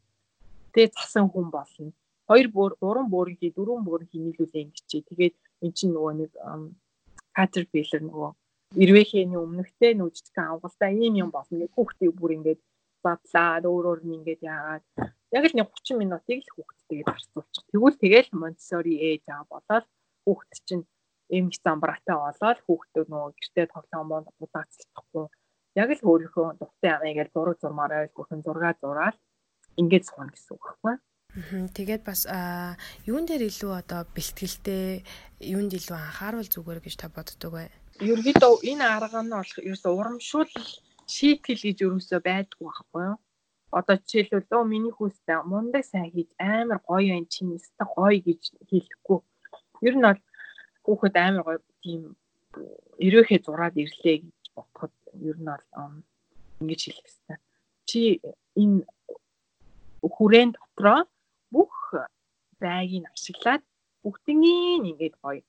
Тэ 0.72 0.89
засан 0.97 1.26
хүн 1.28 1.49
болно. 1.53 1.93
Хоёр 2.31 2.49
бөөр, 2.57 2.72
гурван 2.81 3.09
бөөрийнхий, 3.12 3.51
дөрвөн 3.53 3.85
бөөрийнхий 3.85 4.20
нийлүүлээ 4.22 4.64
ингэж 4.64 4.87
чи. 4.91 4.99
Тэгээд 5.09 5.35
эн 5.66 5.72
чинь 5.76 5.93
нөгөө 5.95 6.12
нэг 6.20 6.33
caterpillar 7.37 8.03
нөгөө 8.07 8.31
ирвэхээний 8.83 9.41
өмнөхтэй 9.45 9.93
нүжигхэн 9.99 10.47
авгалтай 10.55 10.95
ийм 10.95 11.14
юм 11.22 11.31
болно 11.35 11.59
гэх 11.59 11.74
хүүхдийг 11.74 12.14
бүр 12.14 12.39
ингээд 12.39 12.61
задлаад 13.05 13.64
өөрөөр 13.72 14.01
нь 14.05 14.16
ингээд 14.18 14.42
яагаад 14.55 14.84
яг 15.36 15.44
л 15.46 15.57
нэг 15.57 15.68
30 15.72 16.01
минутыг 16.01 16.38
л 16.42 16.53
хүүхдтэйгээ 16.55 17.07
зарцуулчих. 17.09 17.64
Тэгвэл 17.70 18.03
тэгэл 18.03 18.30
Монтессори 18.40 18.94
ээж 19.09 19.24
аа 19.30 19.44
болоод 19.53 19.86
хүүхд 20.24 20.53
чинь 20.66 20.84
эмх 21.30 21.55
замбраатай 21.64 22.16
болоод 22.16 22.59
хүүхдүүд 22.66 23.09
нөгөө 23.11 23.30
гэртээ 23.38 23.66
тоглоомоо 23.74 24.20
будаацлахгүй 24.40 25.26
яг 25.78 25.88
л 25.94 26.09
өөрийнхөө 26.11 26.46
дуртай 26.59 26.94
ингээд 27.11 27.34
зураг 27.34 27.57
зурмаар 27.62 27.92
ойл 28.05 28.16
бүрхэн 28.16 28.42
зураг 28.42 28.76
зураал 28.82 29.16
ингээд 29.80 30.05
сууна 30.09 30.34
гэсэн 30.34 30.55
үг 30.55 30.64
байхгүй. 30.66 30.96
Тэгээд 31.78 32.03
бас 32.03 32.26
юун 33.07 33.24
дээр 33.26 33.46
илүү 33.46 33.72
одоо 33.78 34.03
бэлтгэлтэй 34.11 35.07
юунд 35.55 35.70
илүү 35.78 35.94
анхаарал 35.94 36.42
зүгээр 36.42 36.82
гэж 36.82 36.94
та 36.98 37.07
боддог 37.07 37.55
вэ? 37.55 37.70
ерөөдөө 38.01 38.55
энэ 38.70 38.84
арга 38.96 39.20
нь 39.22 39.30
болох 39.30 39.59
ерөөсөө 39.61 39.92
урамшуул 39.92 40.53
шийтгэл 41.15 41.63
гэж 41.67 41.79
ерөөсөө 41.87 42.21
байдгүй 42.29 42.67
байхгүй 42.67 43.03
юу? 43.11 43.19
одоо 43.79 43.97
жишээлбэл 44.03 44.59
өө 44.59 44.71
миний 44.73 44.95
хүүстэй 44.95 45.39
мундаг 45.47 45.85
сайн 45.87 46.11
хийж 46.15 46.31
амар 46.39 46.79
гоё 46.89 47.15
байна 47.15 47.31
чинь 47.33 47.55
өстө 47.55 47.85
гоё 47.95 48.19
гэж 48.27 48.43
хэлэхгүй. 48.69 49.19
Ер 49.87 49.95
нь 49.97 50.07
бол 50.07 50.21
хүүхэд 50.85 51.15
амар 51.17 51.43
гоё 51.47 51.59
тийм 51.83 52.03
өрөөхөө 53.07 53.39
зураад 53.47 53.75
ирлээ 53.83 54.17
гэж 54.27 54.45
бодоход 54.57 54.93
ер 55.29 55.37
нь 55.39 55.49
бол 55.51 55.65
ингэж 56.61 56.81
хэлэх 56.83 57.07
хэрэгтэй. 57.07 57.39
Чи 57.89 58.01
энэ 58.63 58.83
хүрээнд 60.03 60.55
дотроо 60.59 61.01
бүх 61.55 61.75
байгийг 62.63 63.07
ашиглаад 63.15 63.63
бүгднийг 64.03 64.83
ингэж 64.91 65.15
гоё. 65.23 65.43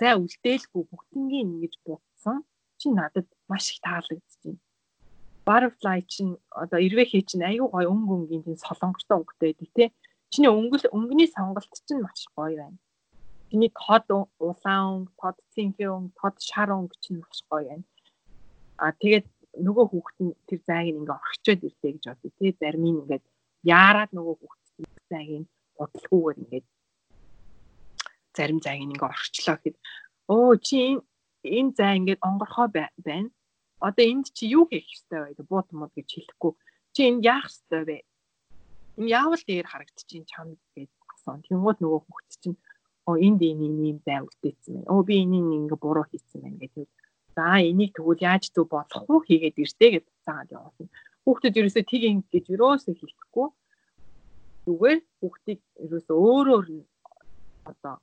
За 0.00 0.18
үлдээлгүй 0.18 0.82
бүгднийг 0.90 1.42
ингэж 1.46 1.74
бутсан 1.86 2.42
чи 2.80 2.88
надад 2.98 3.26
маш 3.50 3.64
их 3.72 3.78
таалагдчихэв 3.86 4.56
butterfly 5.50 6.02
чинь 6.06 6.36
одоо 6.50 6.78
ирвэхий 6.86 7.22
чинь 7.22 7.42
аюу 7.50 7.68
гой 7.74 7.86
өнгө 7.92 8.12
өнгийн 8.16 8.42
тийм 8.44 8.56
солонгортой 8.64 9.16
өнгөтэй 9.18 9.50
байдаг 9.50 9.70
тий. 9.74 9.88
Чиний 10.30 10.52
өнгөл 10.58 10.84
өнгөний 10.96 11.28
сонголт 11.34 11.74
чинь 11.86 12.04
маш 12.06 12.20
гоё 12.36 12.56
байна. 12.60 12.78
Чиний 13.50 13.72
тод 13.74 14.06
улаан 14.38 14.86
өнгө, 14.94 15.12
тод 15.20 15.36
цэнхэр 15.54 15.90
өнгө, 15.96 16.14
тод 16.20 16.34
шар 16.38 16.70
өнгө 16.70 16.94
чинь 17.02 17.18
маш 17.18 17.38
гоё 17.50 17.66
байна. 17.66 17.84
А 18.78 18.92
тэгээд 18.94 19.26
нөгөө 19.66 19.86
хүүхэд 19.90 20.18
нь 20.22 20.34
тэр 20.46 20.60
зайг 20.68 20.94
ингээ 20.94 21.18
орхичод 21.18 21.60
ирлээ 21.66 21.92
гэж 21.98 22.04
бодъё 22.06 22.30
тий. 22.38 22.50
Зарим 22.60 22.82
нь 22.86 23.00
ингээд 23.02 23.24
яарад 23.66 24.10
нөгөө 24.14 24.34
хүүхэд 24.38 24.62
зайг 25.10 25.30
нь 25.42 25.50
бодлохгүйгээр 25.76 26.40
ингээд 26.42 26.66
зарим 28.36 28.58
зайг 28.62 28.80
ингээ 28.86 29.08
орхичлоо 29.10 29.56
гэхэд 29.58 29.76
өө 30.30 30.54
чи 30.62 30.78
энэ 31.44 31.72
зай 31.76 31.96
ингээд 31.98 32.20
онгорхоо 32.28 32.68
байна. 32.68 33.30
Одоо 33.80 34.04
энд 34.04 34.26
чи 34.36 34.44
юу 34.46 34.64
хийх 34.68 34.86
ёстой 34.92 35.20
вэ? 35.20 35.34
Гэж 35.36 35.46
буут 35.48 35.68
мод 35.72 35.92
гэж 35.96 36.08
хэлэхгүй. 36.12 36.52
Чи 36.92 37.00
энд 37.08 37.24
яах 37.24 37.48
ёстой 37.48 37.82
вэ? 37.88 37.98
Энэ 39.00 39.12
яавал 39.18 39.42
дээр 39.46 39.66
харагдчихин 39.68 40.24
чамд 40.28 40.60
гэж 40.76 40.90
асуусан 41.20 41.44
тэнгууд 41.48 41.78
нөгөө 41.80 42.00
хүүхд 42.04 42.30
чинь 42.42 42.58
оо 43.08 43.16
энд 43.16 43.40
энэ 43.40 43.64
ийм 43.88 43.98
бай 44.04 44.20
үлдээсэн 44.20 44.72
байна. 44.84 44.90
Оо 44.92 45.02
би 45.02 45.14
энийг 45.24 45.46
ингээ 45.56 45.80
буруу 45.80 46.04
хийсэн 46.08 46.40
байна 46.44 46.60
гэдэг. 46.60 46.88
За 47.36 47.60
энийг 47.60 47.90
тэгвэл 47.96 48.20
яаж 48.20 48.44
зөв 48.52 48.66
болох 48.68 49.04
вэ 49.08 49.16
хийгээд 49.24 49.56
иртээ 49.64 49.90
гэж 49.96 50.04
цаагаад 50.24 50.52
явуулна 50.52 50.88
хүүхдэд 51.24 51.58
ерөөсөө 51.60 51.84
тийг 51.86 52.02
ингэж 52.10 52.44
ерөөсөө 52.54 52.94
хэлэхгүй. 52.96 53.48
Зүгээр 54.64 55.00
хүүхдийг 55.20 55.60
ерөөсөө 55.84 56.16
өөрөөр 56.16 56.66
нь 56.74 56.84
одоо 57.70 57.94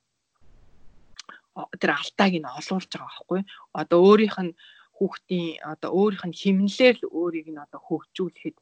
тэр 1.80 1.90
алтааг 1.98 2.34
нь 2.38 2.50
олуулж 2.58 2.90
байгаа 2.92 3.08
байхгүй. 3.08 3.40
Одоо 3.80 3.98
өөрийнх 4.08 4.38
нь 4.46 4.52
хүүхдийн 4.98 5.62
одоо 5.72 5.90
өөрийнх 5.98 6.24
нь 6.28 6.38
химнэлээр 6.40 6.96
л 7.02 7.10
өөрийг 7.18 7.48
нь 7.50 7.62
одоо 7.64 7.80
хөгжүүлэхэд 7.86 8.56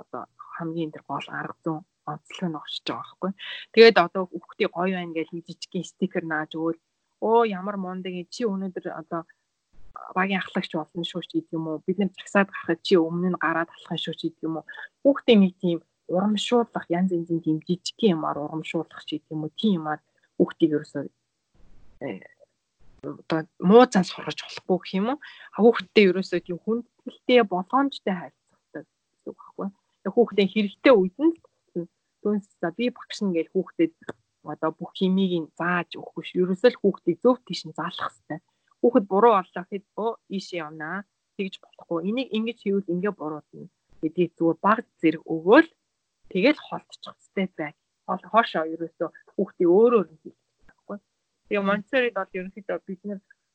одоо 0.00 0.22
хамгийн 0.56 0.92
тэр 0.92 1.04
гол 1.08 1.26
арга 1.40 1.56
зүйн 1.64 1.80
онцлог 2.10 2.48
нь 2.50 2.60
оршиж 2.60 2.84
байгаа 2.88 3.04
байхгүй. 3.04 3.32
Тэгээд 3.72 3.96
одоо 4.06 4.22
хүүхдийн 4.28 4.72
гоё 4.76 4.94
байна 4.96 5.16
гэж 5.16 5.28
жижигхэн 5.32 5.90
стикер 5.90 6.24
нааж 6.28 6.50
өгөөл. 6.58 6.80
Оо 7.28 7.42
ямар 7.58 7.76
мундаг 7.80 8.14
чи 8.34 8.42
өнөөдөр 8.52 8.86
одоо 9.02 9.20
багийн 10.16 10.40
ахлагч 10.40 10.72
болно 10.74 11.04
шүү 11.04 11.22
ч 11.28 11.30
гэдэг 11.34 11.56
юм 11.58 11.66
уу? 11.68 11.82
Бид 11.86 11.98
нар 11.98 12.10
цагсаад 12.16 12.48
гарахад 12.50 12.80
чи 12.86 12.94
өмнө 12.96 13.28
нь 13.32 13.42
гараад 13.44 13.68
алхах 13.74 13.98
шүү 14.04 14.14
ч 14.18 14.20
гэдэг 14.28 14.46
юм 14.46 14.56
уу? 14.58 14.66
Хүүхдийн 15.02 15.40
нэг 15.42 15.54
тийм 15.62 15.78
урамшуулах 16.14 16.86
янз 16.98 17.10
янзын 17.16 17.40
тийм 17.44 17.58
жижигхэн 17.66 18.14
юмар 18.16 18.38
урамшуулах 18.38 19.02
ч 19.04 19.18
гэдэг 19.18 19.34
юм 19.34 19.42
уу? 19.44 19.52
Тийм 19.58 19.72
юмар 19.80 20.00
хүүхдийг 20.38 20.70
ерөөсөө 20.76 21.04
одоо 23.02 23.40
муу 23.68 23.84
зан 23.92 24.04
сургаж 24.04 24.38
болохгүй 24.42 24.78
гэх 24.82 24.92
юм 24.98 25.06
уу 25.14 25.18
хүүхдтэй 25.62 26.04
ерөөсөө 26.10 26.40
тийм 26.42 26.58
хүндэлтэй 26.64 27.42
болгоомжтой 27.52 28.14
харилцахтай 28.18 28.82
гэсэн 28.82 29.30
үг 29.30 29.38
байхгүй. 29.38 29.68
Хүүхдээ 30.14 30.46
хэрэгтэй 30.50 30.94
үед 30.98 31.16
нь 31.22 31.34
түнс 32.22 32.46
за 32.60 32.68
би 32.76 32.90
багш 32.90 33.18
нь 33.22 33.34
гэж 33.36 33.46
хүүхдэд 33.54 33.92
одоо 34.52 34.70
бүх 34.78 34.90
химийг 34.98 35.32
нь 35.42 35.52
зааж 35.58 35.90
өгөхгүй 35.94 36.24
ш. 36.26 36.30
Ерөөсөө 36.42 36.70
л 36.74 36.80
хүүхдийг 36.82 37.18
зөв 37.22 37.36
тийш 37.46 37.62
нь 37.66 37.76
заалах 37.78 38.10
хэрэгтэй. 38.10 38.40
Хүүхэд 38.80 39.04
буруу 39.10 39.34
орлоо 39.40 39.62
гэхэд 39.62 39.84
өө 40.02 40.10
ийшээ 40.36 40.62
явнаа 40.66 40.96
тэгж 41.36 41.54
болохгүй. 41.62 41.98
Энийг 42.08 42.28
ингэж 42.36 42.58
хийвэл 42.62 42.92
ингээ 42.94 43.14
буруудна 43.14 43.70
гэдгийг 44.02 44.32
зүгээр 44.38 44.58
баг 44.66 44.78
зэрэг 45.00 45.22
өгөөл 45.34 45.68
тэгэл 46.32 46.60
холдчих 46.66 47.14
хэрэгтэй 47.14 47.46
бай. 47.58 47.72
Хоошоо 48.06 48.64
ерөөсөө 48.74 49.08
хүүхдийн 49.34 49.70
өөрөөр 49.76 50.08
нь 50.10 50.20
хийх 50.22 50.38
Тэгээ 51.48 51.64
Монтессорид 51.64 52.14
бол 52.14 52.36
ерөнхийдөө 52.36 52.78
бид 52.84 53.00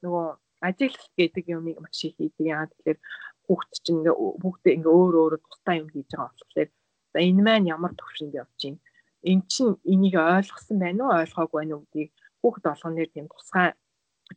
нөгөө 0.02 0.28
ажиглах 0.66 1.10
гэдэг 1.18 1.46
юмыг 1.54 1.78
маш 1.78 2.00
их 2.08 2.18
хийдэг. 2.18 2.46
Яа 2.50 2.66
тэгэхээр 2.66 3.00
хүүхд 3.46 3.72
чинь 3.86 4.00
ингээ 4.02 4.16
бүгдээ 4.42 4.74
ингээ 4.78 4.98
өөр 4.98 5.16
өөр 5.22 5.34
тустай 5.46 5.76
юм 5.84 5.90
хийж 5.94 6.10
байгаа 6.10 6.34
болохоор 6.34 6.70
за 7.14 7.20
энэ 7.22 7.42
маань 7.46 7.70
ямар 7.70 7.94
төвшөнд 7.94 8.34
явж 8.42 8.60
байна. 8.64 8.82
Эн 9.30 9.40
чинь 9.52 9.78
энийг 9.86 10.16
ойлгосон 10.18 10.78
байна 10.82 11.02
уу, 11.06 11.18
ойлгоогүй 11.22 11.58
байна 11.60 11.74
уу 11.76 11.84
гэдгийг 11.86 12.12
хүүхд 12.42 12.64
болгоноор 12.66 13.10
тийм 13.14 13.28
тусгай 13.30 13.68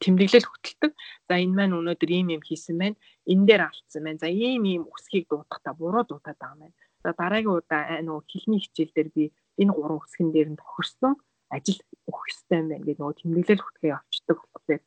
тэмдэглэл 0.03 0.51
хөтэлдэг. 0.51 0.93
За 1.29 1.35
энэ 1.41 1.57
маань 1.57 1.77
өнөөдөр 1.79 2.11
ийм 2.13 2.29
юм 2.37 2.43
хийсэн 2.45 2.77
байна. 2.77 2.97
Энэ 3.25 3.47
дээр 3.49 3.63
алдсан 3.71 4.03
байна. 4.05 4.21
За 4.21 4.29
ийм 4.29 4.63
ийм 4.69 4.83
үсгийг 4.93 5.27
дуудахтаа 5.31 5.75
буруу 5.81 6.05
дуудаад 6.05 6.37
байгаа 6.37 6.55
юм 6.55 6.63
байна. 6.67 6.77
За 7.03 7.09
дараагийн 7.17 7.57
удаа 7.57 8.03
нөгөө 8.05 8.25
хэлний 8.31 8.61
хичээл 8.61 8.93
дээр 8.95 9.11
би 9.17 9.25
энэ 9.63 9.73
гурван 9.73 10.03
үсгэн 10.03 10.31
дээр 10.35 10.49
нь 10.53 10.61
тохирсон 10.61 11.15
ажил 11.55 11.81
өгөх 12.09 12.25
ёстой 12.33 12.59
юм 12.61 12.69
байна 12.69 12.85
гэдэг 12.85 12.99
нөгөө 13.01 13.19
тэмдэглэл 13.21 13.65
хөтгөө 13.65 13.93
авчдаг 13.97 14.39
болохоор 14.53 14.83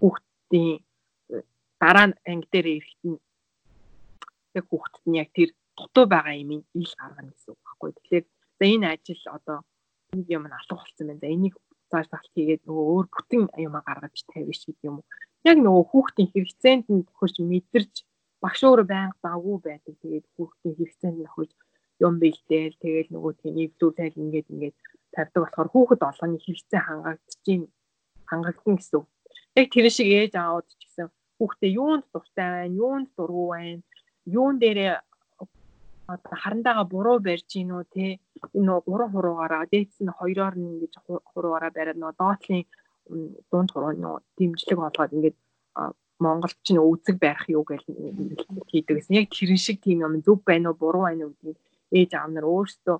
хүүхдийн 0.00 0.74
э, 1.34 1.42
дараа 1.80 2.06
анги 2.30 2.48
дээр 2.52 2.66
ирэхэд 2.76 3.02
нь 3.10 3.18
яг 4.56 4.64
хүүхдэд 4.70 5.04
нь 5.08 5.18
яг 5.22 5.30
тэр 5.36 5.50
дутуу 5.76 6.06
байгаа 6.08 6.34
юм 6.42 6.50
ил 6.80 6.92
гаргана 7.00 7.30
гэсэн 7.32 7.52
үг 7.52 7.60
байхгүй. 7.64 7.90
Тэгэхээр 7.92 8.24
за 8.58 8.64
энэ 8.72 8.86
ажил 8.94 9.22
одоо 9.36 9.58
нэг 10.16 10.26
юм 10.36 10.44
алга 10.46 10.74
болсон 10.74 11.06
байна. 11.06 11.22
За 11.22 11.28
энийг 11.28 11.54
зааш 11.90 12.06
залт 12.10 12.32
хийгээд 12.34 12.62
нөгөө 12.66 12.86
өөр 12.92 13.06
бүтэн 13.14 13.42
юмаа 13.66 13.82
гаргаж 13.86 14.16
тавьж 14.32 14.60
гэдэг 14.64 14.88
юм 14.88 14.96
уу. 14.98 15.06
Яг 15.50 15.58
нөгөө 15.60 15.84
хүүхдийн 15.90 16.30
хэрэгцээнд 16.32 16.86
нь 16.94 17.06
тохирч 17.08 17.36
мэдэрч 17.50 17.94
багш 18.42 18.60
өөрөө 18.64 18.86
байнга 18.88 19.18
завгүй 19.22 19.56
байдаг. 19.68 19.94
Тэгээд 20.02 20.26
хүүхдийн 20.34 20.74
хэрэгцээнд 20.78 21.18
нь 21.20 21.28
тохирч 21.28 21.52
юм 22.06 22.14
бэлдээл 22.20 22.76
тэгээд 22.84 23.08
нөгөө 23.14 23.32
тийм 23.40 23.54
нэвлүүлэл 23.56 24.20
ингээд 24.22 24.48
ингээд 24.52 24.76
тавьдаг 25.16 25.42
болохоор 25.42 25.68
хүүхэд 25.72 26.02
олгоны 26.08 26.38
хэрэгцээ 26.44 26.80
хангагдчих 26.84 27.62
хангагдана 28.28 28.76
гэсэн 28.76 28.96
үг. 29.00 29.06
Яг 29.56 29.66
тэр 29.72 29.86
шиг 29.88 30.08
ээж 30.12 30.32
аауд 30.36 30.66
ч 30.68 30.72
гэсэн 30.84 31.06
хүүхдээ 31.40 31.70
юунд 31.80 32.04
дуртай 32.12 32.48
байна, 32.52 32.76
юунд 32.84 33.08
дургүй 33.16 33.48
байна, 33.56 33.82
юун 34.38 34.54
дээрээ 34.60 34.94
одоо 36.12 36.34
харандаага 36.42 36.84
буруу 36.92 37.18
барьж 37.26 37.48
гин 37.50 37.70
үү 37.76 37.84
те 37.94 38.06
энэ 38.58 38.72
гурван 38.86 39.10
хуруугаараа 39.12 39.64
дээдс 39.72 39.98
нь 40.04 40.16
хоёроор 40.18 40.54
нь 40.56 40.70
ингэж 40.72 40.94
хуруугаараа 41.30 41.72
бариад 41.74 41.98
нөгөө 41.98 42.18
доотлын 42.20 42.62
дунд 43.50 43.70
хуруу 43.72 43.92
нөгөө 43.96 44.20
дэмжлэг 44.38 44.78
болгоод 44.82 45.14
ингээд 45.16 45.38
Монголд 46.24 46.56
ч 46.64 46.72
үзэг 46.72 47.16
байх 47.20 47.44
юу 47.56 47.64
гэж 47.68 47.82
хийдэг 48.70 48.94
гэсэн. 48.96 49.18
Яг 49.20 49.28
тэрэн 49.36 49.60
шиг 49.60 49.78
тийм 49.84 50.00
юм 50.06 50.14
зөв 50.24 50.40
байна 50.48 50.72
уу 50.72 50.80
буруу 50.80 51.04
байна 51.04 51.28
уу 51.28 51.34
гэдгийг 51.36 51.58
ээж 51.98 52.10
аав 52.16 52.30
нар 52.32 52.46
өөрсдөө 52.48 52.96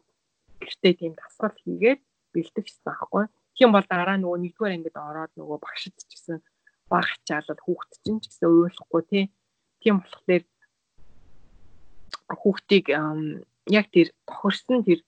гэртээ 0.60 0.92
тийм 1.00 1.12
дасгал 1.16 1.56
хийгээд 1.64 2.00
бэлдэх 2.36 2.64
гэсэн 2.68 2.84
байхгүй. 2.84 3.24
Тийм 3.56 3.70
бол 3.72 3.86
дараа 3.88 4.16
нөгөө 4.20 4.38
нэгдүгээр 4.44 4.76
ангид 4.76 4.96
ороод 4.96 5.32
нөгөө 5.40 5.58
багшд 5.64 5.96
ч 5.96 6.02
гэсэн 6.12 6.36
баг 6.92 7.08
ачаалал 7.08 7.64
хүүхд 7.64 7.90
чинь 8.04 8.20
ч 8.20 8.28
гэсэн 8.28 8.46
уйлахгүй 8.52 9.02
тий. 9.08 9.24
Тийм 9.80 10.04
болохоор 10.04 10.44
хүүхдийг 12.40 12.86
яг 13.78 13.86
тэр 13.90 14.08
тохирсон 14.28 14.84
тэр 14.84 15.00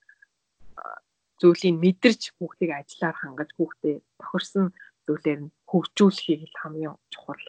зүйлийг 1.38 1.76
мэдэрч 1.78 2.22
хүүхдийг 2.38 2.70
ажиллаар 2.74 3.16
хангаж 3.18 3.50
хүүхдээ 3.54 3.96
тохирсон 4.18 4.74
зүйлээр 5.06 5.40
нь 5.46 5.52
хөгжүүлэхийг 5.70 6.52
хамгийн 6.58 6.98
чухал. 7.14 7.44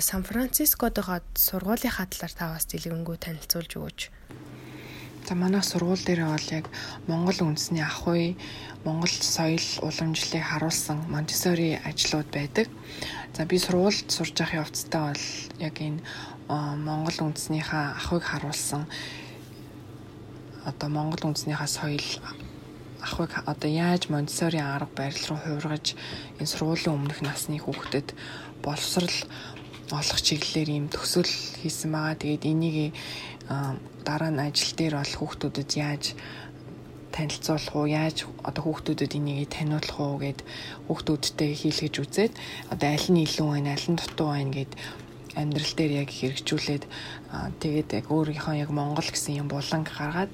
Сан 0.00 0.22
Францискодогоо 0.24 1.20
сургуулийнхаа 1.36 2.06
талаар 2.08 2.32
та 2.32 2.54
бас 2.56 2.64
дэлгэрэнгүй 2.70 3.16
танилцуулж 3.20 3.72
өгөөч. 3.76 4.00
За 5.26 5.34
манай 5.34 5.62
сургууль 5.62 6.02
дээр 6.04 6.26
бол 6.26 6.48
яг 6.50 6.66
Монгол 7.06 7.38
үндэсний 7.46 7.82
ах 7.82 8.06
уй, 8.06 8.36
Монгол 8.84 9.10
соёл 9.10 9.66
уламжлалыг 9.82 10.42
харуулсан 10.42 10.98
Монтессори 11.08 11.80
ажлууд 11.84 12.28
байдаг. 12.34 12.66
За 13.36 13.46
би 13.46 13.58
сургуульд 13.58 14.10
сурж 14.10 14.34
явах 14.40 14.66
явцдаа 14.66 15.14
бол 15.14 15.26
яг 15.62 15.76
энэ 15.80 16.02
Монгол 16.48 17.18
үндэснийхээ 17.32 17.86
ах 17.96 18.12
уйг 18.12 18.24
харуулсан 18.26 18.84
одоо 20.66 20.88
Монгол 20.88 21.30
үндэснийхээ 21.30 21.70
соёл 21.70 22.08
ахыг 23.02 23.32
одоо 23.46 23.70
яаж 23.70 24.08
Монтессорийн 24.08 24.66
арга 24.66 24.90
барил 24.96 25.26
руу 25.28 25.38
хувиргаж 25.38 25.94
энэ 26.38 26.50
сургуулийн 26.50 26.94
өмнөх 26.94 27.20
насны 27.22 27.58
хүүхдэд 27.58 28.14
боловсрал 28.62 29.16
олох 29.90 30.20
чиглэлээр 30.22 30.70
ийм 30.70 30.86
төсөл 30.88 31.28
хийсэн 31.60 31.90
байгаа. 31.92 32.20
Тэгээд 32.20 32.44
энийг 32.46 32.94
дараа 33.48 34.30
нь 34.30 34.42
ажил 34.42 34.72
дээр 34.76 34.94
бол 34.98 35.14
хүүхдүүдэд 35.18 35.70
яаж 35.78 36.04
танилцуулах 37.12 37.76
уу 37.76 37.86
яаж 37.86 38.24
одоо 38.42 38.62
хүүхдүүдэд 38.64 39.12
энийг 39.18 39.50
таниулах 39.52 39.98
уу 40.00 40.16
гэд 40.24 40.40
хүүхдүүдтэй 40.88 41.50
хийлгэж 41.60 41.94
үзээд 42.00 42.32
одоо 42.72 42.88
аль 42.88 43.08
нь 43.12 43.22
илүү 43.26 43.48
байна 43.52 43.76
аль 43.76 43.88
нь 43.92 44.00
дутуу 44.00 44.28
байна 44.32 44.52
гэд 44.56 44.72
амьдрал 45.36 45.72
дээр 45.76 45.92
яг 46.02 46.10
хэрэгжүүлээд 46.12 46.84
тэгээд 47.62 47.88
яг 47.98 48.06
өөрийнхөө 48.08 48.54
яг 48.64 48.70
Монгол 48.72 49.08
гэсэн 49.08 49.40
юм 49.40 49.48
буланг 49.52 49.88
гаргаад 49.92 50.32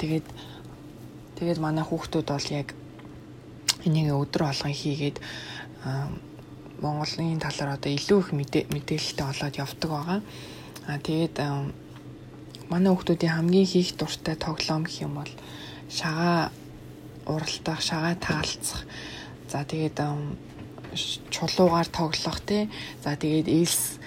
тэгээд 0.00 0.26
тэгээд 1.36 1.58
манай 1.60 1.84
хүүхдүүд 1.84 2.28
бол 2.28 2.48
яг 2.52 2.68
энийг 3.84 4.12
өдөр 4.12 4.42
болгон 4.48 4.72
хийгээд 4.72 5.16
Монголын 6.80 7.40
талаар 7.40 7.76
одоо 7.76 7.90
илүү 7.92 8.18
их 8.20 8.28
мэдээлэлтэй 8.32 9.24
болоод 9.24 9.54
явдаг 9.56 9.90
байгаа. 9.90 10.20
Аа 10.88 10.98
тэгээд 11.00 11.34
манай 12.70 12.90
хүүхдүүдийн 12.92 13.34
хамгийн 13.34 13.68
хийх 13.68 13.96
дуртай 13.98 14.36
тоглоом 14.36 14.84
гэх 14.84 15.04
юм 15.06 15.14
бол 15.20 15.32
шагаа 15.88 16.50
уралдах, 17.26 17.80
шагаа 17.80 18.14
таалцах. 18.16 18.84
За 19.48 19.64
тэгээд 19.64 19.98
чулуугаар 21.30 21.88
тоглох 21.88 22.40
тий. 22.44 22.70
За 23.04 23.16
тэгээд 23.16 23.48
элс 23.48 23.98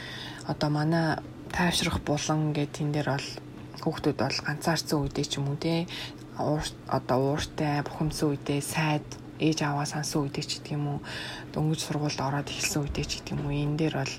одоо 0.48 0.70
манай 0.70 1.18
тайвшрах 1.52 2.00
булан 2.02 2.54
гэдэг 2.54 2.74
тэн 2.76 2.90
дээр 2.92 3.10
бол 3.16 3.28
хүүхдүүд 3.84 4.18
бол 4.20 4.38
ганцаарцсан 4.46 5.00
үедээ 5.00 5.26
ч 5.26 5.34
юм 5.40 5.48
уу 5.52 5.60
тий 5.60 5.88
одоо 6.38 7.34
ууртай 7.34 7.82
бухимдсан 7.82 8.30
үедээ 8.30 8.62
сайд 8.62 9.06
ээж 9.42 9.66
аваа 9.66 9.86
сансан 9.90 10.22
үедээ 10.22 10.46
ч 10.46 10.52
гэдэг 10.62 10.78
юм 10.78 10.86
уу 10.88 11.00
дөнгөж 11.54 11.82
сургуульд 11.82 12.22
ороод 12.22 12.50
эхэлсэн 12.50 12.86
үедээ 12.86 13.06
ч 13.10 13.12
гэдэг 13.18 13.34
юм 13.34 13.42
уу 13.50 13.54
энэ 13.58 13.78
дээр 13.78 13.96
бол 13.98 14.14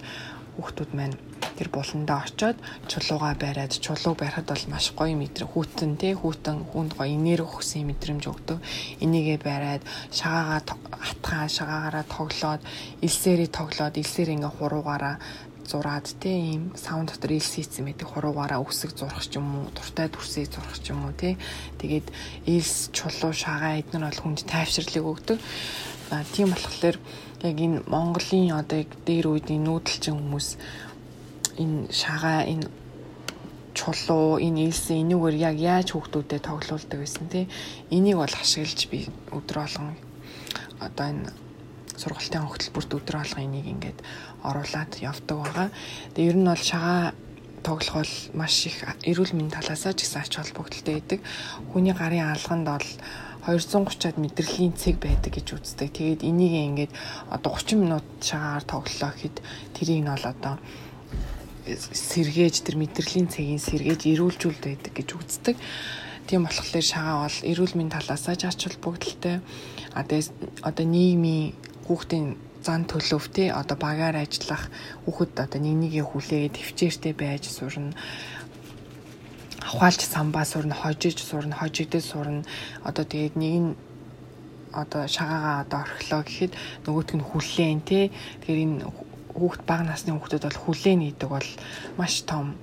хүүхдүүд 0.58 0.90
маань 0.98 1.16
тэр 1.58 1.68
буландаа 1.74 2.22
очоод 2.22 2.56
чулууга 2.86 3.34
бариад 3.34 3.74
чулуу 3.74 4.14
барихад 4.14 4.46
бол 4.46 4.64
маш 4.70 4.94
гоё 4.94 5.18
мэдрэг 5.18 5.50
хүүтэн 5.50 5.98
тий 5.98 6.14
хүүтэн 6.14 6.70
хүнд 6.70 6.94
гоё 6.94 7.10
энерги 7.10 7.42
өгсөн 7.42 7.82
мэдрэмж 7.90 8.24
өгдөг. 8.30 8.58
Энийгээ 9.02 9.38
бариад 9.42 9.82
шагаагаа 10.14 10.62
атгаа 10.62 11.44
шагаагаараа 11.50 12.06
тоглоод 12.06 12.62
элсээрээ 13.02 13.50
тоглоод 13.50 13.98
элсээр 13.98 14.38
ингээ 14.38 14.54
хуруугаараа 14.54 15.16
зураад 15.68 16.06
те 16.22 16.32
ийм 16.32 16.72
саунд 16.78 17.12
дотор 17.12 17.36
ил 17.36 17.44
хийцэн 17.44 17.84
байдаг 17.84 18.08
хуруугаараа 18.08 18.64
үсэг 18.64 18.96
зурах 18.96 19.26
ч 19.28 19.36
юм 19.36 19.46
уу 19.52 19.66
дуртай 19.76 20.08
дүрсээ 20.08 20.46
зурах 20.48 20.78
ч 20.80 20.94
юм 20.94 21.04
уу 21.04 21.12
те 21.12 21.36
тэгээд 21.76 22.06
илс 22.48 22.88
чулуу 22.96 23.36
шагаа 23.36 23.76
эднэр 23.76 24.08
бол 24.08 24.22
хүнд 24.22 24.48
тайвширлыг 24.48 25.04
өгдөг. 25.04 25.38
А 26.08 26.24
тийм 26.32 26.56
болохоор 26.56 26.96
яг 27.44 27.56
энэ 27.60 27.84
Монголын 27.84 28.56
одоо 28.56 28.80
яг 28.80 28.90
дээр 29.04 29.28
үеийн 29.28 29.68
нүүдэлчин 29.68 30.16
хүмүүс 30.16 30.48
энэ 31.58 31.92
шагаа 31.92 32.46
энэ 32.46 32.66
чулуу 33.78 34.38
энэ 34.42 34.70
илсэн 34.70 35.06
энүүгээр 35.06 35.36
яг 35.38 35.56
яаж 35.58 35.88
хүүхдүүдэд 35.94 36.42
тоглуулдаг 36.46 36.98
байсан 36.98 37.26
те 37.30 37.46
энийг 37.94 38.16
бол 38.18 38.34
ашиглаж 38.34 38.80
би 38.90 39.06
өдрө 39.30 39.60
болгон 39.62 39.94
одоо 40.82 41.06
энэ 41.12 41.30
сургалтын 41.98 42.46
хөтөлбөрт 42.46 42.90
өдрө 42.98 43.18
болгон 43.22 43.46
энийг 43.46 43.66
ингээд 43.66 43.98
оруулаад 44.42 44.92
явдаг 45.02 45.36
байгаа. 45.38 45.68
Тэгээ 46.14 46.30
ер 46.30 46.38
нь 46.38 46.50
бол 46.50 46.62
шагаа 46.70 47.14
тоглох 47.66 47.94
бол 48.02 48.14
маш 48.38 48.66
их 48.66 48.78
эрүүл 49.02 49.34
мэндийн 49.34 49.58
талаас 49.58 49.82
ч 49.82 50.02
гэсэн 50.02 50.22
ач 50.22 50.32
холбогдолтой 50.38 50.94
байдаг. 50.94 51.20
Хүний 51.70 51.94
гарын 51.94 52.34
алганд 52.34 52.66
бол 52.70 52.88
230-аад 53.46 54.18
мэдрэлийн 54.18 54.74
цэг 54.78 55.02
байдаг 55.02 55.32
гэж 55.34 55.46
үздэг. 55.56 55.90
Тэгээд 55.90 56.22
энийг 56.22 56.54
ингээд 56.54 56.92
одоо 57.30 57.54
30 57.56 57.82
минут 57.82 58.06
шагаагаар 58.22 58.64
тоглолоо 58.66 59.10
гэхэд 59.14 59.36
тэрийг 59.74 60.00
нь 60.04 60.10
бол 60.10 60.26
одоо 60.26 60.54
сэргээж 61.76 62.64
тэр 62.64 62.76
мэдрэлийн 62.80 63.28
цэгийг 63.28 63.60
сэргээж 63.60 64.02
эрүүлжүүлд 64.08 64.62
байдаг 64.64 64.92
гэж 64.96 65.08
үздэг. 65.14 65.56
Тийм 66.28 66.44
болохоор 66.44 66.84
шагаа 66.84 67.24
бол 67.24 67.38
эрүүл 67.44 67.74
мэндийн 67.76 68.04
талаас 68.04 68.24
ч 68.24 68.42
ач 68.44 68.60
холбогдолтой. 68.64 69.40
А 69.96 70.04
тэгээд 70.04 70.32
одоо 70.64 70.84
нийгмийн 70.84 71.56
хүүхдийн 71.88 72.36
зан 72.62 72.84
төлөв 72.84 73.24
те 73.32 73.48
одоо 73.52 73.76
багаар 73.80 74.16
ажиллах 74.20 74.68
хүүхэд 75.06 75.40
одоо 75.40 75.60
нэг 75.62 75.76
нэгээ 75.88 76.04
хүлээгээд 76.04 76.56
төвчээртэй 76.58 77.14
байж 77.16 77.48
сурна 77.48 77.96
авахалж 79.62 80.00
самбаа 80.04 80.44
сурна 80.44 80.74
хожиж 80.74 81.22
сурна 81.22 81.54
хожигдэл 81.56 82.04
сурна 82.04 82.42
одоо 82.84 83.04
тэгээд 83.08 83.34
нэг 83.40 83.54
нь 83.62 83.70
одоо 84.72 85.06
шагаагаа 85.06 85.64
одоо 85.64 85.80
орхилоо 85.86 86.22
гэхэд 86.24 86.52
нөгөөтг 86.84 87.14
нь 87.16 87.28
хүлээн 87.30 87.80
те 87.88 88.00
тэгэхээр 88.42 88.64
энэ 88.64 88.76
хүүхд 89.38 89.62
бага 89.64 89.84
насны 89.86 90.12
хүүхдүүд 90.12 90.44
бол 90.44 90.62
хүлээн 90.64 91.00
гэдэг 91.06 91.28
бол 91.30 91.48
маш 91.98 92.14
том 92.26 92.58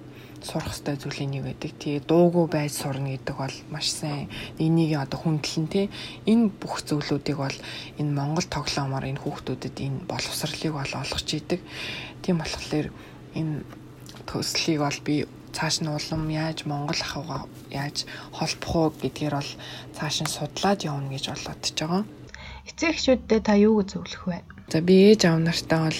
сурах 0.45 0.77
хэрэгтэй 0.77 0.95
зүйлийн 1.01 1.31
нэг 1.33 1.43
байдаг. 1.43 1.71
Тэгээ 1.81 2.05
дуугүй 2.05 2.45
байж 2.53 2.73
сурна 2.77 3.09
гэдэг 3.17 3.35
бол 3.35 3.57
маш 3.73 3.87
сайн 3.89 4.29
энийг 4.61 5.01
одоо 5.01 5.19
хүндлэн 5.19 5.67
тий 5.73 5.85
энэ 6.29 6.53
бүх 6.61 6.85
зүйлүүдийг 6.85 7.37
бол 7.41 7.57
энэ 7.97 8.11
Монгол 8.13 8.45
тоглоомоор 8.45 9.09
энэ 9.09 9.21
хүүхдүүдэд 9.25 9.75
энэ 9.81 9.99
боловсролыг 10.05 10.73
бол 10.77 10.91
олгож 11.01 11.29
идэг. 11.33 11.61
Тийм 12.21 12.37
болохоор 12.37 12.87
энэ 13.33 13.65
төслийг 14.29 14.79
бол 14.85 14.99
би 15.01 15.15
цааш 15.55 15.81
нь 15.81 15.89
улам 15.89 16.23
яаж 16.29 16.67
Монгол 16.69 17.01
ахуйгаа 17.01 17.41
яаж 17.71 18.05
холбох 18.37 18.75
уу 18.75 18.89
гэдгээр 19.01 19.35
бол 19.39 19.51
цааш 19.97 20.15
нь 20.21 20.33
судлаад 20.35 20.85
явна 20.85 21.09
гэж 21.09 21.25
болоод 21.33 21.61
ч 21.63 21.79
байгаа. 21.81 22.03
Эцэг 22.69 22.93
эхчүүдэд 22.93 23.43
та 23.45 23.55
юу 23.57 23.81
гэж 23.81 23.87
зөвлөх 23.97 24.23
вэ? 24.29 24.39
За 24.69 24.81
би 24.81 24.95
ээж 25.09 25.21
аав 25.25 25.39
нартаа 25.41 25.89
бол 25.89 25.99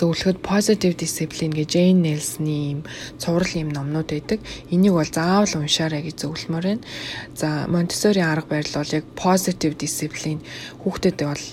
зөвлөхөд 0.00 0.40
positive 0.40 0.96
discipline 0.96 1.52
гэж 1.52 1.76
Jane 1.76 2.00
Nelson-ы 2.00 2.56
юм 2.72 2.80
цуврал 3.20 3.52
юм 3.52 3.70
номнууд 3.76 4.08
байдаг. 4.08 4.40
Энийг 4.72 4.96
бол 4.96 5.04
заавал 5.04 5.60
уншаарай 5.60 6.00
гэж 6.08 6.24
зөвлөмөр 6.24 6.64
байна. 6.64 6.84
За 7.36 7.68
Montessori 7.68 8.24
арга 8.24 8.56
барил 8.56 8.80
бол 8.80 8.96
яг 8.96 9.04
positive 9.12 9.76
discipline 9.76 10.40
хүүхдэд 10.80 11.20
бол 11.20 11.44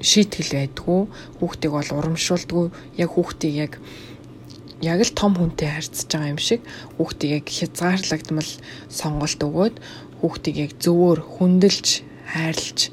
шийтгэл 0.00 0.56
байдгүй, 0.58 1.00
хүүхдийг 1.38 1.72
бол 1.76 1.90
урамшуулдгүй, 1.92 2.66
яг 2.98 3.10
хүүхдийг 3.14 3.54
яг 3.54 3.72
яг 4.82 4.98
л 4.98 5.14
том 5.14 5.38
хүнтэй 5.38 5.70
харьцаж 5.70 6.10
байгаа 6.10 6.32
юм 6.34 6.42
шиг 6.42 6.60
хүүхдийг 6.98 7.30
яг 7.38 7.46
хязгаарлагдмал 7.46 8.50
сонголт 8.90 9.40
өгөөд 9.46 9.76
хүүхдийг 10.18 10.56
яг 10.58 10.72
зөвөр 10.82 11.22
хүндэлж 11.22 12.02
хайрлж 12.34 12.90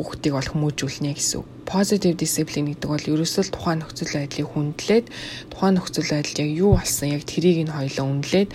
хүүхдийг 0.00 0.32
бол 0.32 0.48
хүмүүжүүлнэ 0.48 1.12
гэсэн. 1.12 1.44
Positive 1.68 2.16
discipline 2.16 2.72
гэдэг 2.72 2.88
бол 2.88 3.10
ерөөсөө 3.12 3.52
тухайн 3.52 3.84
нөхцөл 3.84 4.16
байдлыг 4.16 4.48
хүндлээд 4.48 5.06
тухайн 5.52 5.74
нөхцөл 5.76 6.08
байдалд 6.08 6.40
яг 6.40 6.50
юу 6.56 6.72
болсон 6.80 7.08
яг 7.12 7.22
тэрийг 7.28 7.68
нь 7.68 7.74
хоёлоо 7.76 8.06
үнэлээд 8.08 8.50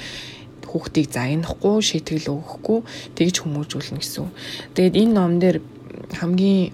хүүхдийг 0.66 1.08
загнахгүй, 1.14 1.78
шийтгэл 1.86 2.34
өгөхгүй 2.34 2.80
тэгж 3.16 3.36
хүмүүжүүлнэ 3.46 4.02
гэсэн. 4.02 4.28
Тэгээд 4.74 5.00
энэ 5.00 5.14
ном 5.14 5.40
дээр 5.40 5.58
хамгийн 6.18 6.74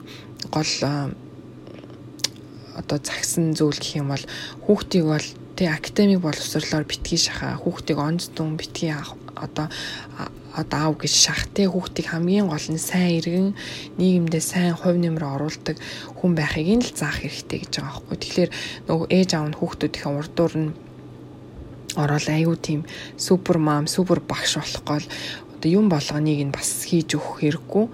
гол 0.49 0.73
одоо 2.79 2.97
загсан 2.97 3.53
зүйл 3.53 3.77
гэх 3.77 4.01
юм 4.01 4.09
бол 4.09 4.25
хүүхдийг 4.65 5.05
бол 5.05 5.27
тэг 5.53 5.67
академик 5.77 6.25
боловсрлоор 6.25 6.85
битгий 6.89 7.19
шахаа 7.21 7.61
хүүхдийг 7.61 7.99
онц 8.01 8.33
дүн 8.33 8.57
битгий 8.57 8.89
одоо 9.35 9.67
одоо 10.55 10.79
аав 10.91 10.95
гэж 10.99 11.13
шахтээ 11.25 11.67
хүүхдийг 11.71 12.07
хамгийн 12.11 12.47
гол 12.51 12.67
нь 12.71 12.81
сайн 12.81 13.19
иргэн 13.19 13.49
нийгэмдээ 13.99 14.43
сайн 14.43 14.75
хувь 14.75 14.99
нэмэр 14.99 15.23
оруулдаг 15.23 15.77
хүн 16.19 16.31
байхыг 16.35 16.67
нь 16.67 16.83
л 16.83 16.91
заах 16.91 17.23
хэрэгтэй 17.23 17.59
гэж 17.63 17.73
байгаа 17.79 18.03
байхгүй. 18.03 18.17
Тэгэхээр 18.19 18.51
нөгөө 18.87 19.07
ээж 19.15 19.29
аав 19.35 19.47
нь 19.47 19.57
хүүхдүүдийн 19.59 20.15
урдуур 20.19 20.53
нь 20.59 20.71
ороод 21.95 22.27
аюу 22.27 22.55
тийм 22.55 22.81
супер 23.17 23.57
мам, 23.57 23.87
супер 23.87 24.19
багш 24.19 24.55
болох 24.59 24.83
гол 24.83 25.05
одоо 25.61 25.69
юм 25.69 25.89
болгоныг 25.89 26.39
нь 26.41 26.55
бас 26.55 26.87
хийж 26.89 27.15
өгөх 27.15 27.43
хэрэггүй 27.43 27.85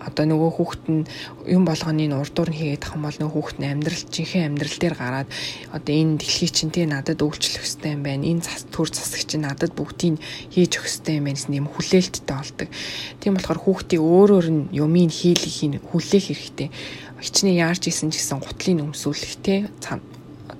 одоо 0.00 0.24
нөгөө 0.24 0.50
хүүхэд 0.56 0.84
нь 0.88 1.04
юм 1.44 1.68
болгоны 1.68 2.08
нь 2.08 2.16
урдуур 2.16 2.50
нь 2.50 2.58
хийгээд 2.58 2.82
тах 2.82 2.96
юм 2.96 3.04
бол 3.04 3.18
нөгөө 3.20 3.36
хүүхэд 3.36 3.58
нь 3.60 3.70
амьдрал 3.70 4.04
жинхэнэ 4.08 4.46
амьдрал 4.48 4.76
дээр 4.80 4.96
гараад 4.96 5.28
одоо 5.76 5.94
энэ 5.94 6.18
дэлхий 6.20 6.50
чинь 6.50 6.72
тий 6.72 6.86
надад 6.88 7.20
үйлчлэх 7.20 7.60
хэрэгтэй 7.60 7.92
юм 7.92 8.02
байна. 8.02 8.24
Энэ 8.24 8.44
цас 8.44 8.64
төр 8.72 8.88
засаг 8.88 9.22
чинь 9.28 9.44
надад 9.44 9.72
бүгдийг 9.76 10.16
хийж 10.50 10.72
өгөх 10.80 10.88
хэрэгтэй 10.88 11.14
юм 11.20 11.24
байна 11.28 11.36
гэсэн 11.36 11.58
юм 11.60 11.68
хүлээлттэй 11.68 12.24
болдог. 12.32 12.68
Тийм 13.20 13.32
болохоор 13.36 13.60
хүүхдийн 13.60 14.02
өөрөөр 14.02 14.46
нь 14.48 14.62
юмыг 14.72 15.12
хийлгэх 15.12 15.84
хүлээх 15.92 16.26
хэрэгтэй. 16.32 16.68
Хичнээн 17.20 17.60
яарч 17.60 17.92
исэн 17.92 18.08
ч 18.08 18.24
гэсэн 18.24 18.40
гутлыг 18.40 18.80
өмсүүлэх 18.80 19.34
тий 19.44 19.68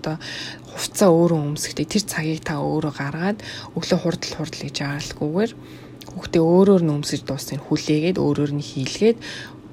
одоо 0.00 0.16
хувцаа 0.70 1.10
өөрөө 1.12 1.40
өмсөхдөө 1.50 1.86
тэр 1.88 2.04
цагийг 2.08 2.40
та 2.46 2.62
өөрөө 2.62 2.92
гаргаад 2.96 3.38
өглөө 3.76 3.98
хурдл 4.00 4.32
хурдл 4.36 4.64
гэж 4.64 4.76
яаралгүйгээр 4.80 5.52
Хүүхдээ 6.20 6.44
өөрөөр 6.44 6.82
нь 6.84 6.94
өмсөж 7.00 7.24
дуусна 7.24 7.56
хүлээгээд 7.56 8.20
өөрөөр 8.20 8.52
нь 8.52 8.60
хийлгээд 8.60 9.18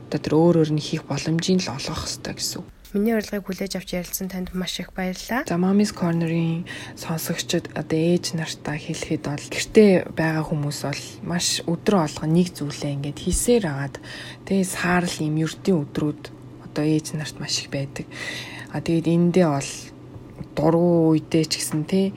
одоо 0.07 0.19
тэр 0.23 0.33
өөрөөр 0.39 0.71
нь 0.71 0.79
хийх 0.79 1.03
боломжийг 1.03 1.67
л 1.67 1.75
олгох 1.75 2.07
хэрэгтэй 2.07 2.35
гэсэн. 2.39 2.63
Миний 2.95 3.19
урилгыг 3.19 3.43
хүлээж 3.43 3.75
авч 3.75 3.99
ярилцсан 3.99 4.31
танд 4.31 4.55
маш 4.55 4.79
их 4.79 4.95
баярлалаа. 4.95 5.43
За 5.43 5.59
Mommy's 5.59 5.91
Corner-ийн 5.91 6.63
сонсогчид 6.95 7.67
одоо 7.75 7.99
ээж 7.99 8.39
нартаа 8.39 8.79
хэлэхэд 8.79 9.27
бол 9.27 9.43
гэртээ 9.51 9.91
байгаа 10.15 10.47
хүмүүс 10.47 10.79
бол 10.87 11.03
маш 11.27 11.59
өдрө 11.67 12.07
олгоо 12.07 12.31
нэг 12.31 12.55
зүйлээ 12.55 12.95
ингээд 12.95 13.19
хийсээр 13.27 13.65
агаад 13.67 13.95
тэгээ 14.47 14.63
саарл 14.71 15.15
юм 15.19 15.35
ердийн 15.43 15.83
өдрүүд 15.83 16.21
одоо 16.63 16.83
ээж 16.87 17.19
нарт 17.19 17.35
маш 17.43 17.59
их 17.59 17.75
байдаг. 17.75 18.07
А 18.71 18.79
тэгээд 18.79 19.11
эндээ 19.11 19.47
бол 19.51 19.71
дургу 20.55 21.11
үедээ 21.11 21.43
ч 21.43 21.59
гэсэн 21.59 21.83
тий 21.83 22.15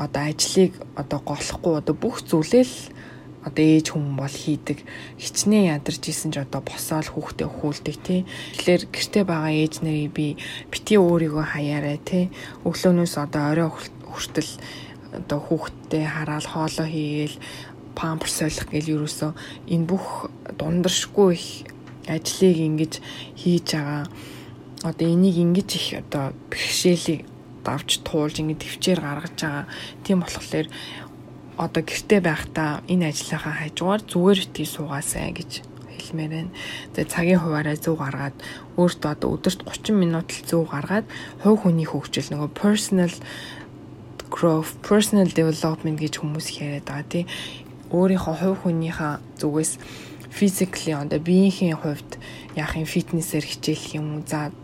одоо 0.00 0.22
ажлыг 0.32 0.72
одоо 0.96 1.20
голохгүй 1.20 1.74
одоо 1.76 1.94
бүх 1.94 2.24
зүйлээ 2.24 2.64
л 2.64 2.76
одоо 3.44 3.64
ээж 3.64 3.86
хүн 3.92 4.16
бол 4.16 4.32
хийдэг 4.32 4.84
хичнээн 5.20 5.76
ядарч 5.76 6.02
исэн 6.08 6.32
ч 6.32 6.40
одоо 6.40 6.60
босоол 6.60 7.08
хүүхдээ 7.08 7.48
өхүүлдэг 7.48 7.96
тий. 8.04 8.20
Тэгэхээр 8.56 8.82
гэрте 8.92 9.20
байгаа 9.24 9.52
ээж 9.52 9.74
нарыг 9.80 10.12
би 10.12 10.26
бити 10.68 11.00
өөрийгөө 11.00 11.46
хаяарай 11.52 11.98
тий. 12.04 12.24
Өглөөнөөс 12.68 13.14
одоо 13.16 13.44
орой 13.52 13.70
хүртэл 14.12 14.52
одоо 15.16 15.38
хүүхдтэй 15.40 16.04
хараал 16.04 16.48
хоолоо 16.48 16.88
хийгээл 16.88 17.36
памперс 17.96 18.44
солих 18.44 18.68
гэл 18.68 19.00
юусоо 19.00 19.32
энэ 19.68 19.88
бүх 19.88 20.28
дундаршгүй 20.60 21.30
их 21.36 21.46
ажлыг 22.08 22.56
ингэж 22.56 22.92
хийж 23.40 23.68
байгаа 23.72 24.04
одоо 24.84 25.06
энийг 25.08 25.36
ингэж 25.40 25.68
их 25.76 25.86
одоо 26.00 26.32
бэрхшээлийг 26.48 27.29
давж 27.64 28.02
туулж 28.06 28.36
ингэ 28.40 28.60
төвчээр 28.62 29.00
гаргаж 29.00 29.36
байгаа. 29.40 29.66
Тийм 30.04 30.18
болохоор 30.20 30.66
одоо 31.60 31.82
гэрте 31.84 32.16
байхдаа 32.24 32.80
энэ 32.88 33.12
ажлынхаа 33.12 33.54
хажуугаар 33.60 34.02
зүгээр 34.08 34.38
битгий 34.48 34.68
суугаасай 34.68 35.32
гэж 35.36 35.50
хэлмээр 36.00 36.32
байна. 36.32 36.52
Тэгээ 36.96 37.12
цагийн 37.12 37.40
хуваараа 37.44 37.76
зөв 37.76 38.00
гаргаад 38.00 38.36
өөртөө 38.80 39.10
одоо 39.12 39.28
өдөрт 39.36 39.60
30 39.68 39.92
минут 39.92 40.28
л 40.32 40.46
зөв 40.48 40.62
гаргаад 40.72 41.06
хувь 41.44 41.60
хүний 41.60 41.84
хөгжил 41.84 42.32
нөгөө 42.32 42.50
personal 42.56 43.12
growth, 44.32 44.80
personal 44.80 45.28
development 45.28 46.00
гэж 46.00 46.22
хүмүүс 46.24 46.48
яриад 46.64 46.88
байгаа 46.88 47.06
тий. 47.12 47.24
Өөрийнхөө 47.92 48.34
хувь 48.40 48.58
хүнийхээ 48.64 49.14
зүгээс 49.42 49.72
physically 50.30 50.94
одоо 50.94 51.18
биеийнхээ 51.18 51.74
хувьд 51.76 52.10
яахын 52.54 52.86
фитнесээр 52.86 53.44
хичээлэх 53.44 53.98
юм 53.98 54.06
уу 54.16 54.22
за 54.24 54.54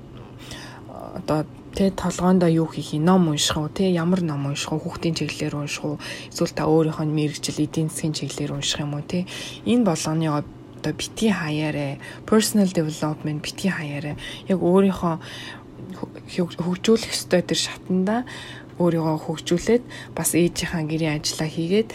одоо 1.18 1.44
тэ 1.76 1.92
толгоондоо 1.92 2.48
юу 2.48 2.72
хийх 2.72 2.96
юм? 2.96 3.04
Ном 3.04 3.28
унших 3.28 3.60
уу? 3.60 3.68
Тэ 3.68 3.92
ямар 3.92 4.24
ном 4.24 4.48
унших 4.48 4.72
уу? 4.72 4.80
Хүүхдийн 4.80 5.12
чиглэлээр 5.12 5.60
унших 5.60 5.84
уу? 5.84 6.00
Эсвэл 6.32 6.56
та 6.56 6.64
өөрийнхөө 6.64 7.04
мэрэгжил 7.04 7.60
эдийн 7.60 7.92
засгийн 7.92 8.16
чиглэлээр 8.16 8.56
унших 8.56 8.80
юм 8.80 8.96
уу? 8.96 9.04
Тэ 9.04 9.28
энэ 9.68 9.84
болгоны 9.84 10.32
одоо 10.32 10.92
бити 10.96 11.28
хаяарэ 11.28 12.00
personal 12.24 12.72
development 12.72 13.44
бити 13.44 13.68
хаяарэ 13.68 14.16
яг 14.48 14.58
өөрийнхөө 14.64 15.14
хөгжүүлэх 16.64 17.12
ёстой 17.12 17.44
тэр 17.44 17.60
шатанда 17.60 18.24
өөрийгөө 18.80 19.16
хөгжүүлээд 19.28 19.84
бас 20.16 20.32
ээжийнхаа 20.32 20.84
гэрийн 20.88 21.20
ажлаа 21.20 21.48
хийгээд 21.48 21.92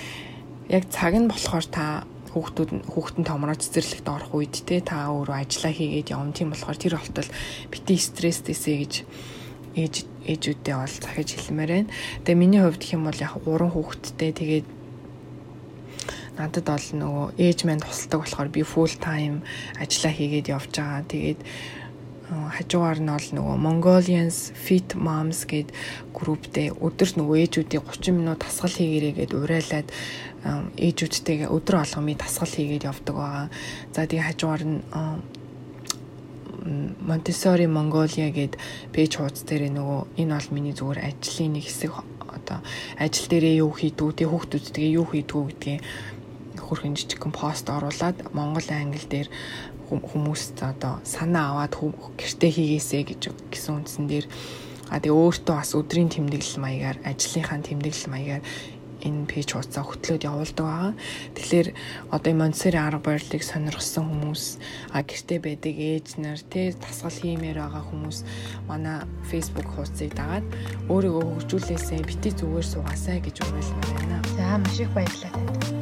яг 0.69 0.83
цаг 0.93 1.13
нь 1.17 1.29
болохоор 1.29 1.65
та 1.65 2.05
хүүхдүүд 2.33 2.87
хүүхдэн 2.87 3.25
томроо 3.27 3.57
цэцэрлэгт 3.59 4.07
орох 4.07 4.31
үед 4.37 4.55
те 4.63 4.79
та 4.79 5.11
өөрөө 5.11 5.35
ажиллаа 5.35 5.73
хийгээд 5.75 6.11
явна. 6.15 6.31
Тийм 6.31 6.55
болохоор 6.55 6.79
тэр 6.79 6.95
болтол 6.95 7.29
бити 7.69 7.95
стресстэйсэ 7.99 8.73
гэж 8.79 8.93
ээж 9.75 9.95
ээжүүдээ 10.27 10.75
бол 10.75 10.95
захиж 11.01 11.29
хэлмээр 11.35 11.71
байна. 11.71 11.93
Тэгээ 12.25 12.41
миний 12.41 12.61
хувьд 12.61 12.81
гэх 12.81 12.95
юм 12.95 13.07
бол 13.07 13.19
яг 13.19 13.33
гурван 13.41 13.71
хүүхэдтэй 13.71 14.31
тэгээд 14.35 14.67
надад 16.37 16.65
бол 16.65 16.87
нөгөө 17.01 17.25
ээж 17.37 17.59
маань 17.65 17.83
тусалдаг 17.83 18.19
болохоор 18.21 18.49
би 18.51 18.61
full 18.63 18.93
time 18.99 19.43
ажиллаа 19.79 20.13
хийгээд 20.15 20.51
явж 20.51 20.71
байгаа. 20.75 21.03
Тэгээд 21.07 21.39
хажуугаар 22.31 22.99
нь 23.03 23.11
бол 23.11 23.29
нөгөө 23.35 23.55
Mongolians 23.59 24.55
Fit 24.55 24.95
Moms 24.95 25.43
гэд 25.51 25.75
групптэй 26.15 26.71
өдөрт 26.71 27.19
нөгөө 27.19 27.37
ээжүүдийн 27.43 27.83
30 27.83 28.15
минут 28.15 28.39
тасгал 28.39 28.71
хийгэрээ 28.71 29.13
гэд 29.19 29.31
урайлаад 29.35 29.87
ээжүүдтэйгээ 30.79 31.51
өдөр 31.51 31.75
болгоми 31.83 32.15
тасгал 32.15 32.55
хийгээд 32.55 32.87
явдаг 32.87 33.15
байгаа. 33.19 33.47
За 33.91 34.07
тэгээ 34.07 34.27
хажуугаар 34.31 34.63
нь 34.63 34.79
Montessori 36.61 37.65
Mongolia 37.65 38.29
гэд 38.29 38.57
пэйж 38.93 39.17
хуудас 39.17 39.43
дээр 39.49 39.73
нөгөө 39.73 40.21
энэ 40.21 40.33
бол 40.37 40.49
миний 40.53 40.75
зүгээр 40.77 40.99
ажлын 41.09 41.57
нэг 41.57 41.65
хэсэг 41.65 41.91
одоо 42.29 42.59
ажил 43.01 43.27
дээрээ 43.29 43.61
юу 43.65 43.73
хийдгүү 43.73 44.09
тий 44.13 44.27
хүүхдүүдтэйгээ 44.29 44.95
юу 45.01 45.07
хийдгүү 45.09 45.43
гэдгийг 45.49 45.81
хөрхэн 46.61 46.93
жижигхэн 46.95 47.33
пост 47.33 47.65
оруулаад 47.65 48.17
Монгол 48.37 48.69
англи 48.69 49.01
дээр 49.09 49.27
хүмүүст 49.89 50.61
одоо 50.61 51.01
санаа 51.03 51.57
аваад 51.57 51.73
гэртээ 52.15 52.51
хийгээсэй 52.53 53.03
гэж 53.09 53.21
гисэн 53.51 53.81
үндсэн 53.81 54.05
дээр 54.07 54.25
а 54.91 54.99
тэгээ 54.99 55.17
өөртөө 55.17 55.55
бас 55.55 55.71
өдрийн 55.75 56.11
тэмдэглэл 56.11 56.59
маягаар 56.63 56.97
ажлынхаа 57.07 57.59
тэмдэглэл 57.63 58.11
маягаар 58.11 58.43
энэ 59.01 59.25
пэйж 59.27 59.49
хуудасаа 59.57 59.85
хөтлөөд 59.85 60.23
явуулдаг 60.25 60.65
байгаа. 60.65 60.93
Тэгэхээр 61.35 61.67
одоо 62.13 62.33
Монсери 62.37 62.79
арга 62.79 63.01
барилыг 63.01 63.43
сонирхсан 63.43 64.05
хүмүүс 64.07 64.43
а 64.93 65.01
гэртээ 65.01 65.39
байдаг 65.41 65.75
ээж 65.75 66.07
нар 66.21 66.39
тэ 66.39 66.77
тасгал 66.77 67.11
хиймээр 67.11 67.57
байгаа 67.59 67.83
хүмүүс 67.89 68.17
манай 68.69 69.03
Facebook 69.25 69.67
хуудсыг 69.73 70.13
дагаад 70.13 70.45
өөрийгөө 70.87 71.23
хөгжүүлээсэй 71.25 72.01
бити 72.05 72.29
зүгээр 72.37 72.67
суугаасай 72.67 73.17
гэж 73.25 73.35
уриалмаар 73.41 73.91
байна. 73.97 74.17
За 74.37 74.57
маш 74.61 74.77
их 74.79 74.89
баярлалаа 74.93 75.33
танд. 75.33 75.80